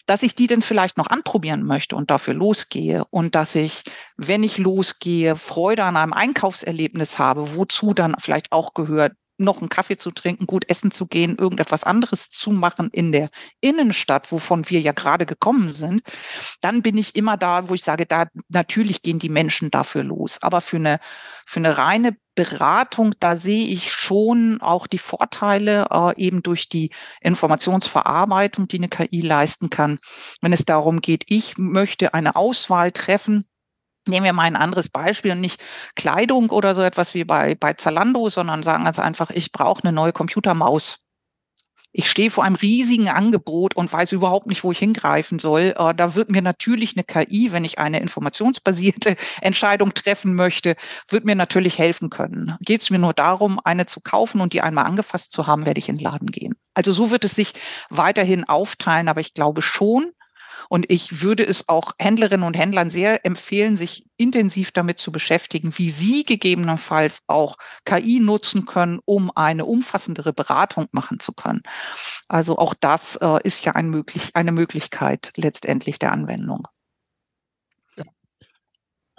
dass 0.07 0.23
ich 0.23 0.35
die 0.35 0.47
dann 0.47 0.61
vielleicht 0.61 0.97
noch 0.97 1.07
anprobieren 1.07 1.63
möchte 1.63 1.95
und 1.95 2.11
dafür 2.11 2.33
losgehe 2.33 3.05
und 3.11 3.33
dass 3.33 3.55
ich, 3.55 3.83
wenn 4.21 4.43
ich 4.43 4.57
los 4.57 4.79
losgehe, 4.79 5.35
Freude 5.35 5.83
an 5.83 5.97
einem 5.97 6.13
Einkaufserlebnis 6.13 7.19
habe, 7.19 7.55
wozu 7.55 7.93
dann 7.93 8.15
vielleicht 8.19 8.51
auch 8.51 8.73
gehört, 8.73 9.13
noch 9.39 9.59
einen 9.59 9.69
Kaffee 9.69 9.97
zu 9.97 10.11
trinken, 10.11 10.45
gut 10.45 10.69
essen 10.69 10.91
zu 10.91 11.07
gehen, 11.07 11.37
irgendetwas 11.37 11.85
anderes 11.85 12.29
zu 12.29 12.51
machen 12.51 12.89
in 12.91 13.11
der 13.11 13.29
Innenstadt, 13.61 14.31
wovon 14.31 14.69
wir 14.69 14.81
ja 14.81 14.91
gerade 14.91 15.25
gekommen 15.25 15.73
sind, 15.73 16.01
dann 16.61 16.81
bin 16.81 16.97
ich 16.97 17.15
immer 17.15 17.37
da, 17.37 17.69
wo 17.69 17.73
ich 17.73 17.83
sage, 17.83 18.05
da 18.05 18.27
natürlich 18.49 19.01
gehen 19.01 19.19
die 19.19 19.29
Menschen 19.29 19.71
dafür 19.71 20.03
los. 20.03 20.39
Aber 20.41 20.59
für 20.59 20.75
eine, 20.75 20.99
für 21.45 21.59
eine 21.59 21.77
reine 21.77 22.17
Beratung, 22.35 23.13
da 23.19 23.37
sehe 23.37 23.67
ich 23.67 23.91
schon 23.91 24.59
auch 24.61 24.87
die 24.87 24.97
Vorteile 24.97 25.87
äh, 25.89 26.21
eben 26.21 26.43
durch 26.43 26.67
die 26.67 26.91
Informationsverarbeitung, 27.21 28.67
die 28.67 28.77
eine 28.77 28.89
KI 28.89 29.21
leisten 29.21 29.69
kann. 29.69 29.99
Wenn 30.41 30.53
es 30.53 30.65
darum 30.65 31.01
geht, 31.01 31.23
ich 31.27 31.57
möchte 31.57 32.13
eine 32.13 32.35
Auswahl 32.35 32.91
treffen, 32.91 33.45
Nehmen 34.07 34.25
wir 34.25 34.33
mal 34.33 34.43
ein 34.43 34.55
anderes 34.55 34.89
Beispiel 34.89 35.31
und 35.31 35.41
nicht 35.41 35.61
Kleidung 35.95 36.49
oder 36.49 36.73
so 36.73 36.81
etwas 36.81 37.13
wie 37.13 37.23
bei, 37.23 37.55
bei 37.55 37.73
Zalando, 37.73 38.29
sondern 38.29 38.63
sagen 38.63 38.85
ganz 38.85 38.99
einfach, 38.99 39.29
ich 39.29 39.51
brauche 39.51 39.83
eine 39.83 39.91
neue 39.91 40.13
Computermaus. 40.13 40.99
Ich 41.91 42.09
stehe 42.09 42.29
vor 42.29 42.43
einem 42.43 42.55
riesigen 42.55 43.09
Angebot 43.09 43.75
und 43.75 43.91
weiß 43.91 44.11
überhaupt 44.11 44.45
nicht, 44.45 44.63
wo 44.63 44.71
ich 44.71 44.77
hingreifen 44.77 45.39
soll. 45.39 45.73
Äh, 45.75 45.95
da 45.95 46.13
wird 46.13 46.29
mir 46.29 46.43
natürlich 46.43 46.95
eine 46.95 47.03
KI, 47.03 47.51
wenn 47.51 47.65
ich 47.65 47.79
eine 47.79 47.99
informationsbasierte 47.99 49.15
Entscheidung 49.41 49.93
treffen 49.95 50.35
möchte, 50.35 50.75
wird 51.07 51.25
mir 51.25 51.33
natürlich 51.33 51.79
helfen 51.79 52.11
können. 52.11 52.55
Geht 52.61 52.81
es 52.81 52.91
mir 52.91 52.99
nur 52.99 53.13
darum, 53.13 53.59
eine 53.63 53.87
zu 53.87 54.01
kaufen 54.01 54.39
und 54.39 54.53
die 54.53 54.61
einmal 54.61 54.85
angefasst 54.85 55.31
zu 55.31 55.47
haben, 55.47 55.65
werde 55.65 55.79
ich 55.79 55.89
in 55.89 55.97
den 55.97 56.03
Laden 56.03 56.29
gehen. 56.29 56.53
Also 56.75 56.93
so 56.93 57.09
wird 57.09 57.25
es 57.25 57.33
sich 57.33 57.53
weiterhin 57.89 58.43
aufteilen, 58.43 59.07
aber 59.07 59.21
ich 59.21 59.33
glaube 59.33 59.63
schon, 59.63 60.11
und 60.69 60.85
ich 60.87 61.21
würde 61.21 61.45
es 61.45 61.67
auch 61.67 61.93
Händlerinnen 61.99 62.45
und 62.45 62.55
Händlern 62.55 62.89
sehr 62.89 63.25
empfehlen, 63.25 63.75
sich 63.75 64.05
intensiv 64.17 64.71
damit 64.71 64.99
zu 64.99 65.11
beschäftigen, 65.11 65.77
wie 65.77 65.89
sie 65.89 66.23
gegebenenfalls 66.23 67.23
auch 67.27 67.57
KI 67.85 68.19
nutzen 68.19 68.65
können, 68.65 68.99
um 69.03 69.31
eine 69.35 69.65
umfassendere 69.65 70.31
Beratung 70.31 70.87
machen 70.91 71.19
zu 71.19 71.33
können. 71.33 71.63
Also 72.27 72.57
auch 72.57 72.75
das 72.79 73.17
äh, 73.17 73.39
ist 73.43 73.65
ja 73.65 73.73
ein 73.73 73.89
möglich, 73.89 74.29
eine 74.35 74.51
Möglichkeit 74.51 75.33
letztendlich 75.35 75.99
der 75.99 76.11
Anwendung. 76.11 76.67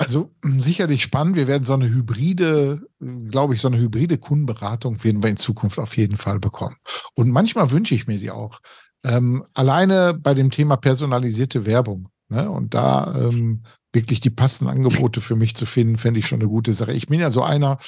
Also 0.00 0.34
hm, 0.42 0.62
sicherlich 0.62 1.02
spannend. 1.02 1.36
Wir 1.36 1.46
werden 1.46 1.64
so 1.64 1.74
eine 1.74 1.90
hybride, 1.90 2.80
glaube 3.28 3.54
ich, 3.54 3.60
so 3.60 3.68
eine 3.68 3.78
hybride 3.78 4.16
Kundenberatung 4.16 5.04
werden 5.04 5.22
wir 5.22 5.28
in 5.28 5.36
Zukunft 5.36 5.78
auf 5.78 5.94
jeden 5.98 6.16
Fall 6.16 6.40
bekommen. 6.40 6.76
Und 7.14 7.28
manchmal 7.28 7.70
wünsche 7.70 7.94
ich 7.94 8.06
mir 8.06 8.18
die 8.18 8.30
auch. 8.30 8.60
Ähm, 9.04 9.44
alleine 9.54 10.14
bei 10.14 10.34
dem 10.34 10.50
Thema 10.50 10.76
personalisierte 10.76 11.64
Werbung 11.66 12.08
ne, 12.28 12.50
und 12.50 12.74
da 12.74 13.14
ähm, 13.16 13.62
wirklich 13.92 14.20
die 14.20 14.30
passenden 14.30 14.72
Angebote 14.72 15.20
für 15.20 15.36
mich 15.36 15.54
zu 15.54 15.66
finden, 15.66 15.96
fände 15.96 16.20
ich 16.20 16.26
schon 16.26 16.40
eine 16.40 16.48
gute 16.48 16.72
Sache. 16.72 16.92
Ich 16.92 17.08
bin 17.08 17.20
ja 17.20 17.30
so 17.30 17.42
einer, 17.42 17.78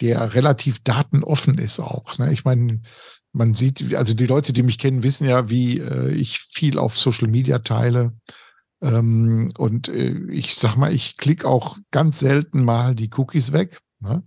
der 0.00 0.34
relativ 0.34 0.80
datenoffen 0.80 1.58
ist 1.58 1.80
auch. 1.80 2.18
Ne? 2.18 2.32
Ich 2.32 2.44
meine, 2.44 2.80
man 3.32 3.54
sieht, 3.54 3.94
also 3.94 4.14
die 4.14 4.26
Leute, 4.26 4.52
die 4.52 4.62
mich 4.62 4.78
kennen, 4.78 5.02
wissen 5.02 5.26
ja, 5.26 5.48
wie 5.48 5.78
äh, 5.78 6.12
ich 6.12 6.40
viel 6.40 6.78
auf 6.78 6.98
Social 6.98 7.28
Media 7.28 7.60
teile. 7.60 8.12
Ähm, 8.82 9.52
und 9.56 9.88
äh, 9.88 10.14
ich 10.30 10.56
sag 10.56 10.76
mal, 10.76 10.92
ich 10.92 11.16
klicke 11.16 11.48
auch 11.48 11.78
ganz 11.90 12.18
selten 12.20 12.64
mal 12.64 12.94
die 12.94 13.10
Cookies 13.16 13.52
weg. 13.52 13.78
Ne? 14.00 14.22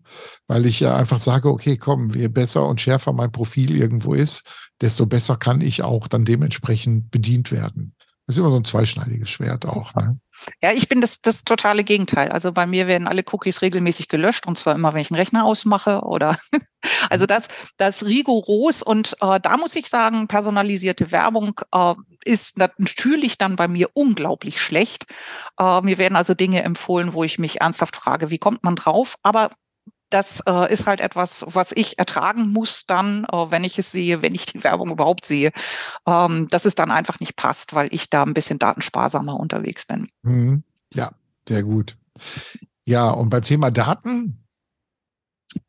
Weil 0.47 0.65
ich 0.65 0.79
ja 0.79 0.95
einfach 0.95 1.19
sage, 1.19 1.49
okay, 1.49 1.77
komm, 1.77 2.12
je 2.12 2.27
besser 2.27 2.67
und 2.67 2.82
schärfer 2.82 3.13
mein 3.13 3.32
Profil 3.32 3.75
irgendwo 3.75 4.13
ist, 4.13 4.69
desto 4.82 5.05
besser 5.05 5.38
kann 5.38 5.62
ich 5.62 5.84
auch 5.84 6.08
dann 6.08 6.25
dementsprechend 6.25 7.12
bedient 7.12 7.51
werden. 7.51 7.95
Das 8.25 8.36
ist 8.36 8.39
immer 8.39 8.51
so 8.51 8.58
ein 8.58 8.65
zweischneidiges 8.65 9.29
Schwert 9.29 9.65
auch. 9.65 9.93
Ne? 9.95 10.19
Ja, 10.62 10.71
ich 10.71 10.89
bin 10.89 11.02
das, 11.02 11.21
das 11.21 11.43
totale 11.43 11.84
Gegenteil. 11.84 12.30
Also 12.30 12.52
bei 12.52 12.65
mir 12.65 12.88
werden 12.88 13.08
alle 13.08 13.23
Cookies 13.32 13.62
regelmäßig 13.62 14.08
gelöscht 14.08 14.47
und 14.47 14.58
zwar 14.58 14.75
immer, 14.75 14.93
wenn 14.93 15.02
ich 15.02 15.12
einen 15.12 15.19
Rechner 15.19 15.45
ausmache 15.45 16.02
oder 16.02 16.38
also 17.10 17.25
das, 17.25 17.47
das 17.78 18.06
rigoros 18.06 18.82
und 18.82 19.15
äh, 19.21 19.39
da 19.39 19.58
muss 19.58 19.75
ich 19.75 19.88
sagen, 19.88 20.28
personalisierte 20.28 21.12
Werbung 21.12 21.60
äh, 21.73 21.95
ist 22.25 22.58
natürlich 22.58 23.38
dann 23.38 23.56
bei 23.56 23.67
mir 23.67 23.89
unglaublich 23.93 24.62
schlecht. 24.62 25.06
Äh, 25.60 25.82
mir 25.82 25.97
werden 25.97 26.15
also 26.15 26.34
Dinge 26.34 26.63
empfohlen, 26.63 27.13
wo 27.13 27.23
ich 27.23 27.39
mich 27.39 27.62
ernsthaft 27.62 27.95
frage, 27.95 28.30
wie 28.30 28.39
kommt 28.39 28.63
man 28.63 28.75
drauf? 28.75 29.15
Aber 29.23 29.52
das 30.10 30.41
äh, 30.48 30.72
ist 30.72 30.88
halt 30.88 31.00
etwas, 31.00 31.45
was 31.48 31.72
ich 31.72 32.00
ertragen 32.00 32.50
muss 32.50 32.86
dann, 32.86 33.26
äh, 33.26 33.52
wenn 33.52 33.63
ich 33.63 33.78
es 33.80 33.91
sehe, 33.91 34.22
wenn 34.22 34.36
ich 34.36 34.45
die 34.45 34.63
Werbung 34.63 34.91
überhaupt 34.91 35.26
sehe, 35.26 35.52
ähm, 36.08 36.48
dass 36.50 36.65
es 36.65 36.76
dann 36.76 36.91
einfach 36.91 37.19
nicht 37.19 37.36
passt, 37.36 37.74
weil 37.74 37.93
ich 37.93 38.10
da 38.10 38.24
ein 38.24 38.34
bisschen 38.34 38.60
datensparsamer 38.60 39.39
unterwegs 39.39 39.86
bin. 39.86 40.08
Mhm. 40.24 40.63
Ja, 40.93 41.12
sehr 41.48 41.63
gut. 41.63 41.98
Ja, 42.84 43.12
und 43.12 43.30
beim 43.30 43.43
Thema 43.43 43.72
Daten 43.72 44.43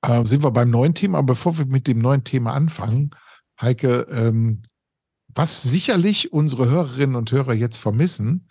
äh, 0.03 0.25
sind 0.25 0.43
wir 0.43 0.51
beim 0.51 0.71
neuen 0.71 0.95
Thema. 0.95 1.23
Bevor 1.23 1.59
wir 1.59 1.67
mit 1.67 1.87
dem 1.87 1.99
neuen 1.99 2.25
Thema 2.25 2.55
anfangen, 2.55 3.11
Heike, 3.61 4.07
ähm, 4.11 4.63
was 5.35 5.63
sicherlich 5.63 6.33
unsere 6.33 6.69
Hörerinnen 6.69 7.17
und 7.17 7.31
Hörer 7.31 7.53
jetzt 7.53 7.79
vermissen, 7.79 8.49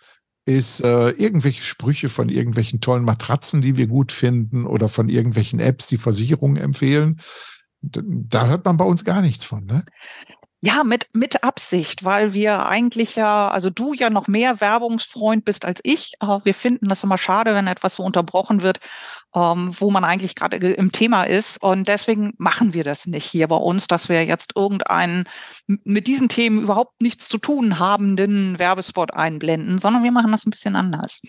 ist 0.50 0.80
äh, 0.80 1.10
irgendwelche 1.10 1.62
Sprüche 1.62 2.08
von 2.08 2.28
irgendwelchen 2.28 2.80
tollen 2.80 3.04
Matratzen, 3.04 3.60
die 3.60 3.76
wir 3.76 3.86
gut 3.86 4.12
finden 4.12 4.66
oder 4.66 4.88
von 4.88 5.08
irgendwelchen 5.08 5.60
Apps, 5.60 5.86
die 5.86 5.96
Versicherungen 5.96 6.56
empfehlen. 6.56 7.20
Da 7.82 8.46
hört 8.46 8.64
man 8.64 8.76
bei 8.76 8.84
uns 8.84 9.04
gar 9.04 9.22
nichts 9.22 9.44
von, 9.44 9.64
ne? 9.64 9.84
Ja, 10.62 10.84
mit, 10.84 11.08
mit 11.14 11.42
Absicht, 11.42 12.04
weil 12.04 12.34
wir 12.34 12.66
eigentlich 12.66 13.16
ja, 13.16 13.48
also 13.48 13.70
du 13.70 13.94
ja 13.94 14.10
noch 14.10 14.28
mehr 14.28 14.60
Werbungsfreund 14.60 15.46
bist 15.46 15.64
als 15.64 15.80
ich. 15.84 16.12
Wir 16.44 16.52
finden 16.52 16.90
das 16.90 17.02
immer 17.02 17.16
schade, 17.16 17.54
wenn 17.54 17.66
etwas 17.66 17.96
so 17.96 18.02
unterbrochen 18.02 18.60
wird, 18.60 18.78
ähm, 19.34 19.72
wo 19.78 19.90
man 19.90 20.04
eigentlich 20.04 20.34
gerade 20.34 20.56
im 20.58 20.92
Thema 20.92 21.24
ist. 21.24 21.62
Und 21.62 21.88
deswegen 21.88 22.34
machen 22.36 22.74
wir 22.74 22.84
das 22.84 23.06
nicht 23.06 23.24
hier 23.24 23.48
bei 23.48 23.56
uns, 23.56 23.86
dass 23.86 24.10
wir 24.10 24.22
jetzt 24.26 24.52
irgendeinen 24.54 25.24
mit 25.66 26.06
diesen 26.06 26.28
Themen 26.28 26.62
überhaupt 26.62 27.00
nichts 27.00 27.28
zu 27.28 27.38
tun 27.38 27.78
habenden 27.78 28.58
Werbespot 28.58 29.14
einblenden, 29.14 29.78
sondern 29.78 30.02
wir 30.02 30.12
machen 30.12 30.30
das 30.30 30.44
ein 30.44 30.50
bisschen 30.50 30.76
anders. 30.76 31.22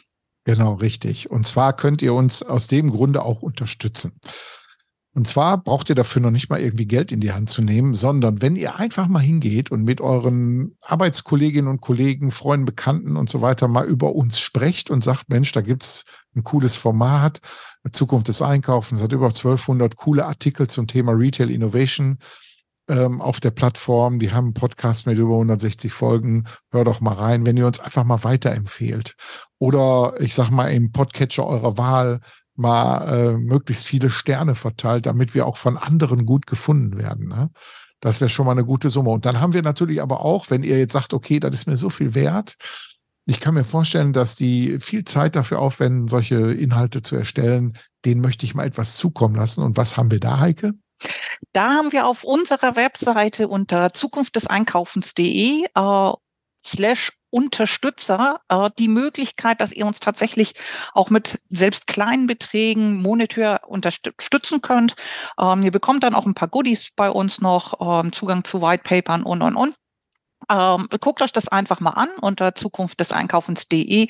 Genau, 0.44 0.74
richtig. 0.74 1.30
Und 1.30 1.46
zwar 1.46 1.74
könnt 1.74 2.02
ihr 2.02 2.14
uns 2.14 2.44
aus 2.44 2.68
dem 2.68 2.92
Grunde 2.92 3.24
auch 3.24 3.42
unterstützen. 3.42 4.20
Und 5.14 5.28
zwar 5.28 5.62
braucht 5.62 5.90
ihr 5.90 5.96
dafür 5.96 6.22
noch 6.22 6.32
nicht 6.32 6.50
mal 6.50 6.62
irgendwie 6.62 6.86
Geld 6.86 7.12
in 7.12 7.20
die 7.20 7.34
Hand 7.34 7.50
zu 7.50 7.62
nehmen, 7.62 7.94
sondern 7.94 8.42
wenn 8.42 8.56
ihr 8.56 8.78
einfach 8.78 9.10
mal 9.10 9.20
hingeht 9.20 9.70
und 9.70 9.84
mit 9.84 10.00
euren 10.00 10.78
Arbeitskolleginnen 10.82 11.70
und 11.70 11.82
Kollegen, 11.82 12.32
Freunden, 12.32 12.66
Bekannten 12.66 13.18
und 13.18 13.30
so 13.30 13.42
weiter 13.42 13.68
mal 13.68 13.86
über 13.86 14.16
uns 14.16 14.40
sprecht 14.40 14.90
und 14.90 15.04
sagt, 15.04 15.30
Mensch, 15.30 15.52
da 15.52 15.60
gibt's 15.60 16.06
ein 16.34 16.46
cooles 16.46 16.78
Format, 16.78 17.42
Zukunft 17.92 18.30
des 18.30 18.42
Einkaufens, 18.42 19.02
hat 19.02 19.12
über 19.12 19.28
1200 19.28 19.98
coole 19.98 20.26
Artikel 20.26 20.68
zum 20.68 20.88
Thema 20.88 21.12
Retail 21.12 21.52
Innovation 21.52 22.18
ähm, 22.88 23.22
auf 23.22 23.40
der 23.40 23.52
Plattform. 23.52 24.20
Die 24.20 24.32
haben 24.32 24.46
einen 24.46 24.54
Podcast 24.54 25.08
mit 25.08 25.18
über 25.18 25.34
160 25.34 25.92
Folgen. 25.92 26.46
Hör 26.72 26.84
doch 26.84 27.02
mal 27.02 27.14
rein, 27.14 27.46
wenn 27.46 27.58
ihr 27.58 27.68
uns 27.68 27.80
einfach 27.80 28.04
mal 28.04 28.24
weiterempfehlt. 28.24 29.16
Oder 29.60 30.16
ich 30.20 30.36
sag 30.36 30.52
mal 30.52 30.68
im 30.68 30.92
Podcatcher 30.92 31.46
eurer 31.46 31.78
Wahl 31.78 32.22
mal 32.62 33.08
äh, 33.08 33.38
möglichst 33.38 33.86
viele 33.86 34.10
Sterne 34.10 34.56
verteilt, 34.56 35.06
damit 35.06 35.36
wir 35.36 35.46
auch 35.46 35.58
von 35.58 35.78
anderen 35.78 36.26
gut 36.26 36.48
gefunden 36.48 36.98
werden. 36.98 37.28
Ne? 37.28 37.50
Das 38.00 38.22
wäre 38.22 38.30
schon 38.30 38.46
mal 38.46 38.54
eine 38.54 38.66
gute 38.66 38.90
Summe. 38.90 39.10
Und 39.10 39.26
dann 39.26 39.42
haben 39.42 39.54
wir 39.54 39.62
natürlich 39.62 40.02
aber 40.02 40.22
auch, 40.22 40.50
wenn 40.50 40.64
ihr 40.64 40.80
jetzt 40.80 40.94
sagt, 40.94 41.14
okay, 41.14 41.40
das 41.40 41.54
ist 41.54 41.68
mir 41.68 41.78
so 41.78 41.90
viel 41.90 42.16
wert, 42.16 42.58
ich 43.26 43.40
kann 43.40 43.54
mir 43.54 43.64
vorstellen, 43.64 44.14
dass 44.14 44.36
die 44.36 44.80
viel 44.80 45.06
Zeit 45.06 45.36
dafür 45.36 45.60
aufwenden, 45.60 46.08
solche 46.08 46.52
Inhalte 46.54 47.02
zu 47.02 47.16
erstellen. 47.16 47.78
Denen 48.04 48.20
möchte 48.20 48.46
ich 48.46 48.56
mal 48.56 48.66
etwas 48.66 48.96
zukommen 48.98 49.36
lassen. 49.36 49.64
Und 49.64 49.78
was 49.78 49.96
haben 49.96 50.10
wir 50.12 50.20
da, 50.20 50.40
Heike? 50.40 50.74
Da 51.54 51.70
haben 51.76 51.92
wir 51.92 52.08
auf 52.08 52.24
unserer 52.24 52.76
Webseite 52.76 53.48
unter 53.48 53.94
zukunftdeseinkaufens.de 53.94 55.66
äh, 55.66 56.12
slash 56.64 57.12
Unterstützer 57.32 58.42
äh, 58.50 58.70
die 58.78 58.90
Möglichkeit, 58.90 59.62
dass 59.62 59.72
ihr 59.72 59.86
uns 59.86 60.00
tatsächlich 60.00 60.54
auch 60.94 61.10
mit 61.10 61.40
selbst 61.50 61.88
kleinen 61.88 62.28
Beträgen 62.28 63.02
monetär 63.02 63.62
unterstützen 63.68 64.62
könnt. 64.62 64.96
Ähm, 65.40 65.64
ihr 65.64 65.72
bekommt 65.72 66.04
dann 66.04 66.14
auch 66.14 66.26
ein 66.26 66.36
paar 66.36 66.50
Goodies 66.50 66.92
bei 66.96 67.10
uns 67.10 67.40
noch, 67.40 68.04
ähm, 68.04 68.12
Zugang 68.12 68.44
zu 68.44 68.62
White 68.62 68.84
Papern 68.84 69.24
und, 69.24 69.42
und, 69.42 69.56
und. 69.56 69.76
Ähm, 70.50 70.88
guckt 71.00 71.22
euch 71.22 71.32
das 71.32 71.48
einfach 71.48 71.80
mal 71.80 71.92
an 71.92 72.10
unter 72.20 72.56
zukunftdeseinkaufens.de 72.56 74.08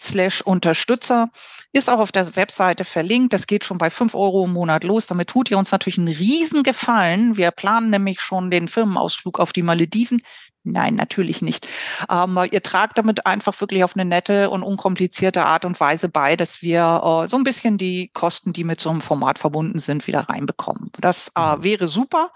slash 0.00 0.40
Unterstützer. 0.40 1.30
Ist 1.72 1.90
auch 1.90 1.98
auf 1.98 2.10
der 2.10 2.34
Webseite 2.36 2.84
verlinkt. 2.84 3.32
Das 3.32 3.46
geht 3.46 3.64
schon 3.64 3.78
bei 3.78 3.90
fünf 3.90 4.14
Euro 4.14 4.44
im 4.44 4.52
Monat 4.54 4.82
los. 4.84 5.06
Damit 5.06 5.28
tut 5.28 5.50
ihr 5.50 5.58
uns 5.58 5.72
natürlich 5.72 5.98
einen 5.98 6.08
riesen 6.08 6.62
Gefallen. 6.62 7.36
Wir 7.36 7.50
planen 7.50 7.90
nämlich 7.90 8.20
schon 8.20 8.50
den 8.50 8.66
Firmenausflug 8.66 9.38
auf 9.38 9.52
die 9.52 9.62
Malediven. 9.62 10.22
Nein, 10.64 10.94
natürlich 10.94 11.42
nicht. 11.42 11.68
Ähm, 12.10 12.38
ihr 12.50 12.62
tragt 12.62 12.96
damit 12.96 13.26
einfach 13.26 13.60
wirklich 13.60 13.84
auf 13.84 13.94
eine 13.94 14.06
nette 14.06 14.48
und 14.48 14.62
unkomplizierte 14.62 15.44
Art 15.44 15.66
und 15.66 15.78
Weise 15.78 16.08
bei, 16.08 16.36
dass 16.36 16.62
wir 16.62 17.24
äh, 17.24 17.28
so 17.28 17.36
ein 17.36 17.44
bisschen 17.44 17.76
die 17.76 18.08
Kosten, 18.14 18.54
die 18.54 18.64
mit 18.64 18.80
so 18.80 18.88
einem 18.88 19.02
Format 19.02 19.38
verbunden 19.38 19.78
sind, 19.78 20.06
wieder 20.06 20.20
reinbekommen. 20.20 20.90
Das 20.98 21.30
äh, 21.36 21.56
mhm. 21.56 21.62
wäre 21.64 21.86
super. 21.86 22.30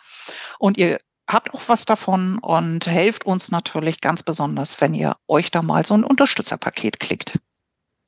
Und 0.58 0.76
ihr 0.76 0.98
habt 1.26 1.54
auch 1.54 1.62
was 1.68 1.86
davon 1.86 2.38
und 2.38 2.86
helft 2.86 3.24
uns 3.24 3.50
natürlich 3.50 4.02
ganz 4.02 4.22
besonders, 4.22 4.78
wenn 4.82 4.92
ihr 4.92 5.16
euch 5.26 5.50
da 5.50 5.62
mal 5.62 5.86
so 5.86 5.94
ein 5.94 6.04
Unterstützerpaket 6.04 7.00
klickt. 7.00 7.38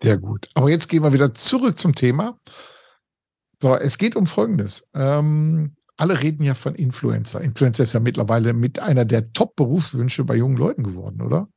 Sehr 0.03 0.19
gut. 0.19 0.51
Aber 0.55 0.69
jetzt 0.69 0.89
gehen 0.89 1.03
wir 1.03 1.15
wieder 1.15 1.33
zurück 1.33 1.79
zum 1.79 1.95
Thema. 1.95 2.39
So, 3.63 3.75
es 3.75 3.97
geht 3.97 4.17
um 4.17 4.27
Folgendes. 4.27 4.87
Ähm, 4.95 5.77
alle 6.01 6.23
reden 6.23 6.43
ja 6.43 6.55
von 6.55 6.75
Influencer. 6.75 7.41
Influencer 7.43 7.85
ist 7.85 7.93
ja 7.93 8.01
mittlerweile 8.01 8.55
mit 8.55 8.79
einer 8.79 9.05
der 9.05 9.33
Top-Berufswünsche 9.33 10.25
bei 10.25 10.35
jungen 10.35 10.57
Leuten 10.57 10.83
geworden, 10.83 11.21
oder? 11.21 11.49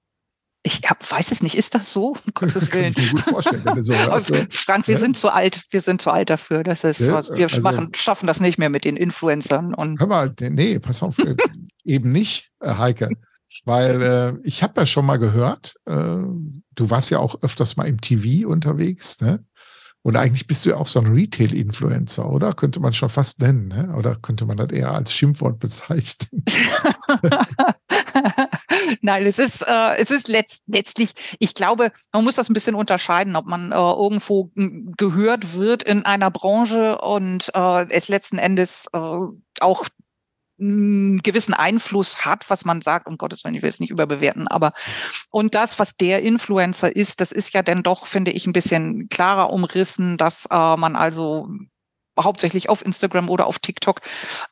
Ich 0.65 0.81
hab, 0.85 1.09
weiß 1.09 1.31
es 1.31 1.41
nicht, 1.41 1.55
ist 1.55 1.75
das 1.75 1.91
so? 1.91 2.09
Um 2.09 2.17
Gottes 2.33 2.71
Willen. 2.73 2.93
Kann 2.93 3.03
ich 3.03 3.13
mir 3.13 3.21
gut 3.21 3.33
vorstellen, 3.33 3.65
wenn 3.65 3.75
du 3.75 3.83
so 3.83 3.93
hörst. 3.97 4.09
Also, 4.09 4.35
Frank, 4.49 4.87
wir 4.87 4.95
ja? 4.95 4.99
sind 4.99 5.17
zu 5.17 5.29
alt, 5.29 5.63
wir 5.71 5.81
sind 5.81 6.01
zu 6.01 6.11
alt 6.11 6.29
dafür. 6.29 6.63
Das 6.63 6.83
ist, 6.83 6.99
ja, 6.99 7.23
wir 7.35 7.45
also, 7.45 7.61
machen, 7.61 7.91
schaffen 7.95 8.27
das 8.27 8.41
nicht 8.41 8.57
mehr 8.57 8.69
mit 8.69 8.83
den 8.83 8.97
Influencern. 8.97 9.73
Und 9.73 9.99
hör 9.99 10.07
mal, 10.07 10.33
nee, 10.39 10.79
pass 10.79 11.03
auf, 11.03 11.19
äh, 11.19 11.35
eben 11.85 12.11
nicht, 12.11 12.51
äh, 12.59 12.75
Heike. 12.75 13.09
Weil 13.65 14.01
äh, 14.01 14.47
ich 14.47 14.63
habe 14.63 14.81
ja 14.81 14.85
schon 14.85 15.05
mal 15.05 15.17
gehört, 15.17 15.75
äh, 15.85 15.93
du 15.93 16.89
warst 16.89 17.11
ja 17.11 17.19
auch 17.19 17.41
öfters 17.43 17.77
mal 17.77 17.87
im 17.87 18.01
TV 18.01 18.47
unterwegs, 18.47 19.21
ne? 19.21 19.45
Und 20.03 20.17
eigentlich 20.17 20.47
bist 20.47 20.65
du 20.65 20.71
ja 20.71 20.77
auch 20.77 20.87
so 20.87 20.99
ein 20.99 21.07
Retail-Influencer, 21.07 22.29
oder? 22.29 22.53
Könnte 22.53 22.81
man 22.81 22.93
schon 22.93 23.07
fast 23.07 23.39
nennen, 23.39 23.69
ne? 23.69 23.95
Oder 23.97 24.15
könnte 24.15 24.45
man 24.45 24.57
das 24.57 24.69
eher 24.69 24.91
als 24.91 25.13
Schimpfwort 25.13 25.59
bezeichnen? 25.59 26.43
Nein, 29.01 29.25
es 29.25 29.39
ist, 29.39 29.65
äh, 29.65 29.95
es 29.97 30.11
ist 30.11 30.27
letzt, 30.27 30.63
letztlich, 30.67 31.13
ich 31.39 31.55
glaube, 31.55 31.93
man 32.11 32.25
muss 32.25 32.35
das 32.35 32.49
ein 32.49 32.53
bisschen 32.53 32.75
unterscheiden, 32.75 33.37
ob 33.37 33.45
man 33.45 33.71
äh, 33.71 33.75
irgendwo 33.75 34.51
gehört 34.97 35.55
wird 35.55 35.83
in 35.83 36.03
einer 36.03 36.31
Branche 36.31 36.97
und 36.97 37.49
äh, 37.55 37.87
es 37.89 38.09
letzten 38.09 38.37
Endes 38.37 38.89
äh, 38.91 39.19
auch 39.61 39.85
einen 40.63 41.19
gewissen 41.19 41.53
Einfluss 41.53 42.25
hat, 42.25 42.49
was 42.49 42.65
man 42.65 42.81
sagt, 42.81 43.07
um 43.07 43.17
Gottes 43.17 43.43
Willen, 43.43 43.55
ich 43.55 43.61
will 43.61 43.69
es 43.69 43.79
nicht 43.79 43.91
überbewerten, 43.91 44.47
aber 44.47 44.71
und 45.29 45.55
das, 45.55 45.79
was 45.79 45.95
der 45.95 46.21
Influencer 46.21 46.95
ist, 46.95 47.21
das 47.21 47.31
ist 47.31 47.53
ja 47.53 47.61
dann 47.61 47.83
doch, 47.83 48.07
finde 48.07 48.31
ich, 48.31 48.47
ein 48.47 48.53
bisschen 48.53 49.09
klarer 49.09 49.51
umrissen, 49.51 50.17
dass 50.17 50.45
äh, 50.45 50.77
man 50.77 50.95
also 50.95 51.47
hauptsächlich 52.19 52.69
auf 52.69 52.85
Instagram 52.85 53.29
oder 53.29 53.47
auf 53.47 53.59
TikTok, 53.59 54.01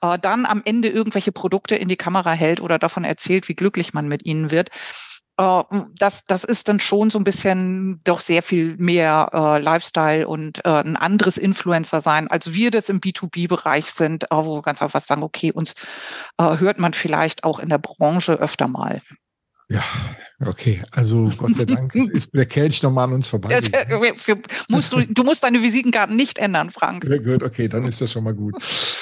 äh, 0.01 0.17
dann 0.19 0.45
am 0.45 0.61
Ende 0.65 0.89
irgendwelche 0.89 1.31
Produkte 1.31 1.75
in 1.75 1.89
die 1.89 1.97
Kamera 1.97 2.31
hält 2.31 2.61
oder 2.61 2.79
davon 2.79 3.03
erzählt, 3.03 3.47
wie 3.49 3.55
glücklich 3.55 3.93
man 3.93 4.07
mit 4.07 4.25
ihnen 4.25 4.51
wird. 4.51 4.69
Äh, 5.41 5.63
das, 5.97 6.23
das 6.25 6.43
ist 6.43 6.69
dann 6.69 6.79
schon 6.79 7.09
so 7.09 7.17
ein 7.17 7.23
bisschen 7.23 7.99
doch 8.03 8.19
sehr 8.19 8.43
viel 8.43 8.75
mehr 8.77 9.29
äh, 9.33 9.59
Lifestyle 9.59 10.27
und 10.27 10.63
äh, 10.65 10.69
ein 10.69 10.95
anderes 10.95 11.37
Influencer 11.37 11.99
sein, 12.01 12.27
als 12.27 12.53
wir 12.53 12.69
das 12.69 12.89
im 12.89 12.99
B2B-Bereich 13.01 13.91
sind, 13.91 14.25
äh, 14.25 14.27
wo 14.35 14.57
wir 14.57 14.61
ganz 14.61 14.81
einfach 14.81 15.01
sagen, 15.01 15.23
okay, 15.23 15.51
uns 15.51 15.73
äh, 16.37 16.57
hört 16.57 16.79
man 16.79 16.93
vielleicht 16.93 17.43
auch 17.43 17.59
in 17.59 17.69
der 17.69 17.79
Branche 17.79 18.33
öfter 18.33 18.67
mal. 18.67 19.01
Ja, 19.71 19.83
okay. 20.45 20.81
Also 20.91 21.29
Gott 21.37 21.55
sei 21.55 21.63
Dank 21.63 21.95
ist 21.95 22.31
der 22.33 22.45
Kelch 22.45 22.83
nochmal 22.83 23.05
an 23.05 23.13
uns 23.13 23.27
vorbei. 23.29 23.57
musst 24.67 24.91
du, 24.91 25.05
du 25.07 25.23
musst 25.23 25.43
deine 25.43 25.61
Visitenkarten 25.61 26.15
nicht 26.15 26.37
ändern, 26.37 26.69
Frank. 26.69 27.05
Ja, 27.07 27.17
gut, 27.17 27.41
okay, 27.41 27.69
dann 27.69 27.85
ist 27.85 28.01
das 28.01 28.11
schon 28.11 28.25
mal 28.25 28.33
gut. 28.33 28.55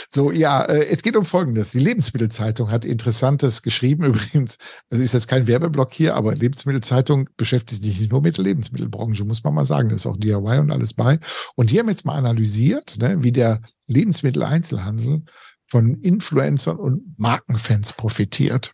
So, 0.07 0.31
ja, 0.31 0.63
äh, 0.63 0.85
es 0.87 1.01
geht 1.01 1.15
um 1.15 1.25
Folgendes. 1.25 1.71
Die 1.71 1.79
Lebensmittelzeitung 1.79 2.69
hat 2.69 2.85
Interessantes 2.85 3.63
geschrieben. 3.63 4.03
Übrigens, 4.05 4.57
das 4.89 4.99
ist 4.99 5.13
jetzt 5.13 5.27
kein 5.27 5.47
Werbeblock 5.47 5.91
hier, 5.91 6.15
aber 6.15 6.35
Lebensmittelzeitung 6.35 7.29
beschäftigt 7.35 7.83
sich 7.83 7.99
nicht 7.99 8.11
nur 8.11 8.21
mit 8.21 8.37
der 8.37 8.43
Lebensmittelbranche, 8.43 9.25
muss 9.25 9.43
man 9.43 9.55
mal 9.55 9.65
sagen. 9.65 9.89
Da 9.89 9.95
ist 9.95 10.05
auch 10.05 10.17
DIY 10.17 10.59
und 10.59 10.71
alles 10.71 10.93
bei. 10.93 11.19
Und 11.55 11.71
die 11.71 11.79
haben 11.79 11.89
jetzt 11.89 12.05
mal 12.05 12.15
analysiert, 12.15 12.97
ne, 12.99 13.17
wie 13.23 13.31
der 13.31 13.61
Lebensmitteleinzelhandel 13.87 15.23
von 15.65 15.95
Influencern 16.01 16.77
und 16.77 17.17
Markenfans 17.17 17.93
profitiert. 17.93 18.73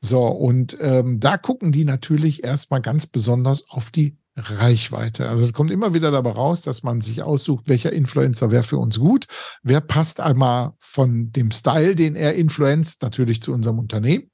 So, 0.00 0.26
und 0.26 0.76
ähm, 0.80 1.18
da 1.20 1.36
gucken 1.36 1.72
die 1.72 1.84
natürlich 1.84 2.44
erstmal 2.44 2.80
ganz 2.80 3.06
besonders 3.06 3.68
auf 3.70 3.90
die 3.90 4.16
Reichweite. 4.36 5.28
Also 5.28 5.44
es 5.44 5.52
kommt 5.52 5.70
immer 5.70 5.94
wieder 5.94 6.10
dabei 6.10 6.30
raus, 6.30 6.62
dass 6.62 6.82
man 6.82 7.00
sich 7.00 7.22
aussucht, 7.22 7.64
welcher 7.68 7.92
Influencer 7.92 8.50
wäre 8.50 8.62
für 8.62 8.78
uns 8.78 8.98
gut, 8.98 9.26
wer 9.62 9.80
passt 9.80 10.20
einmal 10.20 10.72
von 10.78 11.32
dem 11.32 11.50
Style, 11.50 11.96
den 11.96 12.14
er 12.14 12.34
influenzt, 12.34 13.02
natürlich 13.02 13.42
zu 13.42 13.52
unserem 13.52 13.78
Unternehmen. 13.78 14.30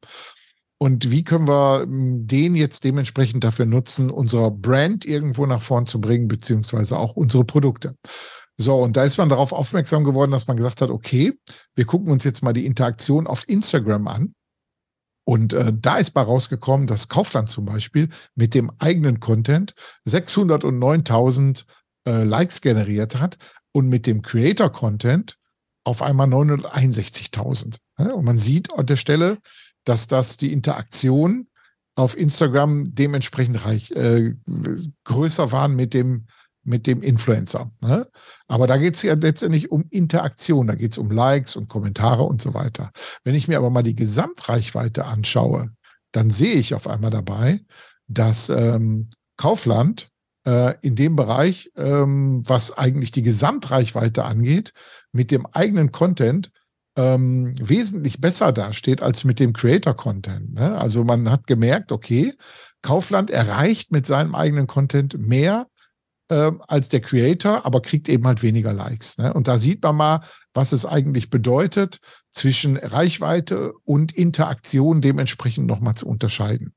Und 0.79 1.11
wie 1.11 1.25
können 1.25 1.49
wir 1.49 1.83
hm, 1.83 2.27
den 2.27 2.55
jetzt 2.55 2.85
dementsprechend 2.85 3.45
dafür 3.45 3.65
nutzen, 3.65 4.11
unsere 4.11 4.51
Brand 4.51 5.07
irgendwo 5.07 5.47
nach 5.47 5.63
vorn 5.63 5.87
zu 5.87 6.01
bringen, 6.01 6.29
beziehungsweise 6.29 6.99
auch 6.99 7.17
unsere 7.17 7.45
Produkte. 7.45 7.97
So, 8.57 8.77
und 8.77 8.97
da 8.97 9.05
ist 9.05 9.17
man 9.17 9.29
darauf 9.29 9.53
aufmerksam 9.53 10.05
geworden, 10.05 10.31
dass 10.31 10.47
man 10.47 10.57
gesagt 10.57 10.81
hat, 10.81 10.91
okay, 10.91 11.33
wir 11.75 11.87
gucken 11.87 12.13
uns 12.13 12.23
jetzt 12.23 12.43
mal 12.43 12.53
die 12.53 12.67
Interaktion 12.67 13.27
auf 13.27 13.49
Instagram 13.49 14.07
an. 14.07 14.35
Und 15.25 15.53
äh, 15.53 15.73
da 15.75 15.97
ist 15.97 16.11
bei 16.11 16.23
rausgekommen, 16.23 16.87
dass 16.87 17.09
Kaufland 17.09 17.49
zum 17.49 17.65
Beispiel 17.65 18.09
mit 18.35 18.55
dem 18.55 18.71
eigenen 18.79 19.21
Content 19.21 19.75
609.000 20.07 21.65
äh, 22.07 22.25
Likes 22.25 22.61
generiert 22.61 23.17
hat 23.17 23.39
und 23.73 23.89
mit 23.89 24.07
dem 24.07 24.23
Creator-Content 24.23 25.37
auf 25.85 26.03
einmal 26.03 26.29
961.000. 26.29 27.79
Und 27.97 28.25
man 28.25 28.39
sieht 28.39 28.73
an 28.75 28.87
der 28.87 28.97
Stelle, 28.97 29.39
dass 29.85 30.09
das 30.09 30.37
die 30.37 30.53
Interaktion 30.53 31.49
auf 31.97 32.17
Instagram 32.17 32.93
dementsprechend 32.93 33.65
reich, 33.65 33.91
äh, 33.93 34.35
größer 35.05 35.53
waren 35.53 35.77
mit 35.77 35.95
dem, 35.95 36.27
mit 36.65 36.87
dem 36.87 37.03
Influencer. 37.03 37.71
Ne? 37.81 38.07
Aber 38.49 38.67
da 38.67 38.77
geht 38.77 38.97
es 38.97 39.03
ja 39.03 39.15
letztendlich 39.15 39.71
um 39.71 39.85
Interaktion, 39.91 40.67
da 40.67 40.75
geht 40.75 40.93
es 40.93 40.99
um 40.99 41.11
Likes 41.11 41.57
und 41.57 41.69
Kommentare 41.69 42.25
und 42.25 42.43
so 42.43 42.55
weiter. 42.55 42.91
Wenn 43.23 43.35
ich 43.35 43.49
mir 43.49 43.59
aber 43.59 43.71
mal 43.71 43.83
die 43.83 43.95
Gesamtreichweite 43.95 45.05
anschaue, 45.05 45.71
dann 46.13 46.31
sehe 46.31 46.55
ich 46.55 46.75
auf 46.75 46.89
einmal 46.89 47.11
dabei, 47.11 47.61
dass 48.07 48.49
ähm, 48.49 49.11
Kaufland 49.37 50.09
äh, 50.47 50.75
in 50.83 50.95
dem 50.97 51.17
Bereich, 51.17 51.71
ähm, 51.77 52.43
was 52.47 52.77
eigentlich 52.77 53.11
die 53.11 53.23
Gesamtreichweite 53.23 54.25
angeht, 54.25 54.73
mit 55.13 55.31
dem 55.31 55.47
eigenen 55.47 55.93
Content 55.93 56.51
ähm, 56.97 57.55
wesentlich 57.59 58.21
besser 58.21 58.53
dasteht 58.53 59.03
als 59.03 59.25
mit 59.25 59.41
dem 59.41 59.53
Creator-Content. 59.53 60.55
Ne? 60.55 60.79
Also 60.79 61.05
man 61.05 61.31
hat 61.31 61.47
gemerkt, 61.47 61.91
okay, 61.91 62.35
Kaufland 62.83 63.31
erreicht 63.31 63.91
mit 63.91 64.07
seinem 64.07 64.35
eigenen 64.35 64.67
Content 64.67 65.19
mehr 65.19 65.67
äh, 66.29 66.53
als 66.69 66.89
der 66.89 67.01
Creator, 67.01 67.67
aber 67.67 67.83
kriegt 67.83 68.09
eben 68.09 68.27
halt 68.27 68.43
weniger 68.43 68.73
Likes. 68.73 69.19
Ne? 69.19 69.33
Und 69.33 69.49
da 69.49 69.59
sieht 69.59 69.83
man 69.83 69.97
mal, 69.97 70.21
was 70.55 70.73
es 70.73 70.87
eigentlich 70.87 71.31
bedeutet, 71.31 71.99
zwischen 72.31 72.77
Reichweite 72.77 73.73
und 73.85 74.13
Interaktion 74.13 75.01
dementsprechend 75.01 75.67
nochmal 75.67 75.95
zu 75.95 76.07
unterscheiden. 76.07 76.75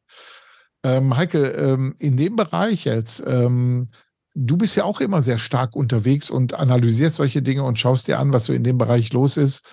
Ähm, 0.83 1.15
Heike, 1.15 1.47
ähm, 1.47 1.95
in 1.97 2.17
dem 2.17 2.35
Bereich 2.35 2.85
jetzt, 2.85 3.23
ähm, 3.25 3.89
du 4.35 4.57
bist 4.57 4.75
ja 4.75 4.83
auch 4.83 5.01
immer 5.01 5.21
sehr 5.21 5.39
stark 5.39 5.75
unterwegs 5.75 6.29
und 6.29 6.53
analysierst 6.53 7.15
solche 7.15 7.41
Dinge 7.41 7.63
und 7.63 7.79
schaust 7.79 8.07
dir 8.07 8.19
an, 8.19 8.33
was 8.33 8.45
so 8.45 8.53
in 8.53 8.63
dem 8.63 8.77
Bereich 8.77 9.11
los 9.13 9.37
ist. 9.37 9.63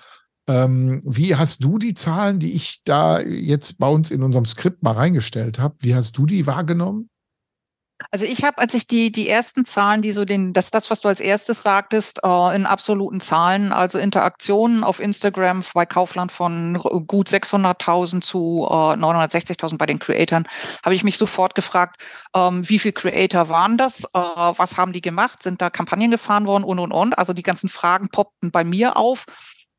Ähm, 0.47 1.01
wie 1.05 1.35
hast 1.35 1.63
du 1.63 1.77
die 1.77 1.93
Zahlen, 1.93 2.39
die 2.39 2.53
ich 2.53 2.81
da 2.83 3.19
jetzt 3.19 3.77
bei 3.79 3.87
uns 3.87 4.11
in 4.11 4.21
unserem 4.21 4.45
Skript 4.45 4.83
mal 4.83 4.91
reingestellt 4.91 5.59
habe, 5.59 5.75
wie 5.79 5.95
hast 5.95 6.17
du 6.17 6.25
die 6.25 6.45
wahrgenommen? 6.45 7.09
Also 8.11 8.25
ich 8.25 8.43
habe, 8.43 8.57
als 8.57 8.73
ich 8.73 8.87
die, 8.87 9.09
die 9.11 9.29
ersten 9.29 9.63
Zahlen, 9.63 10.01
die 10.01 10.11
so 10.11 10.25
den, 10.25 10.51
das, 10.51 10.69
das, 10.69 10.91
was 10.91 10.99
du 10.99 11.07
als 11.07 11.21
erstes 11.21 11.63
sagtest, 11.63 12.19
äh, 12.23 12.55
in 12.55 12.65
absoluten 12.65 13.21
Zahlen, 13.21 13.71
also 13.71 13.99
Interaktionen 13.99 14.83
auf 14.83 14.99
Instagram 14.99 15.63
bei 15.73 15.85
Kaufland 15.85 16.31
von 16.31 16.77
gut 17.07 17.29
600.000 17.29 18.21
zu 18.21 18.67
äh, 18.69 18.73
960.000 18.97 19.77
bei 19.77 19.85
den 19.85 19.99
Creatoren, 19.99 20.45
habe 20.83 20.93
ich 20.93 21.05
mich 21.05 21.17
sofort 21.17 21.55
gefragt, 21.55 22.01
ähm, 22.35 22.67
wie 22.67 22.79
viele 22.79 22.93
Creator 22.93 23.47
waren 23.47 23.77
das? 23.77 24.03
Äh, 24.03 24.19
was 24.19 24.77
haben 24.77 24.91
die 24.91 25.01
gemacht? 25.01 25.41
Sind 25.41 25.61
da 25.61 25.69
Kampagnen 25.69 26.11
gefahren 26.11 26.47
worden 26.47 26.65
und, 26.65 26.79
und, 26.79 26.91
und? 26.91 27.17
Also 27.17 27.31
die 27.31 27.43
ganzen 27.43 27.69
Fragen 27.69 28.09
poppten 28.09 28.51
bei 28.51 28.65
mir 28.65 28.97
auf. 28.97 29.25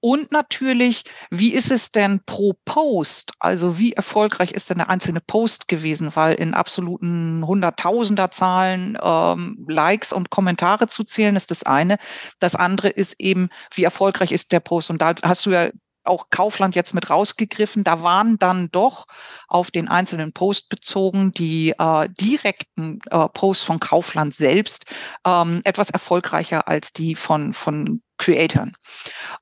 Und 0.07 0.31
natürlich, 0.31 1.03
wie 1.33 1.53
ist 1.53 1.73
es 1.73 1.91
denn 1.91 2.21
pro 2.25 2.53
Post? 2.65 3.33
Also 3.41 3.77
wie 3.77 3.95
erfolgreich 3.95 4.53
ist 4.53 4.71
denn 4.71 4.79
der 4.79 4.89
einzelne 4.89 5.21
Post 5.21 5.67
gewesen? 5.67 6.15
Weil 6.15 6.37
in 6.37 6.55
absoluten 6.55 7.45
Hunderttausender 7.45 8.31
Zahlen 8.31 8.97
ähm, 9.03 9.67
Likes 9.69 10.13
und 10.13 10.31
Kommentare 10.31 10.87
zu 10.87 11.03
zählen, 11.03 11.35
ist 11.35 11.51
das 11.51 11.65
eine. 11.65 11.97
Das 12.39 12.55
andere 12.55 12.87
ist 12.89 13.17
eben, 13.19 13.49
wie 13.75 13.83
erfolgreich 13.83 14.31
ist 14.31 14.53
der 14.53 14.61
Post? 14.61 14.91
Und 14.91 15.03
da 15.03 15.13
hast 15.25 15.45
du 15.45 15.51
ja 15.51 15.71
auch 16.05 16.31
Kaufland 16.31 16.77
jetzt 16.77 16.95
mit 16.95 17.11
rausgegriffen. 17.11 17.83
Da 17.83 18.01
waren 18.01 18.39
dann 18.39 18.69
doch 18.71 19.07
auf 19.49 19.73
den 19.73 19.89
einzelnen 19.89 20.33
Post 20.33 20.69
bezogen 20.69 21.33
die 21.33 21.75
äh, 21.77 22.09
direkten 22.11 23.01
äh, 23.11 23.29
Posts 23.29 23.65
von 23.65 23.81
Kaufland 23.81 24.33
selbst 24.33 24.85
ähm, 25.27 25.63
etwas 25.65 25.91
erfolgreicher 25.91 26.69
als 26.69 26.93
die 26.93 27.17
von, 27.17 27.55
von 27.55 28.03
Creatoren. 28.19 28.73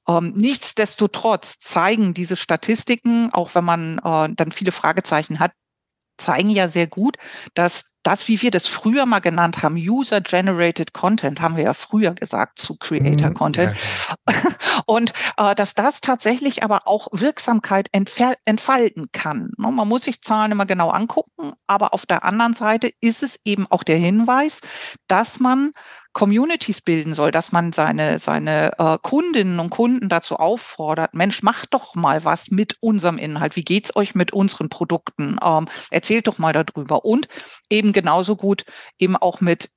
Ähm, 0.09 0.33
nichtsdestotrotz 0.35 1.61
zeigen 1.61 2.15
diese 2.15 2.37
Statistiken, 2.37 3.31
auch 3.33 3.55
wenn 3.55 3.65
man 3.65 3.99
äh, 3.99 4.35
dann 4.35 4.53
viele 4.53 4.73
Fragezeichen 4.73 5.41
hat, 5.41 5.53
zeigen 6.17 6.51
ja 6.51 6.69
sehr 6.69 6.87
gut, 6.87 7.17
dass 7.55 7.87
das, 8.03 8.29
wie 8.29 8.41
wir 8.43 8.51
das 8.51 8.67
früher 8.67 9.07
mal 9.07 9.21
genannt 9.21 9.63
haben, 9.63 9.77
User-Generated 9.77 10.93
Content, 10.93 11.41
haben 11.41 11.57
wir 11.57 11.65
ja 11.65 11.75
früher 11.75 12.13
gesagt 12.13 12.59
zu 12.59 12.77
Creator-Content. 12.77 13.73
Mhm, 13.73 14.35
ja. 14.35 14.43
Und 14.87 15.13
äh, 15.39 15.55
dass 15.55 15.75
das 15.75 16.01
tatsächlich 16.03 16.63
aber 16.63 16.87
auch 16.87 17.09
Wirksamkeit 17.13 17.89
entfalten 17.93 19.07
kann. 19.13 19.51
Ne, 19.57 19.73
man 19.73 19.89
muss 19.89 20.05
sich 20.05 20.21
Zahlen 20.21 20.53
immer 20.53 20.67
genau 20.67 20.91
angucken, 20.91 21.53
aber 21.67 21.95
auf 21.95 22.05
der 22.05 22.25
anderen 22.25 22.55
Seite 22.55 22.91
ist 23.01 23.23
es 23.23 23.41
eben 23.45 23.67
auch 23.71 23.83
der 23.83 23.97
Hinweis, 23.97 24.61
dass 25.09 25.41
man 25.41 25.73
Communities 26.15 26.81
bilden 26.81 27.13
soll, 27.13 27.31
dass 27.31 27.53
man 27.53 27.73
seine, 27.73 28.19
seine 28.19 28.73
äh, 28.79 28.99
Kundinnen 29.03 29.59
und 29.59 29.71
Kunden 29.71 30.09
dazu 30.09 30.37
auffordert, 30.37 31.13
Mensch, 31.13 31.43
macht 31.43 31.75
doch 31.75 31.95
mal 31.95 32.25
was 32.25 32.51
mit 32.51 32.77
unserem 32.81 33.19
Inhalt. 33.19 33.57
Wie 33.57 33.65
geht's 33.65 33.95
euch 33.95 34.15
mit 34.15 34.33
unseren 34.33 34.69
Produkten? 34.71 35.37
Ähm, 35.45 35.69
erzählt 35.91 36.27
doch 36.27 36.39
mal 36.39 36.53
darüber. 36.53 37.05
Und 37.05 37.29
eben 37.69 37.93
genauso 37.93 38.37
gut 38.37 38.65
eben 38.99 39.17
auch 39.17 39.41
mit 39.41 39.71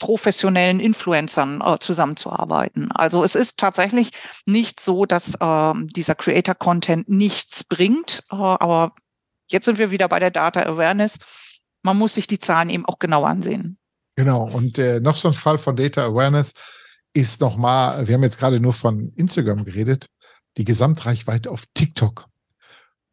professionellen 0.00 0.80
Influencern 0.80 1.62
äh, 1.64 1.78
zusammenzuarbeiten. 1.78 2.90
Also 2.90 3.22
es 3.22 3.36
ist 3.36 3.58
tatsächlich 3.58 4.10
nicht 4.46 4.80
so, 4.80 5.06
dass 5.06 5.34
äh, 5.34 5.72
dieser 5.94 6.16
Creator-Content 6.16 7.08
nichts 7.08 7.62
bringt, 7.62 8.24
äh, 8.32 8.34
aber 8.34 8.94
jetzt 9.48 9.66
sind 9.66 9.78
wir 9.78 9.92
wieder 9.92 10.08
bei 10.08 10.18
der 10.18 10.30
Data 10.30 10.62
Awareness. 10.62 11.18
Man 11.82 11.96
muss 11.96 12.14
sich 12.14 12.26
die 12.26 12.38
Zahlen 12.38 12.70
eben 12.70 12.86
auch 12.86 12.98
genau 12.98 13.24
ansehen. 13.24 13.79
Genau, 14.20 14.50
und 14.50 14.78
äh, 14.78 15.00
noch 15.00 15.16
so 15.16 15.28
ein 15.28 15.34
Fall 15.34 15.56
von 15.56 15.76
Data 15.76 16.04
Awareness 16.04 16.52
ist 17.14 17.40
nochmal, 17.40 18.06
wir 18.06 18.14
haben 18.14 18.22
jetzt 18.22 18.38
gerade 18.38 18.60
nur 18.60 18.74
von 18.74 19.14
Instagram 19.16 19.64
geredet, 19.64 20.08
die 20.58 20.66
Gesamtreichweite 20.66 21.50
auf 21.50 21.64
TikTok. 21.72 22.26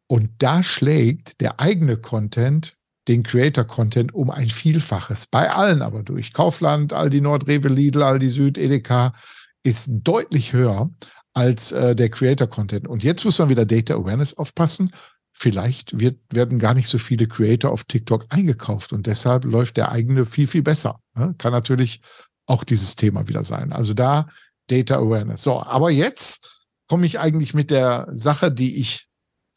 Und 0.06 0.28
da 0.36 0.62
schlägt 0.62 1.40
der 1.40 1.60
eigene 1.60 1.96
Content 1.96 2.74
den 3.08 3.22
Creator-Content 3.22 4.12
um 4.12 4.30
ein 4.30 4.50
Vielfaches. 4.50 5.28
Bei 5.28 5.50
allen 5.50 5.80
aber 5.80 6.02
durch. 6.02 6.34
Kaufland, 6.34 6.92
Aldi 6.92 7.22
Nord, 7.22 7.46
Rewe, 7.46 7.68
Lidl, 7.68 8.02
Aldi 8.02 8.28
Süd, 8.28 8.58
Edeka 8.58 9.14
ist 9.62 9.88
deutlich 9.88 10.52
höher 10.52 10.90
als 11.32 11.72
äh, 11.72 11.96
der 11.96 12.10
Creator-Content. 12.10 12.86
Und 12.86 13.02
jetzt 13.02 13.24
muss 13.24 13.38
man 13.38 13.48
wieder 13.48 13.64
Data 13.64 13.94
Awareness 13.94 14.36
aufpassen 14.36 14.90
vielleicht 15.38 15.98
wird, 16.00 16.18
werden 16.32 16.58
gar 16.58 16.74
nicht 16.74 16.88
so 16.88 16.98
viele 16.98 17.28
Creator 17.28 17.70
auf 17.70 17.84
TikTok 17.84 18.26
eingekauft 18.30 18.92
und 18.92 19.06
deshalb 19.06 19.44
läuft 19.44 19.76
der 19.76 19.92
eigene 19.92 20.26
viel, 20.26 20.46
viel 20.46 20.62
besser. 20.62 21.00
Ne? 21.14 21.34
Kann 21.38 21.52
natürlich 21.52 22.00
auch 22.46 22.64
dieses 22.64 22.96
Thema 22.96 23.28
wieder 23.28 23.44
sein. 23.44 23.72
Also 23.72 23.94
da 23.94 24.26
Data 24.68 24.96
Awareness. 24.96 25.42
So, 25.42 25.62
aber 25.62 25.90
jetzt 25.90 26.58
komme 26.88 27.06
ich 27.06 27.18
eigentlich 27.18 27.54
mit 27.54 27.70
der 27.70 28.06
Sache, 28.10 28.50
die 28.50 28.76
ich 28.76 29.06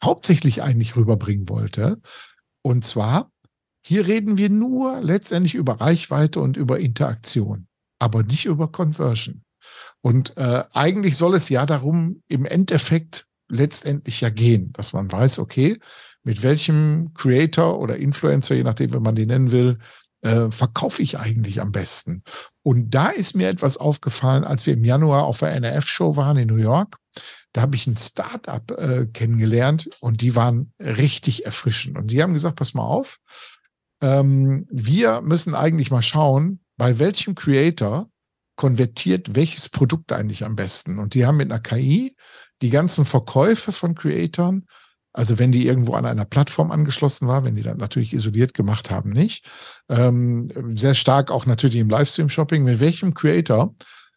hauptsächlich 0.04 0.62
eigentlich 0.62 0.96
rüberbringen 0.96 1.50
wollte. 1.50 2.00
Und 2.62 2.86
zwar, 2.86 3.32
hier 3.84 4.08
reden 4.08 4.38
wir 4.38 4.50
nur 4.50 5.02
letztendlich 5.02 5.56
über 5.56 5.82
Reichweite 5.82 6.40
und 6.40 6.58
über 6.58 6.80
Interaktion, 6.80 7.68
aber 8.00 8.24
nicht 8.24 8.46
über 8.46 8.72
Conversion. 8.72 9.44
Und 10.02 10.38
äh, 10.38 10.64
eigentlich 10.74 11.18
soll 11.18 11.36
es 11.36 11.50
ja 11.50 11.66
darum 11.66 12.22
im 12.28 12.46
Endeffekt 12.46 13.28
letztendlich 13.52 14.22
ja 14.22 14.30
gehen, 14.30 14.72
dass 14.74 14.94
man 14.94 15.12
weiß, 15.12 15.40
okay, 15.40 15.78
mit 16.24 16.44
welchem 16.44 17.14
Creator 17.14 17.80
oder 17.80 17.98
Influencer, 17.98 18.56
je 18.56 18.64
nachdem, 18.64 18.94
wie 18.94 19.00
man 19.00 19.16
die 19.16 19.26
nennen 19.26 19.52
will, 19.52 19.80
äh, 20.22 20.52
verkaufe 20.52 21.02
ich 21.02 21.18
eigentlich 21.18 21.62
am 21.62 21.72
besten. 21.72 22.24
Und 22.64 22.92
da 22.92 23.10
ist 23.10 23.36
mir 23.36 23.50
etwas 23.50 23.78
aufgefallen, 23.78 24.44
als 24.44 24.66
wir 24.66 24.74
im 24.74 24.84
Januar 24.84 25.24
auf 25.24 25.40
der 25.40 25.54
NRF-Show 25.54 26.16
waren 26.16 26.38
in 26.38 26.48
New 26.48 26.58
York. 26.58 26.98
Da 27.54 27.62
habe 27.62 27.76
ich 27.76 27.88
ein 27.88 27.98
Startup 27.98 28.72
äh, 28.72 29.08
kennengelernt 29.08 29.90
und 30.00 30.22
die 30.22 30.36
waren 30.36 30.74
richtig 30.80 31.46
erfrischend. 31.46 31.98
Und 31.98 32.12
die 32.12 32.22
haben 32.22 32.34
gesagt, 32.34 32.58
pass 32.58 32.74
mal 32.74 32.86
auf, 32.86 33.18
ähm, 34.02 34.68
wir 34.70 35.22
müssen 35.22 35.56
eigentlich 35.56 35.92
mal 35.92 36.02
schauen, 36.02 36.60
bei 36.78 37.00
welchem 37.00 37.36
Creator 37.36 38.08
konvertiert 38.56 39.36
welches 39.36 39.70
Produkt 39.70 40.12
eigentlich 40.12 40.46
am 40.46 40.56
besten. 40.56 41.00
Und 41.00 41.16
die 41.16 41.26
haben 41.26 41.38
mit 41.38 41.52
einer 41.52 41.62
KI 41.62 42.16
die 42.62 42.70
ganzen 42.70 43.06
Verkäufe 43.06 43.72
von 43.72 43.96
Creatoren 43.96 44.68
Also 45.14 45.40
wenn 45.40 45.52
die 45.52 45.66
irgendwo 45.66 45.94
an 45.94 46.06
einer 46.06 46.26
Plattform 46.26 46.72
angeschlossen 46.72 47.28
war, 47.28 47.44
wenn 47.44 47.56
die 47.56 47.64
dann 47.64 47.78
natürlich 47.78 48.14
isoliert 48.14 48.54
gemacht 48.54 48.90
haben, 48.90 49.10
nicht. 49.10 49.46
Ähm, 49.90 50.50
sehr 50.76 50.96
stark 50.96 51.32
auch 51.32 51.46
natürlich 51.46 51.76
im 51.78 51.90
Livestream-Shopping. 51.90 52.64
Mit 52.64 52.80
welchem 52.80 53.14
Creator 53.14 53.76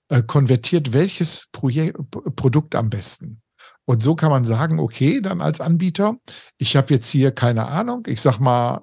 äh, 0.09 0.23
konvertiert 0.23 0.93
welches 0.93 1.49
Projek 1.53 1.97
Produkt 2.37 2.75
am 2.75 2.91
besten? 2.91 3.41
Und 3.87 4.03
so 4.03 4.15
kann 4.15 4.31
man 4.31 4.45
sagen, 4.45 4.79
okay, 4.79 5.21
dann 5.21 5.41
als 5.41 5.61
Anbieter, 5.61 6.17
ich 6.59 6.77
habe 6.77 6.95
jetzt 6.95 7.09
hier 7.09 7.33
keine 7.33 7.67
Ahnung, 7.67 8.05
ich 8.07 8.21
sag 8.21 8.39
mal, 8.39 8.83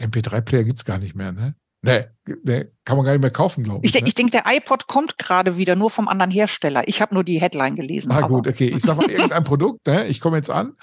MP3-Player 0.00 0.64
gibt's 0.64 0.84
gar 0.84 0.98
nicht 0.98 1.14
mehr, 1.14 1.32
ne? 1.32 1.54
Nee, 1.82 2.06
nee, 2.42 2.64
kann 2.84 2.96
man 2.96 3.06
gar 3.06 3.12
nicht 3.12 3.20
mehr 3.20 3.30
kaufen, 3.30 3.62
glaube 3.62 3.80
ich. 3.84 3.94
Ich, 3.94 4.00
ne? 4.00 4.08
ich 4.08 4.14
denke, 4.14 4.32
der 4.32 4.44
iPod 4.46 4.88
kommt 4.88 5.16
gerade 5.16 5.56
wieder, 5.56 5.76
nur 5.76 5.90
vom 5.90 6.08
anderen 6.08 6.30
Hersteller. 6.30 6.86
Ich 6.88 7.00
habe 7.00 7.14
nur 7.14 7.22
die 7.22 7.40
Headline 7.40 7.76
gelesen. 7.76 8.10
Ah, 8.10 8.22
gut, 8.22 8.48
okay. 8.48 8.68
Ich 8.68 8.82
sage 8.82 9.02
mal 9.02 9.10
irgendein 9.10 9.44
Produkt, 9.44 9.86
ne? 9.86 10.06
ich 10.06 10.20
komme 10.20 10.36
jetzt 10.36 10.50
an 10.50 10.74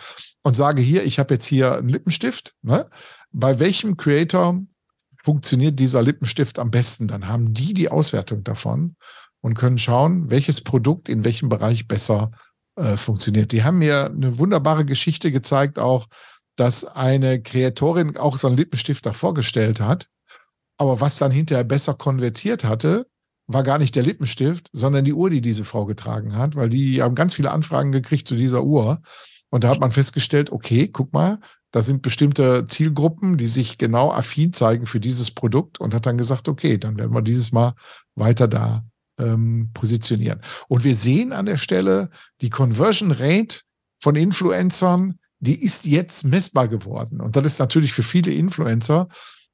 und 0.43 0.55
sage 0.55 0.81
hier, 0.81 1.03
ich 1.03 1.19
habe 1.19 1.33
jetzt 1.33 1.47
hier 1.47 1.75
einen 1.75 1.89
Lippenstift. 1.89 2.53
Ne? 2.61 2.89
Bei 3.31 3.59
welchem 3.59 3.97
Creator 3.97 4.61
funktioniert 5.17 5.79
dieser 5.79 6.01
Lippenstift 6.01 6.59
am 6.59 6.71
besten? 6.71 7.09
Dann 7.09 7.27
haben 7.27 7.53
die 7.53 7.73
die 7.73 7.89
Auswertung 7.89 8.45
davon 8.45 8.95
und 9.41 9.55
können 9.55 9.77
schauen, 9.77 10.31
welches 10.31 10.61
Produkt 10.61 11.09
in 11.09 11.25
welchem 11.25 11.49
Bereich 11.49 11.89
besser 11.89 12.31
äh, 12.77 12.95
funktioniert. 12.95 13.51
Die 13.51 13.63
haben 13.65 13.79
mir 13.79 14.05
eine 14.05 14.37
wunderbare 14.37 14.85
Geschichte 14.85 15.29
gezeigt, 15.29 15.77
auch, 15.77 16.07
dass 16.55 16.85
eine 16.85 17.41
Kreatorin 17.41 18.15
auch 18.15 18.37
so 18.37 18.47
einen 18.47 18.55
Lippenstift 18.55 19.05
da 19.05 19.11
vorgestellt 19.11 19.81
hat 19.81 20.07
aber 20.77 21.01
was 21.01 21.17
dann 21.17 21.31
hinterher 21.31 21.63
besser 21.63 21.93
konvertiert 21.93 22.65
hatte, 22.65 23.07
war 23.47 23.63
gar 23.63 23.77
nicht 23.77 23.95
der 23.95 24.03
Lippenstift, 24.03 24.69
sondern 24.73 25.05
die 25.05 25.13
Uhr, 25.13 25.29
die 25.29 25.41
diese 25.41 25.63
Frau 25.63 25.85
getragen 25.85 26.35
hat, 26.35 26.55
weil 26.55 26.69
die 26.69 27.01
haben 27.01 27.15
ganz 27.15 27.35
viele 27.35 27.51
Anfragen 27.51 27.91
gekriegt 27.91 28.27
zu 28.27 28.35
dieser 28.35 28.63
Uhr. 28.63 29.01
Und 29.49 29.63
da 29.63 29.69
hat 29.69 29.79
man 29.79 29.91
festgestellt, 29.91 30.51
okay, 30.51 30.87
guck 30.87 31.13
mal, 31.13 31.39
da 31.71 31.81
sind 31.81 32.01
bestimmte 32.01 32.65
Zielgruppen, 32.67 33.37
die 33.37 33.47
sich 33.47 33.77
genau 33.77 34.11
affin 34.11 34.53
zeigen 34.53 34.85
für 34.85 34.99
dieses 34.99 35.31
Produkt 35.31 35.79
und 35.79 35.93
hat 35.93 36.05
dann 36.05 36.17
gesagt, 36.17 36.47
okay, 36.47 36.77
dann 36.77 36.97
werden 36.97 37.13
wir 37.13 37.21
dieses 37.21 37.51
Mal 37.51 37.73
weiter 38.15 38.47
da 38.47 38.83
ähm, 39.19 39.69
positionieren. 39.73 40.41
Und 40.67 40.83
wir 40.83 40.95
sehen 40.95 41.33
an 41.33 41.45
der 41.45 41.57
Stelle, 41.57 42.09
die 42.41 42.49
Conversion 42.49 43.11
Rate 43.11 43.61
von 43.97 44.15
Influencern, 44.15 45.19
die 45.39 45.61
ist 45.61 45.85
jetzt 45.85 46.25
messbar 46.25 46.67
geworden. 46.67 47.21
Und 47.21 47.35
das 47.35 47.45
ist 47.45 47.59
natürlich 47.59 47.93
für 47.93 48.03
viele 48.03 48.31
Influencer 48.31 49.07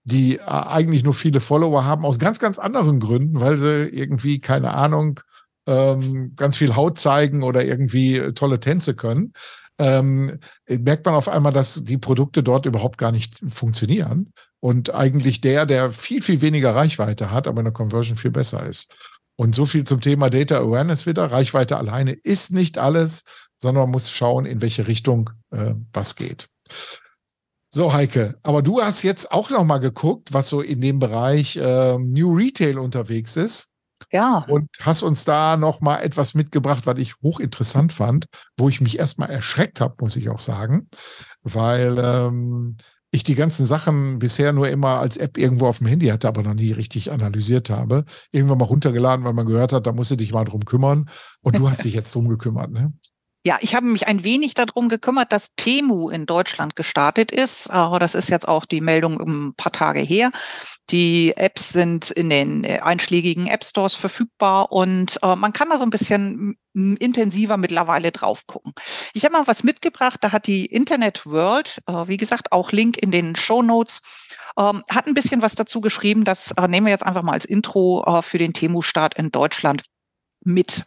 die 0.04 0.38
äh, 0.38 0.42
eigentlich 0.46 1.04
nur 1.04 1.14
viele 1.14 1.40
Follower 1.40 1.86
haben, 1.86 2.06
aus 2.06 2.20
ganz, 2.20 2.40
ganz 2.40 2.60
anderen 2.60 3.00
Gründen, 3.00 3.40
weil 3.40 3.58
sie 3.58 3.90
irgendwie, 3.90 4.40
keine 4.40 4.74
Ahnung, 4.74 5.20
ähm, 5.68 6.34
ganz 6.36 6.58
viel 6.58 6.76
Haut 6.76 6.98
zeigen 6.98 7.44
oder 7.44 7.64
irgendwie 7.64 8.18
äh, 8.18 8.34
tolle 8.34 8.60
Tänze 8.60 8.96
können, 8.96 9.34
ähm, 9.80 10.40
merkt 10.68 11.06
man 11.06 11.16
auf 11.16 11.28
einmal, 11.28 11.54
dass 11.54 11.84
die 11.84 11.98
Produkte 11.98 12.44
dort 12.44 12.66
überhaupt 12.66 12.98
gar 12.98 13.12
nicht 13.12 13.40
funktionieren. 13.48 14.34
Und 14.60 14.94
eigentlich 14.94 15.42
der, 15.42 15.66
der 15.66 15.92
viel, 15.92 16.22
viel 16.22 16.42
weniger 16.42 16.76
Reichweite 16.76 17.32
hat, 17.32 17.48
aber 17.48 17.62
in 17.62 17.66
der 17.66 17.74
Conversion 17.74 18.16
viel 18.16 18.30
besser 18.30 18.66
ist. 18.66 18.94
Und 19.36 19.56
so 19.56 19.66
viel 19.66 19.84
zum 19.86 20.02
Thema 20.02 20.30
Data 20.30 20.60
Awareness 20.60 21.08
wieder. 21.08 21.32
Reichweite 21.32 21.78
alleine 21.78 22.12
ist 22.12 22.52
nicht 22.52 22.78
alles, 22.78 23.24
sondern 23.58 23.86
man 23.86 23.92
muss 23.92 24.12
schauen, 24.12 24.46
in 24.46 24.62
welche 24.62 24.86
Richtung 24.86 25.32
äh, 25.52 25.74
was 25.94 26.16
geht. 26.16 26.50
So, 27.74 27.94
Heike, 27.94 28.36
aber 28.44 28.62
du 28.62 28.82
hast 28.82 29.02
jetzt 29.04 29.32
auch 29.32 29.50
noch 29.50 29.64
mal 29.64 29.78
geguckt, 29.78 30.34
was 30.34 30.50
so 30.50 30.60
in 30.60 30.82
dem 30.82 31.00
Bereich 31.00 31.56
äh, 31.56 31.98
New 31.98 32.36
Retail 32.36 32.78
unterwegs 32.78 33.38
ist. 33.38 33.70
Ja. 34.12 34.44
Und 34.50 34.68
hast 34.82 35.04
uns 35.04 35.24
da 35.24 35.56
noch 35.56 35.80
mal 35.80 36.00
etwas 36.00 36.34
mitgebracht, 36.34 36.86
was 36.86 37.00
ich 37.00 37.16
hochinteressant 37.24 37.94
fand, 37.94 38.26
wo 38.58 38.68
ich 38.68 38.82
mich 38.82 39.00
erstmal 39.00 39.30
erschreckt 39.30 39.80
habe, 39.80 39.96
muss 40.02 40.18
ich 40.18 40.30
auch 40.30 40.42
sagen, 40.42 40.90
weil 41.44 41.98
ähm, 41.98 42.76
ich 43.12 43.24
die 43.24 43.36
ganzen 43.36 43.66
Sachen 43.66 44.20
bisher 44.20 44.52
nur 44.52 44.68
immer 44.68 45.00
als 45.00 45.16
App 45.16 45.38
irgendwo 45.38 45.68
auf 45.68 45.78
dem 45.78 45.88
Handy 45.88 46.08
hatte, 46.08 46.28
aber 46.28 46.44
noch 46.44 46.54
nie 46.54 46.74
richtig 46.74 47.12
analysiert 47.12 47.70
habe. 47.70 48.04
Irgendwann 48.32 48.58
mal 48.58 48.66
runtergeladen, 48.66 49.24
weil 49.24 49.34
man 49.34 49.46
gehört 49.46 49.72
hat, 49.72 49.88
da 49.88 49.94
musst 49.94 50.12
du 50.12 50.16
dich 50.18 50.34
mal 50.34 50.44
drum 50.44 50.66
kümmern. 50.66 51.10
Und 51.42 51.58
du 51.58 51.70
hast 51.70 51.84
dich 51.86 51.94
jetzt 51.94 52.14
drum 52.16 52.28
gekümmert, 52.28 52.72
ne? 52.72 52.94
Ja, 53.44 53.58
ich 53.62 53.74
habe 53.74 53.88
mich 53.88 54.08
ein 54.08 54.24
wenig 54.24 54.54
darum 54.54 54.88
gekümmert, 54.88 55.34
dass 55.34 55.56
Temu 55.56 56.10
in 56.12 56.28
Deutschland 56.28 56.76
gestartet 56.76 57.32
ist. 57.32 57.70
Das 57.70 58.14
ist 58.14 58.30
jetzt 58.30 58.48
auch 58.48 58.66
die 58.66 58.82
Meldung 58.82 59.20
ein 59.20 59.56
paar 59.56 59.72
Tage 59.72 60.00
her. 60.00 60.30
Die 60.92 61.36
Apps 61.38 61.70
sind 61.70 62.12
in 62.12 62.30
den 62.30 62.64
äh, 62.64 62.80
einschlägigen 62.82 63.48
App 63.48 63.64
Stores 63.64 63.96
verfügbar 63.96 64.72
und 64.72 65.18
äh, 65.24 65.36
man 65.36 65.54
kann 65.54 65.70
da 65.70 65.80
so 65.80 65.84
ein 65.84 65.90
bisschen 65.90 66.56
intensiver 66.74 67.58
mittlerweile 67.58 68.12
drauf 68.12 68.46
gucken. 68.46 68.74
Ich 69.14 69.24
habe 69.24 69.34
mal 69.34 69.48
was 69.48 69.64
mitgebracht, 69.64 70.20
da 70.22 70.32
hat 70.32 70.46
die 70.46 70.66
Internet 70.68 71.26
World, 71.26 71.82
äh, 71.88 72.08
wie 72.08 72.18
gesagt, 72.18 72.52
auch 72.52 72.72
Link 72.72 72.98
in 72.98 73.10
den 73.10 73.36
Show 73.36 73.64
Notes, 73.64 74.02
ähm, 74.58 74.84
hat 74.90 75.08
ein 75.08 75.16
bisschen 75.16 75.42
was 75.42 75.56
dazu 75.56 75.82
geschrieben. 75.82 76.26
Das 76.26 76.54
nehmen 76.68 76.86
wir 76.86 76.92
jetzt 76.92 77.06
einfach 77.06 77.24
mal 77.24 77.34
als 77.34 77.46
Intro 77.46 78.22
für 78.22 78.38
den 78.38 78.54
Temu-Start 78.54 79.16
in 79.16 79.32
Deutschland 79.32 79.84
mit. 80.44 80.84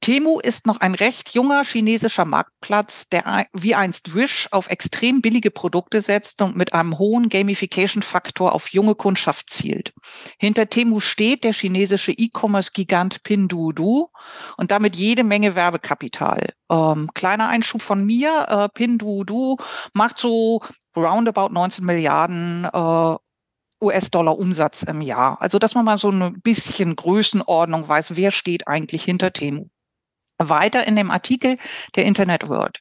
Temu 0.00 0.38
ist 0.38 0.66
noch 0.66 0.80
ein 0.80 0.94
recht 0.94 1.34
junger 1.34 1.64
chinesischer 1.64 2.24
Marktplatz, 2.24 3.08
der 3.08 3.46
wie 3.52 3.74
einst 3.74 4.14
Wish 4.14 4.48
auf 4.52 4.68
extrem 4.68 5.20
billige 5.20 5.50
Produkte 5.50 6.00
setzt 6.00 6.42
und 6.42 6.56
mit 6.56 6.72
einem 6.74 6.98
hohen 6.98 7.28
Gamification-Faktor 7.28 8.52
auf 8.52 8.68
junge 8.68 8.94
Kundschaft 8.94 9.50
zielt. 9.50 9.92
Hinter 10.38 10.68
Temu 10.68 11.00
steht 11.00 11.42
der 11.42 11.52
chinesische 11.52 12.12
E-Commerce-Gigant 12.12 13.22
Pinduoduo 13.24 14.10
und 14.56 14.70
damit 14.70 14.94
jede 14.94 15.24
Menge 15.24 15.56
Werbekapital. 15.56 16.50
Ähm, 16.70 17.10
kleiner 17.14 17.48
Einschub 17.48 17.82
von 17.82 18.04
mir, 18.04 18.46
äh, 18.48 18.68
Pinduoduo 18.68 19.56
macht 19.92 20.18
so 20.18 20.62
roundabout 20.96 21.48
19 21.52 21.84
Milliarden 21.84 22.68
äh, 22.72 23.16
US-Dollar 23.82 24.38
Umsatz 24.38 24.82
im 24.84 25.02
Jahr. 25.02 25.40
Also, 25.40 25.58
dass 25.58 25.74
man 25.74 25.84
mal 25.84 25.98
so 25.98 26.10
ein 26.10 26.40
bisschen 26.40 26.96
Größenordnung 26.96 27.88
weiß, 27.88 28.16
wer 28.16 28.30
steht 28.30 28.68
eigentlich 28.68 29.04
hinter 29.04 29.32
Temu. 29.32 29.66
Weiter 30.38 30.86
in 30.86 30.96
dem 30.96 31.10
Artikel 31.10 31.56
der 31.94 32.04
Internet 32.04 32.48
World. 32.48 32.80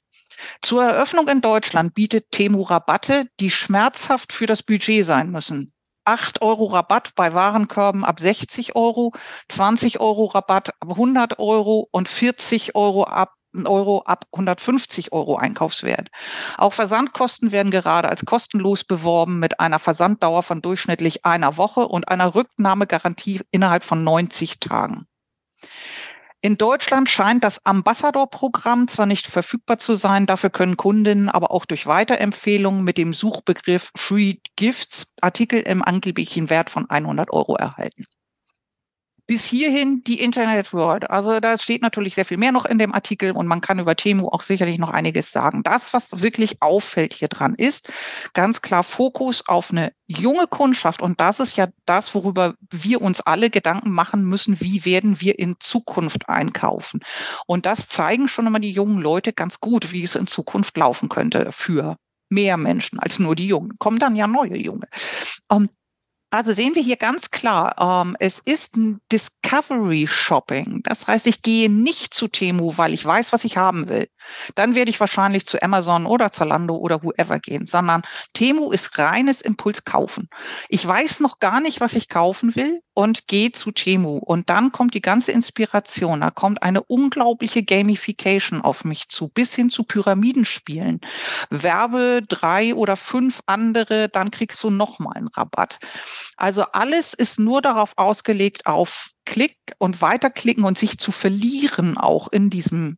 Zur 0.62 0.84
Eröffnung 0.84 1.28
in 1.28 1.42
Deutschland 1.42 1.94
bietet 1.94 2.32
Temu 2.32 2.62
Rabatte, 2.64 3.26
die 3.40 3.50
schmerzhaft 3.50 4.34
für 4.34 4.46
das 4.46 4.64
Budget 4.64 5.06
sein 5.06 5.32
müssen. 5.32 5.74
8 6.06 6.42
Euro 6.42 6.66
Rabatt 6.66 7.16
bei 7.16 7.34
Warenkörben 7.34 8.06
ab 8.06 8.20
60 8.20 8.76
Euro, 8.76 9.14
20 9.50 10.00
Euro 10.00 10.26
Rabatt 10.26 10.70
ab 10.80 10.92
100 10.92 11.40
Euro 11.40 11.88
und 11.92 12.08
40 12.08 12.76
Euro 12.76 13.06
ab 13.06 13.34
Euro 13.64 14.04
ab 14.06 14.26
150 14.34 15.14
Euro 15.14 15.38
Einkaufswert. 15.38 16.10
Auch 16.58 16.74
Versandkosten 16.74 17.54
werden 17.54 17.72
gerade 17.72 18.10
als 18.10 18.26
kostenlos 18.26 18.84
beworben 18.84 19.40
mit 19.40 19.62
einer 19.62 19.80
Versanddauer 19.80 20.44
von 20.44 20.62
durchschnittlich 20.62 21.24
einer 21.24 21.56
Woche 21.56 21.88
und 21.88 22.10
einer 22.10 22.36
Rücknahmegarantie 22.36 23.40
innerhalb 23.52 23.86
von 23.86 24.04
90 24.04 24.60
Tagen. 24.60 25.08
In 26.46 26.60
Deutschland 26.60 27.10
scheint 27.10 27.44
das 27.44 27.66
Ambassador-Programm 27.66 28.88
zwar 28.88 29.08
nicht 29.08 29.26
verfügbar 29.26 29.80
zu 29.80 29.96
sein, 29.96 30.28
dafür 30.28 30.52
können 30.52 30.78
Kundinnen 30.78 31.28
aber 31.28 31.50
auch 31.50 31.66
durch 31.66 31.88
Weiterempfehlungen 31.88 32.84
mit 32.84 33.00
dem 33.00 33.14
Suchbegriff 33.14 33.90
Free 33.98 34.36
Gifts 34.56 35.16
Artikel 35.22 35.62
im 35.62 35.82
angeblichen 35.82 36.52
Wert 36.52 36.70
von 36.70 36.88
100 36.88 37.32
Euro 37.34 37.56
erhalten 37.56 38.06
bis 39.28 39.46
hierhin 39.46 40.04
die 40.04 40.22
Internet 40.22 40.74
World. 40.74 41.10
Also 41.10 41.40
da 41.40 41.58
steht 41.58 41.82
natürlich 41.82 42.16
sehr 42.16 42.26
viel 42.26 42.38
mehr 42.38 42.52
noch 42.52 42.66
in 42.66 42.78
dem 42.78 42.94
Artikel 42.94 43.32
und 43.32 43.48
man 43.48 43.62
kann 43.62 43.80
über 43.80 43.96
Temu 43.96 44.28
auch 44.28 44.44
sicherlich 44.44 44.78
noch 44.78 44.90
einiges 44.90 45.32
sagen. 45.32 45.64
Das, 45.64 45.94
was 45.94 46.22
wirklich 46.22 46.62
auffällt 46.62 47.14
hier 47.14 47.28
dran, 47.28 47.56
ist 47.56 47.92
ganz 48.34 48.62
klar 48.62 48.84
Fokus 48.84 49.48
auf 49.48 49.72
eine 49.72 49.92
junge 50.08 50.48
Kundschaft. 50.48 51.02
Und 51.02 51.20
das 51.20 51.40
ist 51.40 51.58
ja 51.58 51.68
das, 51.86 52.14
worüber 52.14 52.54
wir 52.70 53.02
uns 53.02 53.22
alle 53.22 53.50
Gedanken 53.50 53.92
machen 53.92 54.24
müssen, 54.26 54.62
wie 54.62 54.86
werden 54.86 55.20
wir 55.22 55.40
in 55.40 55.56
Zukunft 55.60 56.30
einkaufen. 56.30 57.00
Und 57.48 57.66
das 57.66 57.88
zeigen 57.88 58.28
schon 58.28 58.48
immer 58.48 58.60
die 58.60 58.72
jungen 58.72 59.02
Leute 59.02 59.34
ganz 59.34 59.60
gut, 59.60 59.92
wie 59.92 60.04
es 60.04 60.16
in 60.16 60.28
Zukunft 60.28 60.78
laufen 60.78 61.10
könnte 61.10 61.50
für 61.52 61.98
mehr 62.30 62.58
Menschen 62.58 63.00
als 63.00 63.20
nur 63.20 63.36
die 63.36 63.48
Jungen. 63.48 63.74
Kommen 63.80 64.00
dann 64.00 64.16
ja 64.16 64.28
neue 64.28 64.58
Junge. 64.58 64.88
Und 65.48 65.70
also 66.32 66.52
sehen 66.52 66.76
wir 66.76 66.84
hier 66.84 66.98
ganz 66.98 67.32
klar, 67.32 67.76
ähm, 67.80 68.18
es 68.20 68.40
ist 68.40 68.76
ein 68.76 69.00
Discovery 69.12 70.06
Shopping. 70.08 70.82
Das 70.84 71.08
heißt, 71.08 71.28
ich 71.28 71.42
gehe 71.42 71.70
nicht 71.70 72.14
zu 72.14 72.28
Temu, 72.28 72.74
weil 72.78 72.94
ich 72.94 73.06
weiß, 73.06 73.32
was 73.32 73.46
ich 73.46 73.58
haben 73.58 73.88
will. 73.88 74.08
Dann 74.56 74.76
werde 74.76 74.90
ich 74.90 75.00
wahrscheinlich 75.00 75.46
zu 75.46 75.62
Amazon 75.62 76.06
oder 76.06 76.32
Zalando 76.32 76.76
oder 76.76 77.04
whoever 77.04 77.40
gehen, 77.40 77.66
sondern 77.66 78.02
Temu 78.34 78.72
ist 78.72 78.98
reines 78.98 79.42
Impulskaufen. 79.42 80.28
Ich 80.68 80.86
weiß 80.86 81.22
noch 81.22 81.40
gar 81.40 81.62
nicht, 81.62 81.80
was 81.80 81.94
ich 81.94 82.10
kaufen 82.10 82.56
will 82.56 82.82
und 82.94 83.28
gehe 83.28 83.52
zu 83.52 83.72
Temu. 83.72 84.18
Und 84.18 84.50
dann 84.50 84.72
kommt 84.72 84.94
die 84.94 85.02
ganze 85.02 85.32
Inspiration. 85.32 86.22
Da 86.22 86.32
kommt 86.32 86.64
eine 86.64 86.84
unglaubliche 86.84 87.64
Gamification 87.64 88.62
auf 88.62 88.84
mich 88.84 89.10
zu, 89.10 89.30
bis 89.30 89.56
hin 89.56 89.70
zu 89.70 89.84
Pyramidenspielen. 89.84 91.02
Werbe 91.50 92.24
drei 92.28 92.74
oder 92.76 92.98
fünf 92.98 93.42
andere, 93.46 94.10
dann 94.10 94.32
kriegst 94.32 94.64
du 94.64 94.70
nochmal 94.70 95.16
einen 95.16 95.28
Rabatt. 95.28 95.80
Also 96.38 96.64
alles 96.74 97.14
ist 97.14 97.40
nur 97.40 97.62
darauf 97.62 97.94
ausgelegt, 97.98 98.66
auf 98.66 99.12
Klick 99.26 99.58
und 99.78 100.02
weiterklicken 100.02 100.64
und 100.64 100.78
sich 100.78 100.98
zu 100.98 101.12
verlieren 101.12 101.98
auch 101.98 102.28
in 102.32 102.50
diesem 102.50 102.98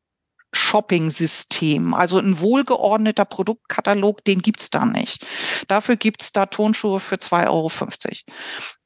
Shopping-System. 0.53 1.93
Also 1.93 2.19
ein 2.19 2.39
wohlgeordneter 2.39 3.25
Produktkatalog, 3.25 4.23
den 4.23 4.39
gibt's 4.39 4.69
da 4.69 4.85
nicht. 4.85 5.25
Dafür 5.67 5.95
gibt's 5.97 6.31
da 6.31 6.45
Tonschuhe 6.45 6.99
für 6.99 7.15
2,50 7.15 7.47
Euro. 7.47 7.71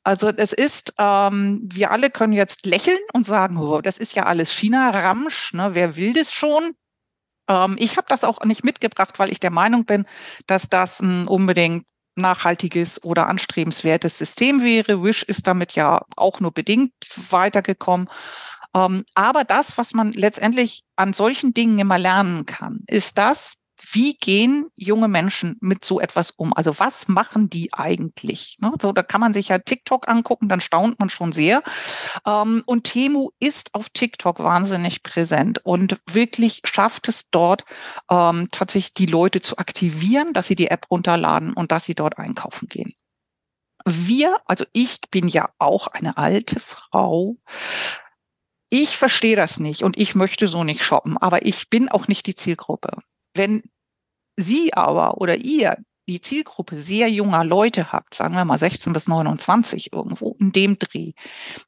Also 0.04 0.30
es 0.30 0.54
ist, 0.54 0.94
ähm, 0.98 1.62
wir 1.64 1.92
alle 1.92 2.10
können 2.10 2.34
jetzt 2.34 2.66
lächeln 2.66 3.00
und 3.14 3.26
sagen, 3.26 3.58
oh, 3.58 3.82
das 3.82 3.98
ist 3.98 4.16
ja 4.16 4.26
alles 4.26 4.52
China-Ramsch, 4.52 5.54
ne? 5.54 5.70
wer 5.74 5.96
will 5.96 6.14
das 6.14 6.34
schon? 6.34 6.74
Ähm, 7.48 7.76
ich 7.78 7.98
habe 7.98 8.08
das 8.10 8.24
auch 8.24 8.44
nicht 8.44 8.64
mitgebracht, 8.64 9.20
weil 9.20 9.32
ich 9.32 9.40
der 9.40 9.52
Meinung 9.52 9.86
bin, 9.86 10.06
dass 10.48 10.70
das 10.70 11.00
ein 11.00 11.28
unbedingt 11.28 11.86
nachhaltiges 12.16 13.04
oder 13.04 13.28
anstrebenswertes 13.28 14.18
System 14.18 14.62
wäre. 14.64 15.04
Wish 15.04 15.24
ist 15.24 15.48
damit 15.48 15.74
ja 15.74 16.02
auch 16.16 16.40
nur 16.40 16.52
bedingt 16.52 16.94
weitergekommen. 17.30 18.10
Ähm, 18.76 19.04
aber 19.16 19.44
das, 19.44 19.78
was 19.78 19.94
man 19.94 20.14
letztendlich 20.14 20.84
an 20.96 21.14
solchen 21.14 21.54
Dingen 21.54 21.80
immer 21.80 21.98
lernen 21.98 22.46
kann, 22.46 22.84
ist 22.88 23.18
das, 23.18 23.58
wie 23.94 24.16
gehen 24.16 24.68
junge 24.76 25.08
Menschen 25.08 25.58
mit 25.62 25.84
so 25.84 26.00
etwas 26.00 26.32
um? 26.32 26.54
Also 26.54 26.80
was 26.80 27.08
machen 27.08 27.50
die 27.50 27.74
eigentlich? 27.74 28.58
Ne? 28.60 28.74
So, 28.82 28.92
da 28.92 29.04
kann 29.04 29.22
man 29.22 29.34
sich 29.34 29.50
ja 29.50 29.60
TikTok 29.60 30.08
angucken, 30.08 30.50
dann 30.50 30.62
staunt 30.62 31.00
man 31.00 31.10
schon 31.10 31.32
sehr. 31.32 31.62
Ähm, 32.26 32.64
und 32.66 32.86
Temu 32.86 33.32
ist 33.40 33.74
auf 33.76 33.90
TikTok 33.90 34.40
wahnsinnig 34.40 35.04
präsent 35.04 35.60
und 35.64 36.00
wirklich 36.10 36.62
schafft 36.66 37.08
es 37.08 37.30
dort 37.30 37.66
ähm, 38.10 38.48
tatsächlich 38.52 38.94
die 38.94 39.06
Leute 39.06 39.42
zu 39.42 39.58
aktivieren, 39.58 40.34
dass 40.34 40.48
sie 40.48 40.56
die 40.56 40.68
App 40.68 40.90
runterladen 40.90 41.54
und 41.54 41.72
dass 41.72 41.86
sie 41.86 41.96
dort 41.96 42.18
einkaufen 42.18 42.68
gehen. 42.68 42.94
Wir, 43.86 44.38
also 44.46 44.66
ich 44.74 45.00
bin 45.10 45.28
ja 45.28 45.50
auch 45.58 45.88
eine 45.88 46.18
alte 46.18 46.60
Frau, 46.60 47.38
ich 48.70 48.98
verstehe 48.98 49.36
das 49.36 49.60
nicht 49.60 49.84
und 49.84 49.98
ich 49.98 50.16
möchte 50.16 50.48
so 50.48 50.64
nicht 50.64 50.84
shoppen, 50.84 51.18
aber 51.18 51.46
ich 51.46 51.70
bin 51.70 51.90
auch 51.90 52.08
nicht 52.08 52.26
die 52.26 52.36
Zielgruppe. 52.36 52.96
Wenn 53.34 53.64
Sie 54.42 54.74
aber 54.74 55.20
oder 55.20 55.38
ihr 55.38 55.78
die 56.08 56.22
Zielgruppe 56.22 56.76
sehr 56.76 57.10
junger 57.10 57.44
Leute 57.44 57.92
habt, 57.92 58.14
sagen 58.16 58.36
wir 58.36 58.44
mal 58.46 58.58
16 58.58 58.94
bis 58.94 59.08
29 59.08 59.94
irgendwo 59.94 60.36
in 60.40 60.52
dem 60.52 60.78
Dreh, 60.78 61.14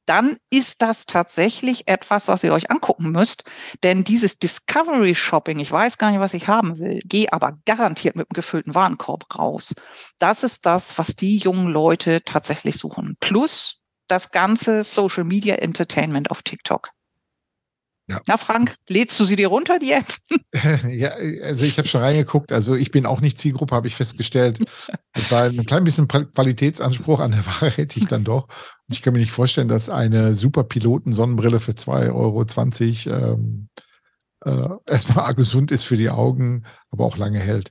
dann 0.06 0.38
ist 0.50 0.82
das 0.82 1.06
tatsächlich 1.06 1.88
etwas, 1.88 2.28
was 2.28 2.44
ihr 2.44 2.54
euch 2.54 2.70
angucken 2.70 3.12
müsst. 3.12 3.44
Denn 3.84 4.04
dieses 4.04 4.40
Discovery 4.40 5.16
Shopping, 5.16 5.60
ich 5.60 5.72
weiß 5.72 5.98
gar 5.98 6.12
nicht, 6.12 6.20
was 6.20 6.34
ich 6.34 6.48
haben 6.48 6.80
will, 6.80 7.00
gehe 7.06 7.32
aber 7.32 7.58
garantiert 7.66 8.16
mit 8.16 8.28
einem 8.28 8.36
gefüllten 8.36 8.76
Warenkorb 8.76 9.24
raus. 9.38 9.74
Das 10.20 10.44
ist 10.44 10.66
das, 10.66 10.98
was 10.98 11.16
die 11.16 11.38
jungen 11.38 11.68
Leute 11.68 12.22
tatsächlich 12.24 12.78
suchen. 12.78 13.16
Plus 13.20 13.80
das 14.08 14.32
ganze 14.32 14.84
Social 14.84 15.24
Media 15.24 15.56
Entertainment 15.56 16.30
auf 16.32 16.44
TikTok. 16.44 16.90
Ja. 18.08 18.20
Na, 18.28 18.38
Frank, 18.38 18.76
lädst 18.90 19.18
du 19.20 19.26
sie 19.26 19.38
dir 19.38 19.48
runter, 19.48 19.80
die 19.80 19.94
App? 19.94 20.06
ja, 20.90 21.12
also 21.44 21.64
ich 21.64 21.78
habe 21.78 21.88
schon 21.88 22.02
reingeguckt. 22.02 22.52
Also 22.52 22.76
ich 22.76 22.92
bin 22.92 23.06
auch 23.06 23.22
nicht 23.22 23.38
Zielgruppe, 23.38 23.76
habe 23.76 23.88
ich 23.88 23.96
festgestellt. 23.96 24.60
Weil 25.30 25.58
ein 25.58 25.66
klein 25.66 25.86
bisschen 25.86 26.08
Qualitätsanspruch 26.08 27.20
an 27.20 27.32
der 27.32 27.46
Ware 27.46 27.72
hätte 27.72 28.00
ich 28.00 28.08
dann 28.08 28.24
doch. 28.24 28.48
Und 28.88 28.96
ich 28.96 29.02
kann 29.02 29.14
mir 29.14 29.20
nicht 29.20 29.32
vorstellen, 29.32 29.70
dass 29.70 29.90
eine 29.90 30.36
super 30.36 30.64
Piloten-Sonnenbrille 30.64 31.60
für 31.60 31.72
2,20 31.72 33.10
Euro 33.10 33.34
ähm, 33.34 33.70
äh, 34.46 34.70
erstmal 34.86 35.34
gesund 35.36 35.72
ist 35.72 35.84
für 35.84 35.98
die 35.98 36.10
Augen, 36.10 36.64
aber 36.92 37.06
auch 37.06 37.18
lange 37.18 37.40
hält. 37.40 37.70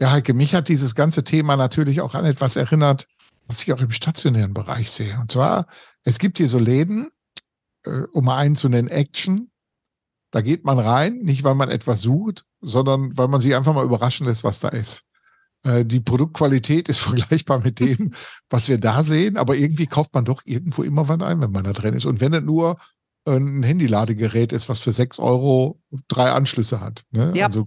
Ja, 0.00 0.12
Heike, 0.12 0.32
mich 0.32 0.54
hat 0.54 0.68
dieses 0.68 0.94
ganze 0.94 1.24
Thema 1.24 1.56
natürlich 1.56 2.00
auch 2.00 2.14
an 2.14 2.24
etwas 2.24 2.56
erinnert, 2.56 3.06
was 3.46 3.62
ich 3.62 3.72
auch 3.72 3.82
im 3.82 3.92
stationären 3.92 4.54
Bereich 4.54 4.90
sehe. 4.90 5.18
Und 5.20 5.30
zwar, 5.30 5.66
es 6.04 6.18
gibt 6.18 6.38
hier 6.38 6.48
so 6.48 6.58
Läden, 6.58 7.10
äh, 7.84 8.04
um 8.12 8.24
mal 8.24 8.38
einen 8.38 8.56
zu 8.56 8.68
nennen, 8.68 8.88
Action. 8.88 9.49
Da 10.30 10.40
geht 10.42 10.64
man 10.64 10.78
rein, 10.78 11.18
nicht 11.18 11.44
weil 11.44 11.54
man 11.54 11.70
etwas 11.70 12.02
sucht, 12.02 12.44
sondern 12.60 13.16
weil 13.16 13.28
man 13.28 13.40
sich 13.40 13.54
einfach 13.54 13.74
mal 13.74 13.84
überraschen 13.84 14.26
lässt, 14.26 14.44
was 14.44 14.60
da 14.60 14.68
ist. 14.68 15.02
Äh, 15.62 15.84
die 15.84 16.00
Produktqualität 16.00 16.88
ist 16.88 16.98
vergleichbar 17.00 17.60
mit 17.60 17.80
dem, 17.80 18.14
was 18.48 18.68
wir 18.68 18.78
da 18.78 19.02
sehen, 19.02 19.36
aber 19.36 19.56
irgendwie 19.56 19.86
kauft 19.86 20.14
man 20.14 20.24
doch 20.24 20.42
irgendwo 20.44 20.82
immer 20.82 21.08
was 21.08 21.20
ein, 21.20 21.40
wenn 21.40 21.52
man 21.52 21.64
da 21.64 21.72
drin 21.72 21.94
ist. 21.94 22.04
Und 22.04 22.20
wenn 22.20 22.32
es 22.32 22.42
nur 22.42 22.76
ein 23.26 23.62
Handyladegerät 23.62 24.52
ist, 24.52 24.68
was 24.68 24.80
für 24.80 24.92
sechs 24.92 25.18
Euro 25.18 25.80
drei 26.08 26.30
Anschlüsse 26.30 26.80
hat. 26.80 27.02
Ne? 27.10 27.32
Ja. 27.34 27.46
Also 27.46 27.66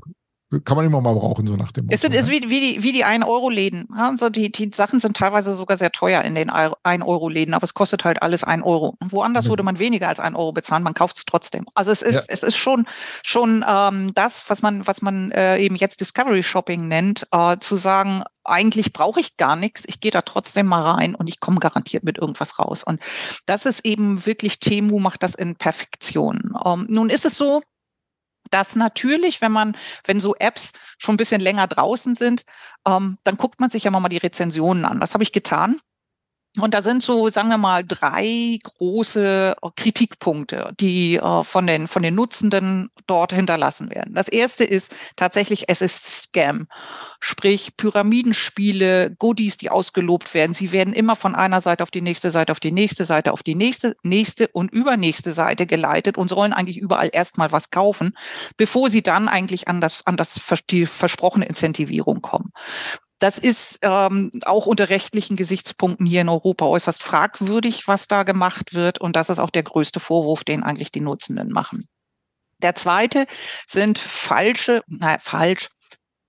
kann 0.61 0.77
man 0.77 0.85
immer 0.85 1.01
mal 1.01 1.13
brauchen, 1.13 1.47
so 1.47 1.55
nach 1.55 1.71
dem 1.71 1.85
Motto. 1.85 1.93
Es 1.93 2.01
sind, 2.01 2.13
ist 2.13 2.27
ne? 2.27 2.33
wie, 2.33 2.49
wie 2.49 2.59
die, 2.59 2.83
wie 2.83 2.91
die 2.91 3.05
1-Euro-Läden. 3.05 3.87
Ja, 3.95 4.13
so 4.17 4.29
die, 4.29 4.51
die 4.51 4.71
Sachen 4.73 4.99
sind 4.99 5.17
teilweise 5.17 5.53
sogar 5.53 5.77
sehr 5.77 5.91
teuer 5.91 6.21
in 6.21 6.35
den 6.35 6.49
1-Euro-Läden, 6.49 7.53
aber 7.53 7.63
es 7.63 7.73
kostet 7.73 8.03
halt 8.03 8.21
alles 8.21 8.43
1 8.43 8.63
Euro. 8.63 8.95
Und 8.99 9.11
woanders 9.11 9.45
mhm. 9.45 9.49
würde 9.49 9.63
man 9.63 9.79
weniger 9.79 10.07
als 10.07 10.19
1 10.19 10.35
Euro 10.35 10.51
bezahlen, 10.51 10.83
man 10.83 10.93
kauft 10.93 11.17
es 11.17 11.25
trotzdem. 11.25 11.65
Also 11.75 11.91
es 11.91 12.01
ist, 12.01 12.15
ja. 12.15 12.21
es 12.27 12.43
ist 12.43 12.57
schon, 12.57 12.85
schon 13.23 13.65
ähm, 13.67 14.13
das, 14.13 14.49
was 14.49 14.61
man, 14.61 14.85
was 14.87 15.01
man 15.01 15.31
äh, 15.31 15.57
eben 15.57 15.75
jetzt 15.75 16.01
Discovery 16.01 16.43
Shopping 16.43 16.87
nennt, 16.87 17.27
äh, 17.31 17.57
zu 17.59 17.75
sagen, 17.75 18.23
eigentlich 18.43 18.93
brauche 18.93 19.19
ich 19.19 19.37
gar 19.37 19.55
nichts, 19.55 19.83
ich 19.87 19.99
gehe 19.99 20.11
da 20.11 20.21
trotzdem 20.21 20.65
mal 20.65 20.81
rein 20.81 21.15
und 21.15 21.27
ich 21.27 21.39
komme 21.39 21.59
garantiert 21.59 22.03
mit 22.03 22.17
irgendwas 22.17 22.59
raus. 22.59 22.83
Und 22.83 22.99
das 23.45 23.65
ist 23.65 23.85
eben 23.85 24.25
wirklich, 24.25 24.59
Temu 24.59 24.99
macht 24.99 25.23
das 25.23 25.35
in 25.35 25.55
Perfektion. 25.55 26.53
Ähm, 26.65 26.85
nun 26.89 27.09
ist 27.09 27.25
es 27.25 27.37
so, 27.37 27.61
dass 28.53 28.75
natürlich, 28.75 29.41
wenn 29.41 29.51
man, 29.51 29.75
wenn 30.05 30.19
so 30.19 30.35
Apps 30.35 30.73
schon 30.97 31.15
ein 31.15 31.17
bisschen 31.17 31.41
länger 31.41 31.67
draußen 31.67 32.15
sind, 32.15 32.45
ähm, 32.87 33.17
dann 33.23 33.37
guckt 33.37 33.59
man 33.59 33.69
sich 33.69 33.85
ja 33.85 33.91
mal 33.91 34.07
die 34.09 34.17
Rezensionen 34.17 34.85
an. 34.85 34.99
Das 34.99 35.13
habe 35.13 35.23
ich 35.23 35.31
getan. 35.31 35.79
Und 36.59 36.75
da 36.75 36.83
sind 36.83 37.01
so, 37.01 37.29
sagen 37.29 37.49
wir 37.49 37.57
mal, 37.57 37.83
drei 37.83 38.59
große 38.63 39.55
äh, 39.59 39.69
Kritikpunkte, 39.75 40.71
die 40.79 41.15
äh, 41.15 41.43
von, 41.43 41.65
den, 41.65 41.87
von 41.87 42.03
den 42.03 42.13
Nutzenden 42.13 42.91
dort 43.07 43.33
hinterlassen 43.33 43.89
werden. 43.89 44.13
Das 44.13 44.27
erste 44.27 44.63
ist 44.63 44.95
tatsächlich, 45.15 45.65
es 45.67 45.81
ist 45.81 46.03
Scam. 46.03 46.67
Sprich, 47.19 47.75
Pyramidenspiele, 47.75 49.15
Goodies, 49.17 49.57
die 49.57 49.71
ausgelobt 49.71 50.35
werden. 50.35 50.53
Sie 50.53 50.71
werden 50.71 50.93
immer 50.93 51.15
von 51.15 51.33
einer 51.33 51.59
Seite 51.59 51.81
auf 51.81 51.89
die 51.89 52.01
nächste 52.01 52.29
Seite, 52.29 52.51
auf 52.51 52.59
die 52.59 52.71
nächste 52.71 53.05
Seite, 53.05 53.33
auf 53.33 53.41
die 53.41 53.55
nächste, 53.55 53.95
nächste 54.03 54.47
und 54.49 54.71
übernächste 54.71 55.33
Seite 55.33 55.65
geleitet 55.65 56.19
und 56.19 56.27
sollen 56.27 56.53
eigentlich 56.53 56.77
überall 56.77 57.09
erstmal 57.11 57.51
was 57.51 57.71
kaufen, 57.71 58.15
bevor 58.57 58.91
sie 58.91 59.01
dann 59.01 59.27
eigentlich 59.27 59.67
an 59.67 59.81
das, 59.81 60.05
an 60.05 60.17
das, 60.17 60.39
die 60.69 60.85
versprochene 60.85 61.45
Incentivierung 61.45 62.21
kommen. 62.21 62.51
Das 63.23 63.37
ist 63.37 63.79
ähm, 63.83 64.31
auch 64.43 64.65
unter 64.65 64.89
rechtlichen 64.89 65.37
Gesichtspunkten 65.37 66.05
hier 66.05 66.19
in 66.19 66.27
Europa 66.27 66.65
äußerst 66.65 67.01
fragwürdig, 67.01 67.87
was 67.87 68.09
da 68.09 68.23
gemacht 68.23 68.73
wird. 68.73 68.99
Und 68.99 69.15
das 69.15 69.29
ist 69.29 69.39
auch 69.39 69.49
der 69.49 69.63
größte 69.63 70.01
Vorwurf, 70.01 70.43
den 70.43 70.61
eigentlich 70.61 70.91
die 70.91 70.99
Nutzenden 70.99 71.47
machen. 71.47 71.85
Der 72.61 72.75
zweite 72.75 73.25
sind 73.65 73.97
falsche, 73.97 74.81
naja, 74.87 75.19
falsch, 75.21 75.69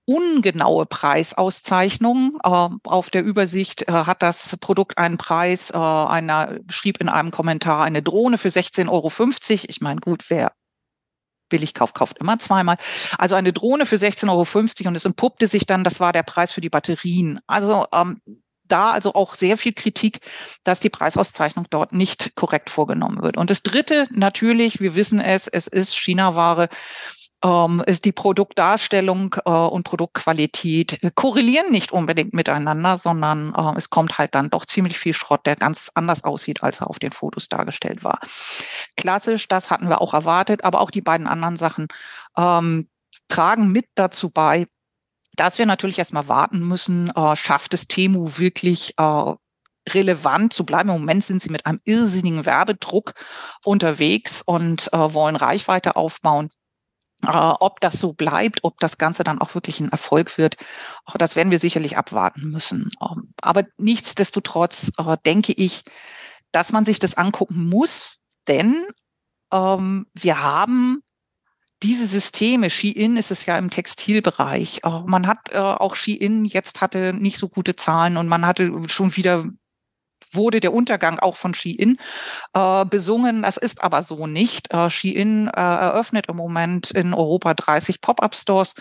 ungenaue 0.05 0.85
Preisauszeichnungen. 0.85 2.37
Äh, 2.41 2.69
auf 2.85 3.09
der 3.09 3.25
Übersicht 3.25 3.89
äh, 3.89 3.91
hat 3.91 4.23
das 4.23 4.55
Produkt 4.61 4.97
einen 4.97 5.17
Preis, 5.17 5.71
äh, 5.71 5.77
einer 5.77 6.59
schrieb 6.69 7.01
in 7.01 7.09
einem 7.09 7.31
Kommentar 7.31 7.83
eine 7.83 8.03
Drohne 8.03 8.37
für 8.37 8.47
16,50 8.47 8.89
Euro. 8.89 9.11
Ich 9.67 9.81
meine, 9.81 9.99
gut, 9.99 10.29
wer 10.29 10.53
billig 11.49 11.73
kauft, 11.73 11.95
kauft 11.95 12.17
immer 12.19 12.39
zweimal. 12.39 12.77
Also 13.17 13.35
eine 13.35 13.53
Drohne 13.53 13.85
für 13.85 13.95
16,50 13.95 14.29
Euro 14.29 14.89
und 14.89 14.95
es 14.95 15.05
entpuppte 15.05 15.47
sich 15.47 15.65
dann, 15.65 15.83
das 15.83 15.99
war 15.99 16.13
der 16.13 16.23
Preis 16.23 16.51
für 16.51 16.61
die 16.61 16.69
Batterien. 16.69 17.39
Also 17.47 17.85
ähm, 17.93 18.21
da 18.67 18.91
also 18.91 19.13
auch 19.13 19.35
sehr 19.35 19.57
viel 19.57 19.73
Kritik, 19.73 20.19
dass 20.63 20.79
die 20.79 20.89
Preisauszeichnung 20.89 21.67
dort 21.69 21.93
nicht 21.93 22.35
korrekt 22.35 22.69
vorgenommen 22.69 23.21
wird. 23.21 23.37
Und 23.37 23.49
das 23.49 23.63
Dritte, 23.63 24.07
natürlich, 24.11 24.79
wir 24.79 24.95
wissen 24.95 25.19
es, 25.19 25.47
es 25.47 25.67
ist 25.67 25.95
China-Ware 25.95 26.69
ähm, 27.45 27.83
ist 27.85 28.05
die 28.05 28.11
Produktdarstellung 28.11 29.35
äh, 29.45 29.51
und 29.51 29.83
Produktqualität 29.83 31.03
äh, 31.03 31.11
korrelieren 31.13 31.71
nicht 31.71 31.91
unbedingt 31.91 32.33
miteinander, 32.33 32.97
sondern 32.97 33.53
äh, 33.53 33.77
es 33.77 33.91
kommt 33.91 34.17
halt 34.17 34.33
dann 34.33 34.49
doch 34.49 34.65
ziemlich 34.65 34.97
viel 34.97 35.13
Schrott, 35.13 35.45
der 35.45 35.55
ganz 35.55 35.91
anders 35.93 36.23
aussieht, 36.23 36.63
als 36.63 36.81
er 36.81 36.89
auf 36.89 36.97
den 36.97 37.11
Fotos 37.11 37.47
dargestellt 37.47 38.03
war. 38.03 38.19
Klassisch, 38.97 39.47
das 39.47 39.69
hatten 39.69 39.89
wir 39.89 40.01
auch 40.01 40.13
erwartet, 40.15 40.63
aber 40.63 40.81
auch 40.81 40.89
die 40.89 41.01
beiden 41.01 41.27
anderen 41.27 41.55
Sachen 41.55 41.87
ähm, 42.35 42.89
tragen 43.27 43.71
mit 43.71 43.85
dazu 43.93 44.31
bei, 44.31 44.65
dass 45.35 45.59
wir 45.59 45.67
natürlich 45.67 45.99
erstmal 45.99 46.27
warten 46.27 46.67
müssen, 46.67 47.11
äh, 47.15 47.35
schafft 47.35 47.75
es 47.75 47.87
Temu 47.87 48.37
wirklich 48.37 48.95
äh, 48.97 49.33
relevant 49.89 50.53
zu 50.53 50.65
bleiben. 50.65 50.89
Im 50.89 50.99
Moment 51.01 51.23
sind 51.23 51.43
sie 51.43 51.51
mit 51.51 51.67
einem 51.67 51.79
irrsinnigen 51.83 52.45
Werbedruck 52.47 53.13
unterwegs 53.63 54.41
und 54.41 54.91
äh, 54.93 55.13
wollen 55.13 55.35
Reichweite 55.35 55.95
aufbauen. 55.95 56.49
Äh, 57.25 57.55
ob 57.59 57.79
das 57.79 57.99
so 57.99 58.13
bleibt, 58.13 58.63
ob 58.63 58.79
das 58.79 58.97
Ganze 58.97 59.23
dann 59.23 59.39
auch 59.39 59.55
wirklich 59.55 59.79
ein 59.79 59.89
Erfolg 59.89 60.37
wird, 60.37 60.57
auch 61.05 61.17
das 61.17 61.35
werden 61.35 61.51
wir 61.51 61.59
sicherlich 61.59 61.97
abwarten 61.97 62.49
müssen. 62.49 62.89
Ähm, 63.01 63.33
aber 63.41 63.63
nichtsdestotrotz 63.77 64.91
äh, 64.97 65.17
denke 65.25 65.53
ich, 65.53 65.83
dass 66.51 66.71
man 66.71 66.85
sich 66.85 66.99
das 66.99 67.15
angucken 67.15 67.69
muss, 67.69 68.17
denn 68.47 68.85
ähm, 69.51 70.07
wir 70.13 70.41
haben 70.41 71.01
diese 71.83 72.07
Systeme, 72.07 72.69
Shein 72.69 73.17
ist 73.17 73.31
es 73.31 73.45
ja 73.45 73.57
im 73.57 73.69
Textilbereich. 73.69 74.81
Äh, 74.83 75.01
man 75.05 75.27
hat 75.27 75.51
äh, 75.51 75.57
auch 75.57 75.95
Shein 75.95 76.45
jetzt 76.45 76.81
hatte 76.81 77.13
nicht 77.13 77.37
so 77.37 77.49
gute 77.49 77.75
Zahlen 77.75 78.17
und 78.17 78.27
man 78.27 78.45
hatte 78.45 78.71
schon 78.87 79.15
wieder 79.15 79.45
wurde 80.35 80.59
der 80.59 80.73
Untergang 80.73 81.19
auch 81.19 81.35
von 81.35 81.53
Shein 81.53 81.97
äh, 82.53 82.85
besungen. 82.85 83.41
Das 83.41 83.57
ist 83.57 83.83
aber 83.83 84.03
so 84.03 84.27
nicht. 84.27 84.73
Äh, 84.73 84.89
Shein 84.89 85.47
äh, 85.47 85.59
eröffnet 85.59 86.27
im 86.27 86.35
Moment 86.35 86.91
in 86.91 87.13
Europa 87.13 87.53
30 87.53 88.01
Pop-up-Stores. 88.01 88.73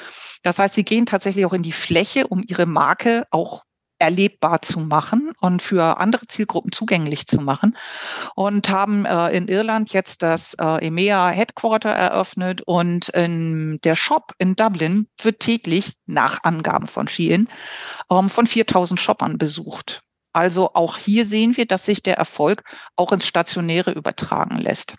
Das 0.42 0.58
heißt, 0.58 0.74
sie 0.74 0.84
gehen 0.84 1.06
tatsächlich 1.06 1.46
auch 1.46 1.52
in 1.52 1.62
die 1.62 1.72
Fläche, 1.72 2.26
um 2.26 2.44
ihre 2.46 2.66
Marke 2.66 3.26
auch 3.30 3.64
erlebbar 3.98 4.60
zu 4.62 4.80
machen 4.80 5.32
und 5.40 5.62
für 5.62 5.98
andere 5.98 6.26
Zielgruppen 6.26 6.72
zugänglich 6.72 7.26
zu 7.26 7.40
machen 7.40 7.76
und 8.34 8.68
haben 8.68 9.04
äh, 9.04 9.30
in 9.30 9.48
Irland 9.48 9.92
jetzt 9.92 10.22
das 10.22 10.54
äh, 10.54 10.86
EMEA 10.86 11.28
Headquarter 11.28 11.90
eröffnet 11.90 12.62
und 12.62 13.08
in 13.10 13.78
der 13.84 13.96
Shop 13.96 14.32
in 14.38 14.56
Dublin 14.56 15.08
wird 15.22 15.40
täglich 15.40 15.94
nach 16.06 16.42
Angaben 16.42 16.86
von 16.86 17.08
Shein 17.08 17.48
ähm, 18.10 18.28
von 18.28 18.46
4000 18.46 18.98
Shoppern 19.00 19.38
besucht. 19.38 20.02
Also 20.34 20.74
auch 20.74 20.98
hier 20.98 21.24
sehen 21.26 21.56
wir, 21.56 21.64
dass 21.64 21.86
sich 21.86 22.02
der 22.02 22.18
Erfolg 22.18 22.64
auch 22.96 23.12
ins 23.12 23.26
Stationäre 23.26 23.92
übertragen 23.92 24.58
lässt. 24.58 24.96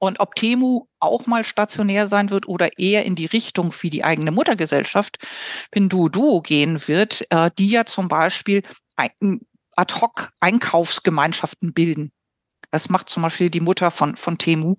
Und 0.00 0.20
ob 0.20 0.34
Temu 0.34 0.86
auch 1.00 1.26
mal 1.26 1.44
stationär 1.44 2.06
sein 2.06 2.30
wird 2.30 2.46
oder 2.46 2.78
eher 2.78 3.04
in 3.04 3.14
die 3.14 3.26
Richtung 3.26 3.72
wie 3.80 3.90
die 3.90 4.04
eigene 4.04 4.30
Muttergesellschaft 4.30 5.18
Pinduoduo 5.70 6.40
gehen 6.40 6.86
wird, 6.86 7.24
äh, 7.30 7.50
die 7.58 7.70
ja 7.70 7.84
zum 7.84 8.08
Beispiel 8.08 8.62
ad 8.96 9.94
hoc 10.00 10.30
Einkaufsgemeinschaften 10.40 11.72
bilden. 11.72 12.12
Das 12.70 12.90
macht 12.90 13.08
zum 13.08 13.22
Beispiel 13.22 13.50
die 13.50 13.60
Mutter 13.60 13.90
von, 13.90 14.16
von 14.16 14.38
Temu, 14.38 14.76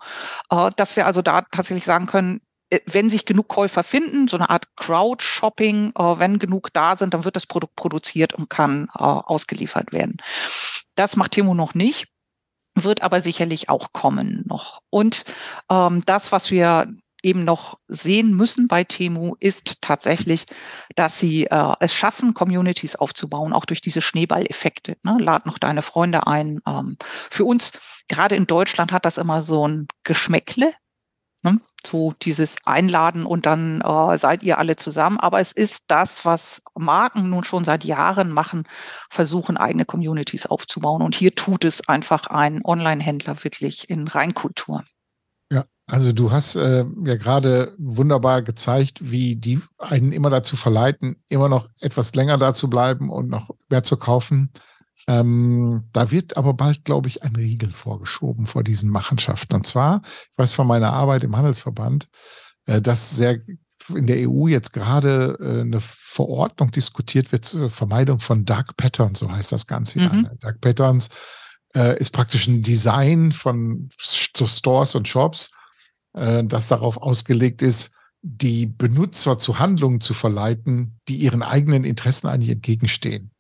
äh, 0.52 0.70
dass 0.76 0.96
wir 0.96 1.06
also 1.06 1.22
da 1.22 1.42
tatsächlich 1.52 1.86
sagen 1.86 2.06
können, 2.06 2.42
wenn 2.86 3.10
sich 3.10 3.26
genug 3.26 3.48
Käufer 3.48 3.84
finden, 3.84 4.28
so 4.28 4.38
eine 4.38 4.50
Art 4.50 4.76
Crowd-Shopping, 4.76 5.94
äh, 5.98 6.20
wenn 6.20 6.40
genug 6.40 6.72
da 6.74 6.96
sind, 6.96 7.14
dann 7.14 7.26
wird 7.26 7.36
das 7.36 7.46
Produkt 7.48 7.76
produziert 7.76 8.34
und 8.34 8.50
kann 8.50 8.88
äh, 8.96 9.02
ausgeliefert 9.02 9.92
werden. 9.92 10.18
Das 10.96 11.16
macht 11.16 11.32
Temu 11.32 11.54
noch 11.54 11.74
nicht 11.74 12.08
wird 12.84 13.02
aber 13.02 13.22
sicherlich 13.22 13.70
auch 13.70 13.94
kommen 13.94 14.44
noch. 14.48 14.82
Und 14.90 15.24
ähm, 15.70 16.04
das, 16.06 16.32
was 16.32 16.52
wir 16.52 16.88
eben 17.22 17.44
noch 17.44 17.78
sehen 17.88 18.36
müssen 18.36 18.68
bei 18.68 18.84
Temu, 18.84 19.36
ist 19.40 19.82
tatsächlich, 19.82 20.46
dass 20.96 21.20
sie 21.20 21.46
äh, 21.48 21.74
es 21.80 21.94
schaffen, 21.94 22.34
Communities 22.34 22.96
aufzubauen, 22.96 23.54
auch 23.54 23.66
durch 23.66 23.82
diese 23.82 24.02
Schneeballeffekte. 24.02 24.96
Ne? 25.04 25.18
Lad 25.20 25.46
noch 25.46 25.58
deine 25.58 25.82
Freunde 25.82 26.28
ein. 26.28 26.62
Ähm, 26.66 26.98
für 27.30 27.44
uns, 27.44 27.74
gerade 28.08 28.36
in 28.36 28.48
Deutschland, 28.48 28.92
hat 28.92 29.06
das 29.06 29.18
immer 29.18 29.42
so 29.42 29.68
ein 29.68 29.88
Geschmäckle. 30.04 30.74
Ne? 31.42 31.58
So 31.86 32.14
dieses 32.22 32.58
Einladen 32.66 33.26
und 33.26 33.46
dann 33.46 33.80
äh, 33.82 34.18
seid 34.18 34.44
ihr 34.44 34.58
alle 34.58 34.76
zusammen. 34.76 35.18
Aber 35.20 35.40
es 35.40 35.54
ist 35.54 35.86
das, 35.88 36.26
was 36.26 36.62
Marken 36.78 37.30
nun 37.30 37.46
schon 37.46 37.64
seit 37.64 37.86
Jahren 37.86 38.32
machen, 38.32 38.64
versuchen 39.10 39.56
eigene 39.56 39.86
Communities 39.86 40.46
aufzubauen. 40.46 41.02
Und 41.02 41.16
hier 41.16 41.34
tut 41.34 41.64
es 41.64 41.88
einfach 41.88 42.28
ein 42.28 42.62
Online-Händler 42.66 43.44
wirklich 43.44 43.90
in 43.90 44.10
Reinkultur. 44.10 44.84
Ja, 45.50 45.64
also 45.88 46.12
du 46.12 46.32
hast 46.32 46.56
äh, 46.58 46.86
ja 47.06 47.16
gerade 47.16 47.74
wunderbar 47.78 48.42
gezeigt, 48.42 49.00
wie 49.10 49.38
die 49.38 49.62
einen 49.78 50.12
immer 50.12 50.30
dazu 50.30 50.58
verleiten, 50.58 51.24
immer 51.30 51.48
noch 51.48 51.70
etwas 51.80 52.14
länger 52.16 52.38
da 52.38 52.54
zu 52.54 52.70
bleiben 52.70 53.10
und 53.10 53.30
noch 53.30 53.50
mehr 53.70 53.84
zu 53.84 53.96
kaufen. 53.96 54.52
Ähm, 55.10 55.90
da 55.92 56.12
wird 56.12 56.38
aber 56.38 56.54
bald, 56.54 56.86
glaube 56.86 57.08
ich, 57.08 57.24
ein 57.24 57.36
Riegel 57.36 57.72
vorgeschoben 57.72 58.46
vor 58.46 58.64
diesen 58.64 58.92
Machenschaften. 58.92 59.56
Und 59.56 59.66
zwar, 59.66 60.02
ich 60.06 60.38
weiß 60.38 60.54
von 60.54 60.68
meiner 60.68 60.94
Arbeit 60.94 61.24
im 61.24 61.36
Handelsverband, 61.36 62.08
äh, 62.68 62.80
dass 62.80 63.16
sehr 63.16 63.40
in 63.96 64.06
der 64.06 64.30
EU 64.30 64.46
jetzt 64.46 64.72
gerade 64.72 65.36
äh, 65.40 65.62
eine 65.62 65.80
Verordnung 65.82 66.70
diskutiert 66.70 67.32
wird 67.32 67.46
zur 67.46 67.72
Vermeidung 67.72 68.20
von 68.20 68.46
Dark 68.46 68.78
Patterns, 68.78 69.18
so 69.18 69.32
heißt 69.32 69.52
das 69.52 69.66
Ganze. 69.66 70.00
Mhm. 70.00 70.26
Ja. 70.26 70.32
Dark 70.42 70.62
Patterns 70.62 71.10
äh, 71.76 71.98
ist 71.98 72.12
praktisch 72.12 72.46
ein 72.48 72.62
Design 72.62 73.32
von 73.32 73.90
Stores 73.98 74.94
und 74.94 75.08
Shops, 75.08 75.50
äh, 76.14 76.44
das 76.44 76.68
darauf 76.68 76.98
ausgelegt 76.98 77.64
ist, 77.64 77.90
die 78.22 78.68
Benutzer 78.68 79.40
zu 79.40 79.58
Handlungen 79.58 80.02
zu 80.02 80.14
verleiten, 80.14 81.00
die 81.08 81.16
ihren 81.16 81.42
eigenen 81.42 81.84
Interessen 81.84 82.28
eigentlich 82.28 82.52
entgegenstehen. 82.52 83.32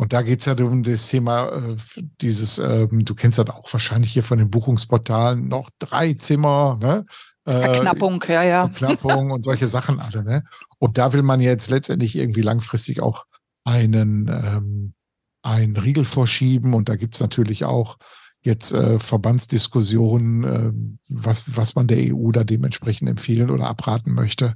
Und 0.00 0.12
da 0.12 0.22
geht 0.22 0.40
es 0.40 0.46
ja 0.46 0.54
um 0.64 0.84
das 0.84 1.08
Thema, 1.08 1.48
äh, 1.48 1.76
dieses, 2.20 2.58
ähm, 2.58 3.04
du 3.04 3.14
kennst 3.14 3.38
das 3.38 3.50
auch 3.50 3.70
wahrscheinlich 3.72 4.12
hier 4.12 4.22
von 4.22 4.38
den 4.38 4.48
Buchungsportalen, 4.48 5.48
noch 5.48 5.70
drei 5.80 6.14
Zimmer, 6.14 6.78
ne? 6.80 7.04
Äh, 7.44 7.52
Verknappung, 7.52 8.24
ja, 8.28 8.42
ja. 8.44 8.68
Verknappung 8.68 9.32
und 9.32 9.44
solche 9.44 9.66
Sachen 9.66 9.98
alle, 9.98 10.22
ne? 10.22 10.44
Und 10.78 10.98
da 10.98 11.12
will 11.12 11.22
man 11.22 11.40
jetzt 11.40 11.68
letztendlich 11.68 12.14
irgendwie 12.14 12.42
langfristig 12.42 13.02
auch 13.02 13.24
einen, 13.64 14.28
ähm, 14.28 14.94
einen 15.42 15.76
Riegel 15.76 16.04
vorschieben. 16.04 16.74
Und 16.74 16.88
da 16.88 16.94
gibt's 16.94 17.20
natürlich 17.20 17.64
auch 17.64 17.96
jetzt 18.42 18.72
äh, 18.72 19.00
Verbandsdiskussionen, 19.00 20.44
äh, 20.44 20.72
was, 21.08 21.56
was 21.56 21.74
man 21.74 21.88
der 21.88 22.14
EU 22.14 22.30
da 22.30 22.44
dementsprechend 22.44 23.10
empfehlen 23.10 23.50
oder 23.50 23.66
abraten 23.66 24.14
möchte. 24.14 24.54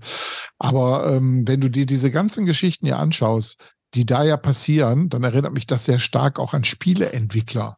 Aber 0.59 1.13
ähm, 1.13 1.47
wenn 1.49 1.61
du 1.61 1.69
dir 1.69 1.87
diese 1.87 2.13
ganzen 2.13 2.47
Geschichten 2.47 2.87
hier 2.87 3.01
anschaust, 3.01 3.57
die 3.95 4.07
da 4.07 4.25
ja 4.25 4.37
passieren, 4.37 5.09
dann 5.09 5.25
erinnert 5.25 5.53
mich 5.53 5.67
das 5.67 5.85
sehr 5.85 5.99
stark 5.99 6.39
auch 6.39 6.55
an 6.55 6.65
Spieleentwickler. 6.65 7.77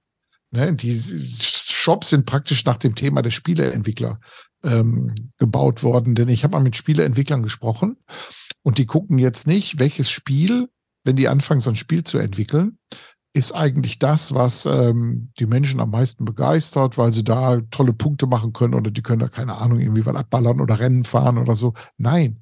Ne? 0.50 0.74
Die 0.74 0.94
Shops 0.94 2.10
sind 2.10 2.26
praktisch 2.26 2.64
nach 2.64 2.76
dem 2.76 2.94
Thema 2.94 3.22
der 3.22 3.30
Spieleentwickler 3.30 4.20
ähm, 4.62 5.32
gebaut 5.38 5.82
worden, 5.82 6.14
denn 6.14 6.28
ich 6.28 6.44
habe 6.44 6.52
mal 6.52 6.62
mit 6.62 6.76
Spieleentwicklern 6.76 7.42
gesprochen 7.42 7.96
und 8.62 8.78
die 8.78 8.86
gucken 8.86 9.18
jetzt 9.18 9.46
nicht, 9.46 9.78
welches 9.78 10.08
Spiel, 10.08 10.68
wenn 11.04 11.16
die 11.16 11.28
anfangen, 11.28 11.60
so 11.60 11.70
ein 11.70 11.76
Spiel 11.76 12.04
zu 12.04 12.18
entwickeln, 12.18 12.78
ist 13.34 13.52
eigentlich 13.52 13.98
das, 13.98 14.32
was 14.32 14.64
ähm, 14.64 15.32
die 15.40 15.46
Menschen 15.46 15.80
am 15.80 15.90
meisten 15.90 16.24
begeistert, 16.24 16.96
weil 16.96 17.12
sie 17.12 17.24
da 17.24 17.58
tolle 17.72 17.92
Punkte 17.92 18.26
machen 18.26 18.52
können 18.52 18.74
oder 18.74 18.92
die 18.92 19.02
können 19.02 19.18
da 19.18 19.28
keine 19.28 19.56
Ahnung 19.56 19.80
irgendwie 19.80 20.06
was 20.06 20.14
abballern 20.14 20.60
oder 20.60 20.78
Rennen 20.78 21.02
fahren 21.02 21.38
oder 21.38 21.56
so. 21.56 21.74
Nein, 21.98 22.40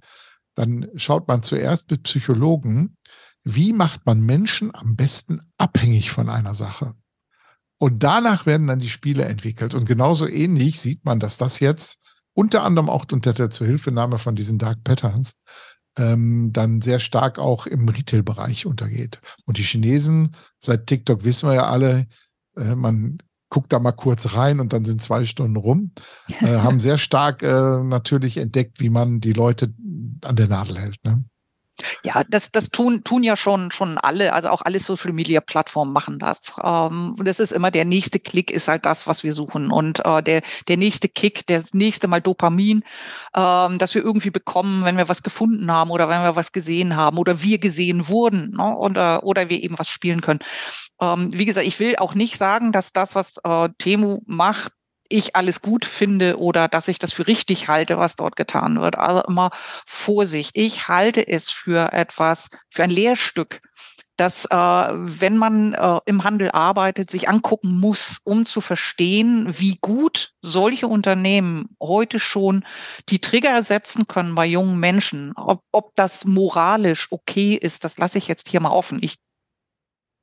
dann 0.54 0.86
schaut 0.96 1.26
man 1.28 1.42
zuerst 1.42 1.90
mit 1.90 2.02
Psychologen, 2.02 2.98
wie 3.44 3.72
macht 3.72 4.06
man 4.06 4.20
Menschen 4.20 4.74
am 4.74 4.96
besten 4.96 5.40
abhängig 5.58 6.10
von 6.10 6.28
einer 6.28 6.54
Sache? 6.54 6.94
Und 7.78 8.02
danach 8.04 8.46
werden 8.46 8.68
dann 8.68 8.78
die 8.78 8.88
Spiele 8.88 9.24
entwickelt. 9.24 9.74
Und 9.74 9.86
genauso 9.86 10.28
ähnlich 10.28 10.80
sieht 10.80 11.04
man, 11.04 11.18
dass 11.18 11.36
das 11.36 11.58
jetzt 11.58 11.98
unter 12.32 12.62
anderem 12.62 12.88
auch 12.88 13.06
unter 13.10 13.32
der 13.32 13.50
Zuhilfenahme 13.50 14.18
von 14.18 14.36
diesen 14.36 14.58
Dark 14.58 14.84
Patterns 14.84 15.34
ähm, 15.98 16.52
dann 16.52 16.80
sehr 16.80 17.00
stark 17.00 17.38
auch 17.38 17.66
im 17.66 17.88
Retail-Bereich 17.88 18.66
untergeht. 18.66 19.20
Und 19.44 19.58
die 19.58 19.64
Chinesen, 19.64 20.36
seit 20.60 20.86
TikTok 20.86 21.24
wissen 21.24 21.48
wir 21.48 21.54
ja 21.56 21.66
alle, 21.66 22.06
äh, 22.56 22.74
man 22.74 23.18
guckt 23.50 23.72
da 23.72 23.80
mal 23.80 23.92
kurz 23.92 24.34
rein 24.34 24.60
und 24.60 24.72
dann 24.72 24.84
sind 24.86 25.02
zwei 25.02 25.24
Stunden 25.26 25.56
rum, 25.56 25.92
äh, 26.40 26.46
haben 26.58 26.80
sehr 26.80 26.96
stark 26.96 27.42
äh, 27.42 27.82
natürlich 27.82 28.38
entdeckt, 28.38 28.80
wie 28.80 28.88
man 28.88 29.20
die 29.20 29.34
Leute 29.34 29.74
an 30.22 30.36
der 30.36 30.48
Nadel 30.48 30.78
hält. 30.78 31.04
Ne? 31.04 31.24
Ja, 32.04 32.22
das, 32.28 32.50
das 32.50 32.70
tun, 32.70 33.04
tun 33.04 33.22
ja 33.22 33.36
schon, 33.36 33.70
schon 33.70 33.98
alle, 33.98 34.32
also 34.32 34.48
auch 34.48 34.62
alle 34.62 34.80
Social 34.80 35.12
Media 35.12 35.40
Plattformen 35.40 35.92
machen 35.92 36.18
das. 36.18 36.54
Ähm, 36.62 37.14
und 37.18 37.26
das 37.26 37.40
ist 37.40 37.52
immer 37.52 37.70
der 37.70 37.84
nächste 37.84 38.18
Klick 38.18 38.50
ist 38.50 38.68
halt 38.68 38.86
das, 38.86 39.06
was 39.06 39.22
wir 39.24 39.34
suchen. 39.34 39.70
Und 39.70 40.04
äh, 40.04 40.22
der, 40.22 40.42
der 40.68 40.76
nächste 40.76 41.08
Kick, 41.08 41.46
das 41.46 41.74
nächste 41.74 42.08
Mal 42.08 42.20
Dopamin, 42.20 42.82
ähm, 43.36 43.78
das 43.78 43.94
wir 43.94 44.02
irgendwie 44.02 44.30
bekommen, 44.30 44.84
wenn 44.84 44.96
wir 44.96 45.08
was 45.08 45.22
gefunden 45.22 45.70
haben 45.70 45.90
oder 45.90 46.08
wenn 46.08 46.22
wir 46.22 46.36
was 46.36 46.52
gesehen 46.52 46.96
haben 46.96 47.18
oder 47.18 47.42
wir 47.42 47.58
gesehen 47.58 48.08
wurden 48.08 48.52
ne? 48.56 48.76
und, 48.76 48.96
äh, 48.96 49.18
oder 49.22 49.48
wir 49.48 49.62
eben 49.62 49.78
was 49.78 49.88
spielen 49.88 50.20
können. 50.20 50.40
Ähm, 51.00 51.30
wie 51.32 51.44
gesagt, 51.44 51.66
ich 51.66 51.80
will 51.80 51.96
auch 51.96 52.14
nicht 52.14 52.36
sagen, 52.36 52.72
dass 52.72 52.92
das, 52.92 53.14
was 53.14 53.36
äh, 53.44 53.68
Temu 53.78 54.20
macht, 54.26 54.72
ich 55.12 55.36
alles 55.36 55.62
gut 55.62 55.84
finde 55.84 56.38
oder 56.38 56.68
dass 56.68 56.88
ich 56.88 56.98
das 56.98 57.12
für 57.12 57.26
richtig 57.26 57.68
halte, 57.68 57.98
was 57.98 58.16
dort 58.16 58.36
getan 58.36 58.80
wird. 58.80 58.96
Also 58.98 59.22
immer 59.28 59.50
Vorsicht. 59.86 60.52
Ich 60.54 60.88
halte 60.88 61.26
es 61.26 61.50
für 61.50 61.92
etwas, 61.92 62.48
für 62.70 62.82
ein 62.82 62.90
Lehrstück, 62.90 63.60
dass 64.16 64.44
äh, 64.44 64.56
wenn 64.56 65.36
man 65.36 65.74
äh, 65.74 66.00
im 66.06 66.24
Handel 66.24 66.50
arbeitet, 66.50 67.10
sich 67.10 67.28
angucken 67.28 67.80
muss, 67.80 68.18
um 68.24 68.46
zu 68.46 68.60
verstehen, 68.60 69.46
wie 69.48 69.78
gut 69.80 70.32
solche 70.42 70.86
Unternehmen 70.86 71.74
heute 71.80 72.20
schon 72.20 72.64
die 73.08 73.20
Trigger 73.20 73.62
setzen 73.62 74.06
können 74.06 74.34
bei 74.34 74.46
jungen 74.46 74.78
Menschen. 74.78 75.32
Ob, 75.36 75.62
ob 75.72 75.96
das 75.96 76.24
moralisch 76.24 77.08
okay 77.10 77.54
ist, 77.54 77.84
das 77.84 77.98
lasse 77.98 78.18
ich 78.18 78.28
jetzt 78.28 78.48
hier 78.48 78.60
mal 78.60 78.70
offen. 78.70 78.98
Ich 79.00 79.16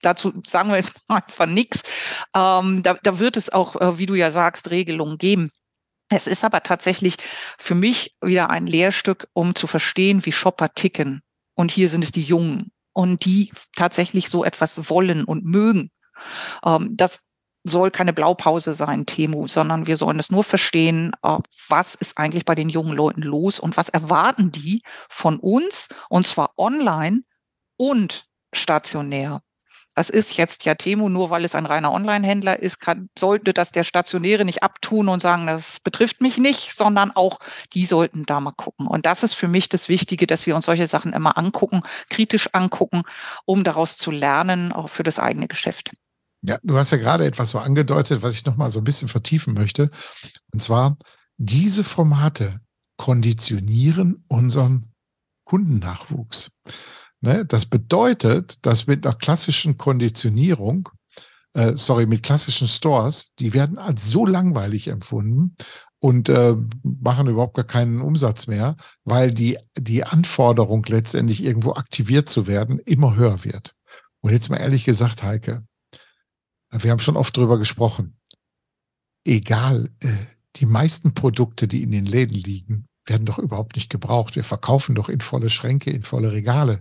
dazu 0.01 0.33
sagen 0.45 0.69
wir 0.69 0.77
jetzt 0.77 0.93
mal 1.07 1.17
einfach 1.27 1.45
nichts. 1.45 1.83
Ähm, 2.35 2.83
da, 2.83 2.95
da 3.01 3.19
wird 3.19 3.37
es 3.37 3.49
auch, 3.49 3.75
äh, 3.75 3.97
wie 3.97 4.05
du 4.05 4.15
ja 4.15 4.31
sagst, 4.31 4.71
Regelungen 4.71 5.17
geben. 5.17 5.51
Es 6.09 6.25
ist 6.25 6.43
aber 6.43 6.63
tatsächlich 6.63 7.17
für 7.57 7.75
mich 7.75 8.15
wieder 8.21 8.49
ein 8.49 8.65
Lehrstück, 8.65 9.27
um 9.33 9.53
zu 9.53 9.67
verstehen, 9.67 10.25
wie 10.25 10.31
Shopper 10.31 10.73
ticken. 10.73 11.21
Und 11.53 11.71
hier 11.71 11.89
sind 11.89 12.03
es 12.03 12.11
die 12.11 12.23
Jungen 12.23 12.71
und 12.93 13.25
die 13.25 13.51
tatsächlich 13.75 14.29
so 14.29 14.43
etwas 14.43 14.89
wollen 14.89 15.23
und 15.23 15.45
mögen. 15.45 15.91
Ähm, 16.65 16.95
das 16.97 17.21
soll 17.63 17.91
keine 17.91 18.13
Blaupause 18.13 18.73
sein, 18.73 19.05
Temu, 19.05 19.47
sondern 19.47 19.85
wir 19.85 19.97
sollen 19.97 20.19
es 20.19 20.31
nur 20.31 20.43
verstehen, 20.43 21.11
äh, 21.23 21.37
was 21.67 21.95
ist 21.95 22.17
eigentlich 22.17 22.45
bei 22.45 22.55
den 22.55 22.69
jungen 22.69 22.93
Leuten 22.93 23.21
los 23.21 23.59
und 23.59 23.77
was 23.77 23.89
erwarten 23.89 24.51
die 24.51 24.81
von 25.09 25.39
uns, 25.39 25.89
und 26.09 26.25
zwar 26.25 26.53
online 26.57 27.21
und 27.77 28.25
stationär. 28.53 29.41
Das 29.99 30.09
ist 30.09 30.37
jetzt 30.37 30.63
ja 30.63 30.75
Temo, 30.75 31.09
nur 31.09 31.29
weil 31.29 31.43
es 31.43 31.55
ein 31.55 31.65
reiner 31.65 31.91
Online-Händler 31.91 32.57
ist, 32.59 32.79
kann, 32.79 33.09
sollte 33.19 33.53
das 33.53 33.73
der 33.73 33.83
Stationäre 33.83 34.45
nicht 34.45 34.63
abtun 34.63 35.09
und 35.09 35.21
sagen, 35.21 35.45
das 35.45 35.81
betrifft 35.81 36.21
mich 36.21 36.37
nicht, 36.37 36.73
sondern 36.73 37.11
auch 37.11 37.39
die 37.73 37.83
sollten 37.83 38.25
da 38.25 38.39
mal 38.39 38.53
gucken. 38.53 38.87
Und 38.87 39.05
das 39.05 39.23
ist 39.23 39.33
für 39.33 39.49
mich 39.49 39.67
das 39.67 39.89
Wichtige, 39.89 40.25
dass 40.25 40.45
wir 40.45 40.55
uns 40.55 40.67
solche 40.67 40.87
Sachen 40.87 41.11
immer 41.11 41.37
angucken, 41.37 41.81
kritisch 42.09 42.47
angucken, 42.53 43.03
um 43.43 43.65
daraus 43.65 43.97
zu 43.97 44.09
lernen, 44.09 44.71
auch 44.71 44.87
für 44.87 45.03
das 45.03 45.19
eigene 45.19 45.49
Geschäft. 45.49 45.91
Ja, 46.43 46.57
du 46.63 46.77
hast 46.77 46.91
ja 46.91 46.97
gerade 46.97 47.25
etwas 47.25 47.49
so 47.49 47.59
angedeutet, 47.59 48.21
was 48.21 48.35
ich 48.35 48.45
nochmal 48.45 48.71
so 48.71 48.79
ein 48.79 48.85
bisschen 48.85 49.09
vertiefen 49.09 49.53
möchte. 49.53 49.91
Und 50.53 50.61
zwar, 50.61 50.95
diese 51.35 51.83
Formate 51.83 52.61
konditionieren 52.95 54.23
unseren 54.29 54.93
Kundennachwuchs. 55.43 56.51
Ne? 57.21 57.45
Das 57.45 57.65
bedeutet, 57.65 58.65
dass 58.65 58.87
mit 58.87 59.05
einer 59.05 59.15
klassischen 59.15 59.77
Konditionierung, 59.77 60.89
äh, 61.53 61.73
sorry, 61.75 62.05
mit 62.05 62.23
klassischen 62.23 62.67
Stores, 62.67 63.33
die 63.39 63.53
werden 63.53 63.77
als 63.77 64.09
so 64.09 64.25
langweilig 64.25 64.87
empfunden 64.87 65.55
und 65.99 66.29
äh, 66.29 66.55
machen 66.83 67.27
überhaupt 67.27 67.55
gar 67.55 67.65
keinen 67.65 68.01
Umsatz 68.01 68.47
mehr, 68.47 68.77
weil 69.03 69.33
die, 69.33 69.57
die 69.77 70.03
Anforderung 70.03 70.85
letztendlich 70.87 71.43
irgendwo 71.43 71.73
aktiviert 71.73 72.29
zu 72.29 72.47
werden 72.47 72.79
immer 72.79 73.15
höher 73.15 73.43
wird. 73.43 73.75
Und 74.21 74.31
jetzt 74.31 74.49
mal 74.49 74.57
ehrlich 74.57 74.85
gesagt, 74.85 75.23
Heike, 75.23 75.65
wir 76.71 76.91
haben 76.91 76.99
schon 76.99 77.17
oft 77.17 77.35
drüber 77.35 77.57
gesprochen. 77.57 78.17
Egal, 79.25 79.89
äh, 80.01 80.07
die 80.55 80.65
meisten 80.65 81.13
Produkte, 81.13 81.67
die 81.67 81.83
in 81.83 81.91
den 81.91 82.05
Läden 82.05 82.37
liegen, 82.37 82.88
werden 83.09 83.25
doch 83.25 83.39
überhaupt 83.39 83.75
nicht 83.75 83.89
gebraucht. 83.89 84.35
Wir 84.35 84.43
verkaufen 84.43 84.95
doch 84.95 85.09
in 85.09 85.21
volle 85.21 85.49
Schränke, 85.49 85.91
in 85.91 86.03
volle 86.03 86.31
Regale. 86.31 86.79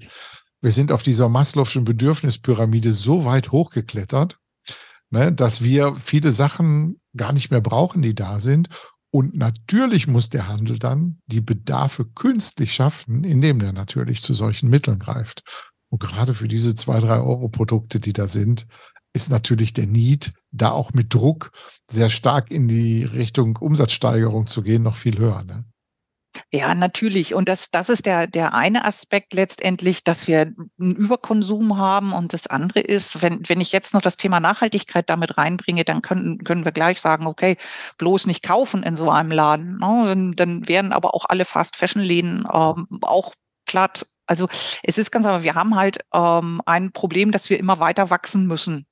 Wir 0.61 0.73
sind 0.73 0.93
auf 0.93 1.03
dieser 1.03 1.27
Maslow'schen 1.27 1.85
Bedürfnispyramide 1.85 2.93
so 2.93 3.25
weit 3.25 3.53
hochgeklettert, 3.53 4.39
ne, 5.11 5.33
dass 5.33 5.63
wir 5.63 5.97
viele 5.97 6.33
Sachen 6.33 7.01
gar 7.17 7.33
nicht 7.33 7.51
mehr 7.51 7.61
brauchen, 7.61 8.03
die 8.03 8.15
da 8.15 8.41
sind. 8.41 8.69
Und 9.11 9.35
natürlich 9.37 10.07
muss 10.07 10.29
der 10.29 10.49
Handel 10.49 10.79
dann 10.79 11.19
die 11.27 11.41
Bedarfe 11.41 12.05
künstlich 12.05 12.75
schaffen, 12.75 13.25
indem 13.25 13.61
er 13.61 13.73
natürlich 13.73 14.23
zu 14.23 14.35
solchen 14.35 14.69
Mitteln 14.69 14.99
greift. 14.99 15.43
Und 15.89 16.01
gerade 16.01 16.35
für 16.35 16.49
diese 16.49 16.75
zwei, 16.75 16.99
drei 17.01 17.21
Euro 17.21 17.49
Produkte, 17.49 18.01
die 18.01 18.13
da 18.13 18.29
sind, 18.29 18.67
ist 19.15 19.31
natürlich 19.31 19.73
der 19.73 19.87
Need, 19.87 20.35
da 20.51 20.71
auch 20.71 20.93
mit 20.93 21.15
Druck 21.15 21.53
sehr 21.91 22.11
stark 22.11 22.51
in 22.51 22.69
die 22.69 23.05
Richtung 23.05 23.57
Umsatzsteigerung 23.57 24.47
zu 24.47 24.63
gehen, 24.63 24.83
noch 24.83 24.97
viel 24.97 25.19
höher. 25.19 25.43
Ne? 25.45 25.65
Ja, 26.53 26.75
natürlich. 26.75 27.35
Und 27.35 27.49
das, 27.49 27.71
das 27.71 27.89
ist 27.89 28.07
der, 28.07 28.27
der 28.27 28.55
eine 28.55 28.85
Aspekt 28.85 29.35
letztendlich, 29.35 30.05
dass 30.05 30.27
wir 30.27 30.53
einen 30.81 30.97
Überkonsum 30.97 31.77
haben. 31.77 32.13
Und 32.13 32.33
das 32.33 32.47
andere 32.47 32.81
ist, 32.81 33.23
wenn, 33.23 33.49
wenn 33.49 33.61
ich 33.61 33.73
jetzt 33.73 33.95
noch 33.95 34.03
das 34.03 34.17
Thema 34.17 34.41
Nachhaltigkeit 34.41 35.09
damit 35.11 35.39
reinbringe, 35.39 35.85
dann 35.85 36.03
können, 36.03 36.39
können 36.45 36.65
wir 36.65 36.73
gleich 36.73 37.01
sagen, 37.01 37.27
okay, 37.27 37.57
bloß 37.99 38.27
nicht 38.27 38.43
kaufen 38.43 38.83
in 38.83 38.97
so 38.97 39.11
einem 39.11 39.31
Laden. 39.31 39.79
Ne? 39.79 40.33
Dann 40.37 40.69
wären 40.69 40.93
aber 40.93 41.15
auch 41.15 41.27
alle 41.29 41.45
Fast-Fashion-Läden 41.45 42.47
ähm, 42.53 42.87
auch 43.03 43.35
platt. 43.67 44.07
Also 44.27 44.49
es 44.83 44.99
ist 44.99 45.11
ganz 45.11 45.27
einfach, 45.27 45.43
wir 45.43 45.55
haben 45.55 45.77
halt 45.77 45.99
ähm, 46.15 46.61
ein 46.67 46.93
Problem, 46.93 47.33
dass 47.33 47.51
wir 47.51 47.59
immer 47.59 47.79
weiter 47.79 48.11
wachsen 48.11 48.47
müssen. 48.47 48.87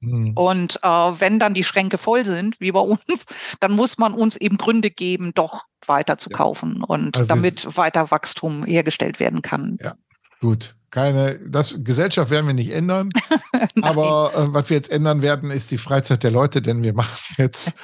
Mhm. 0.00 0.30
Und 0.34 0.80
äh, 0.82 0.88
wenn 0.88 1.38
dann 1.38 1.54
die 1.54 1.64
Schränke 1.64 1.98
voll 1.98 2.24
sind, 2.24 2.60
wie 2.60 2.72
bei 2.72 2.80
uns, 3.08 3.26
dann 3.60 3.72
muss 3.72 3.98
man 3.98 4.14
uns 4.14 4.36
eben 4.36 4.56
Gründe 4.56 4.90
geben, 4.90 5.32
doch 5.34 5.64
weiter 5.86 6.18
zu 6.18 6.30
ja. 6.30 6.36
kaufen 6.36 6.82
und 6.82 7.16
also 7.16 7.26
damit 7.26 7.76
weiter 7.76 8.10
Wachstum 8.10 8.64
hergestellt 8.64 9.20
werden 9.20 9.42
kann. 9.42 9.78
Ja, 9.80 9.94
gut. 10.40 10.76
Keine, 10.92 11.38
das 11.48 11.76
Gesellschaft 11.84 12.32
werden 12.32 12.48
wir 12.48 12.54
nicht 12.54 12.70
ändern. 12.70 13.10
aber 13.82 14.32
äh, 14.34 14.52
was 14.52 14.70
wir 14.70 14.76
jetzt 14.76 14.90
ändern 14.90 15.22
werden, 15.22 15.52
ist 15.52 15.70
die 15.70 15.78
Freizeit 15.78 16.24
der 16.24 16.32
Leute, 16.32 16.62
denn 16.62 16.82
wir 16.82 16.94
machen 16.94 17.34
jetzt 17.38 17.76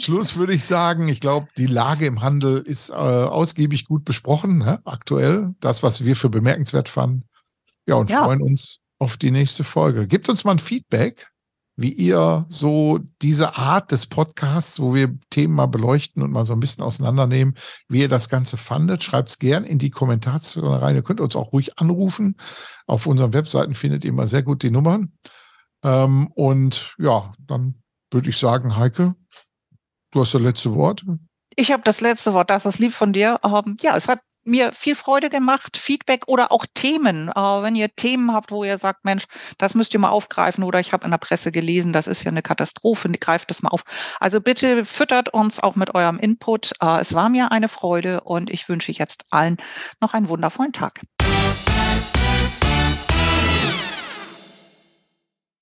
Schluss, 0.00 0.36
würde 0.36 0.54
ich 0.54 0.64
sagen. 0.64 1.06
Ich 1.06 1.20
glaube, 1.20 1.46
die 1.56 1.66
Lage 1.66 2.06
im 2.06 2.22
Handel 2.22 2.58
ist 2.58 2.90
äh, 2.90 2.94
ausgiebig 2.94 3.84
gut 3.84 4.04
besprochen, 4.04 4.58
ne? 4.58 4.80
aktuell. 4.84 5.54
Das, 5.60 5.84
was 5.84 6.04
wir 6.04 6.16
für 6.16 6.28
bemerkenswert 6.28 6.88
fanden. 6.88 7.28
Ja, 7.86 7.94
und 7.94 8.10
ja. 8.10 8.24
freuen 8.24 8.42
uns 8.42 8.80
auf 8.98 9.16
die 9.16 9.30
nächste 9.30 9.62
Folge. 9.62 10.08
Gibt 10.08 10.28
uns 10.28 10.42
mal 10.42 10.52
ein 10.52 10.58
Feedback 10.58 11.29
wie 11.80 11.92
ihr 11.92 12.44
so 12.50 12.98
diese 13.22 13.56
Art 13.56 13.90
des 13.90 14.06
Podcasts, 14.06 14.80
wo 14.80 14.94
wir 14.94 15.16
Themen 15.30 15.54
mal 15.54 15.64
beleuchten 15.64 16.22
und 16.22 16.30
mal 16.30 16.44
so 16.44 16.52
ein 16.52 16.60
bisschen 16.60 16.84
auseinandernehmen, 16.84 17.56
wie 17.88 18.02
ihr 18.02 18.08
das 18.08 18.28
Ganze 18.28 18.58
fandet. 18.58 19.02
Schreibt 19.02 19.30
es 19.30 19.38
gern 19.38 19.64
in 19.64 19.78
die 19.78 19.88
Kommentarzone 19.88 20.82
rein. 20.82 20.94
Ihr 20.94 21.02
könnt 21.02 21.22
uns 21.22 21.36
auch 21.36 21.54
ruhig 21.54 21.78
anrufen. 21.78 22.36
Auf 22.86 23.06
unseren 23.06 23.32
Webseiten 23.32 23.74
findet 23.74 24.04
ihr 24.04 24.10
immer 24.10 24.28
sehr 24.28 24.42
gut 24.42 24.62
die 24.62 24.70
Nummern. 24.70 25.12
Ähm, 25.82 26.30
und 26.34 26.94
ja, 26.98 27.32
dann 27.38 27.76
würde 28.10 28.28
ich 28.28 28.36
sagen, 28.36 28.76
Heike, 28.76 29.14
du 30.10 30.20
hast 30.20 30.34
das 30.34 30.42
letzte 30.42 30.74
Wort. 30.74 31.02
Ich 31.56 31.72
habe 31.72 31.82
das 31.82 32.02
letzte 32.02 32.34
Wort. 32.34 32.50
Das 32.50 32.66
ist 32.66 32.78
lieb 32.78 32.92
von 32.92 33.14
dir. 33.14 33.40
Ähm, 33.42 33.78
ja, 33.80 33.96
es 33.96 34.06
hat 34.06 34.20
mir 34.44 34.72
viel 34.72 34.94
Freude 34.94 35.30
gemacht. 35.30 35.76
Feedback 35.76 36.22
oder 36.26 36.52
auch 36.52 36.66
Themen. 36.74 37.28
Äh, 37.28 37.32
wenn 37.34 37.74
ihr 37.74 37.94
Themen 37.94 38.32
habt, 38.32 38.50
wo 38.50 38.64
ihr 38.64 38.78
sagt, 38.78 39.04
Mensch, 39.04 39.24
das 39.58 39.74
müsst 39.74 39.94
ihr 39.94 40.00
mal 40.00 40.10
aufgreifen 40.10 40.64
oder 40.64 40.80
ich 40.80 40.92
habe 40.92 41.04
in 41.04 41.10
der 41.10 41.18
Presse 41.18 41.52
gelesen, 41.52 41.92
das 41.92 42.06
ist 42.06 42.24
ja 42.24 42.30
eine 42.30 42.42
Katastrophe, 42.42 43.08
greift 43.10 43.50
das 43.50 43.62
mal 43.62 43.70
auf. 43.70 43.82
Also 44.20 44.40
bitte 44.40 44.84
füttert 44.84 45.30
uns 45.30 45.60
auch 45.60 45.76
mit 45.76 45.94
eurem 45.94 46.18
Input. 46.18 46.72
Äh, 46.82 47.00
es 47.00 47.14
war 47.14 47.28
mir 47.28 47.52
eine 47.52 47.68
Freude 47.68 48.22
und 48.22 48.50
ich 48.50 48.68
wünsche 48.68 48.92
jetzt 48.92 49.24
allen 49.30 49.56
noch 50.00 50.14
einen 50.14 50.28
wundervollen 50.28 50.72
Tag. 50.72 51.00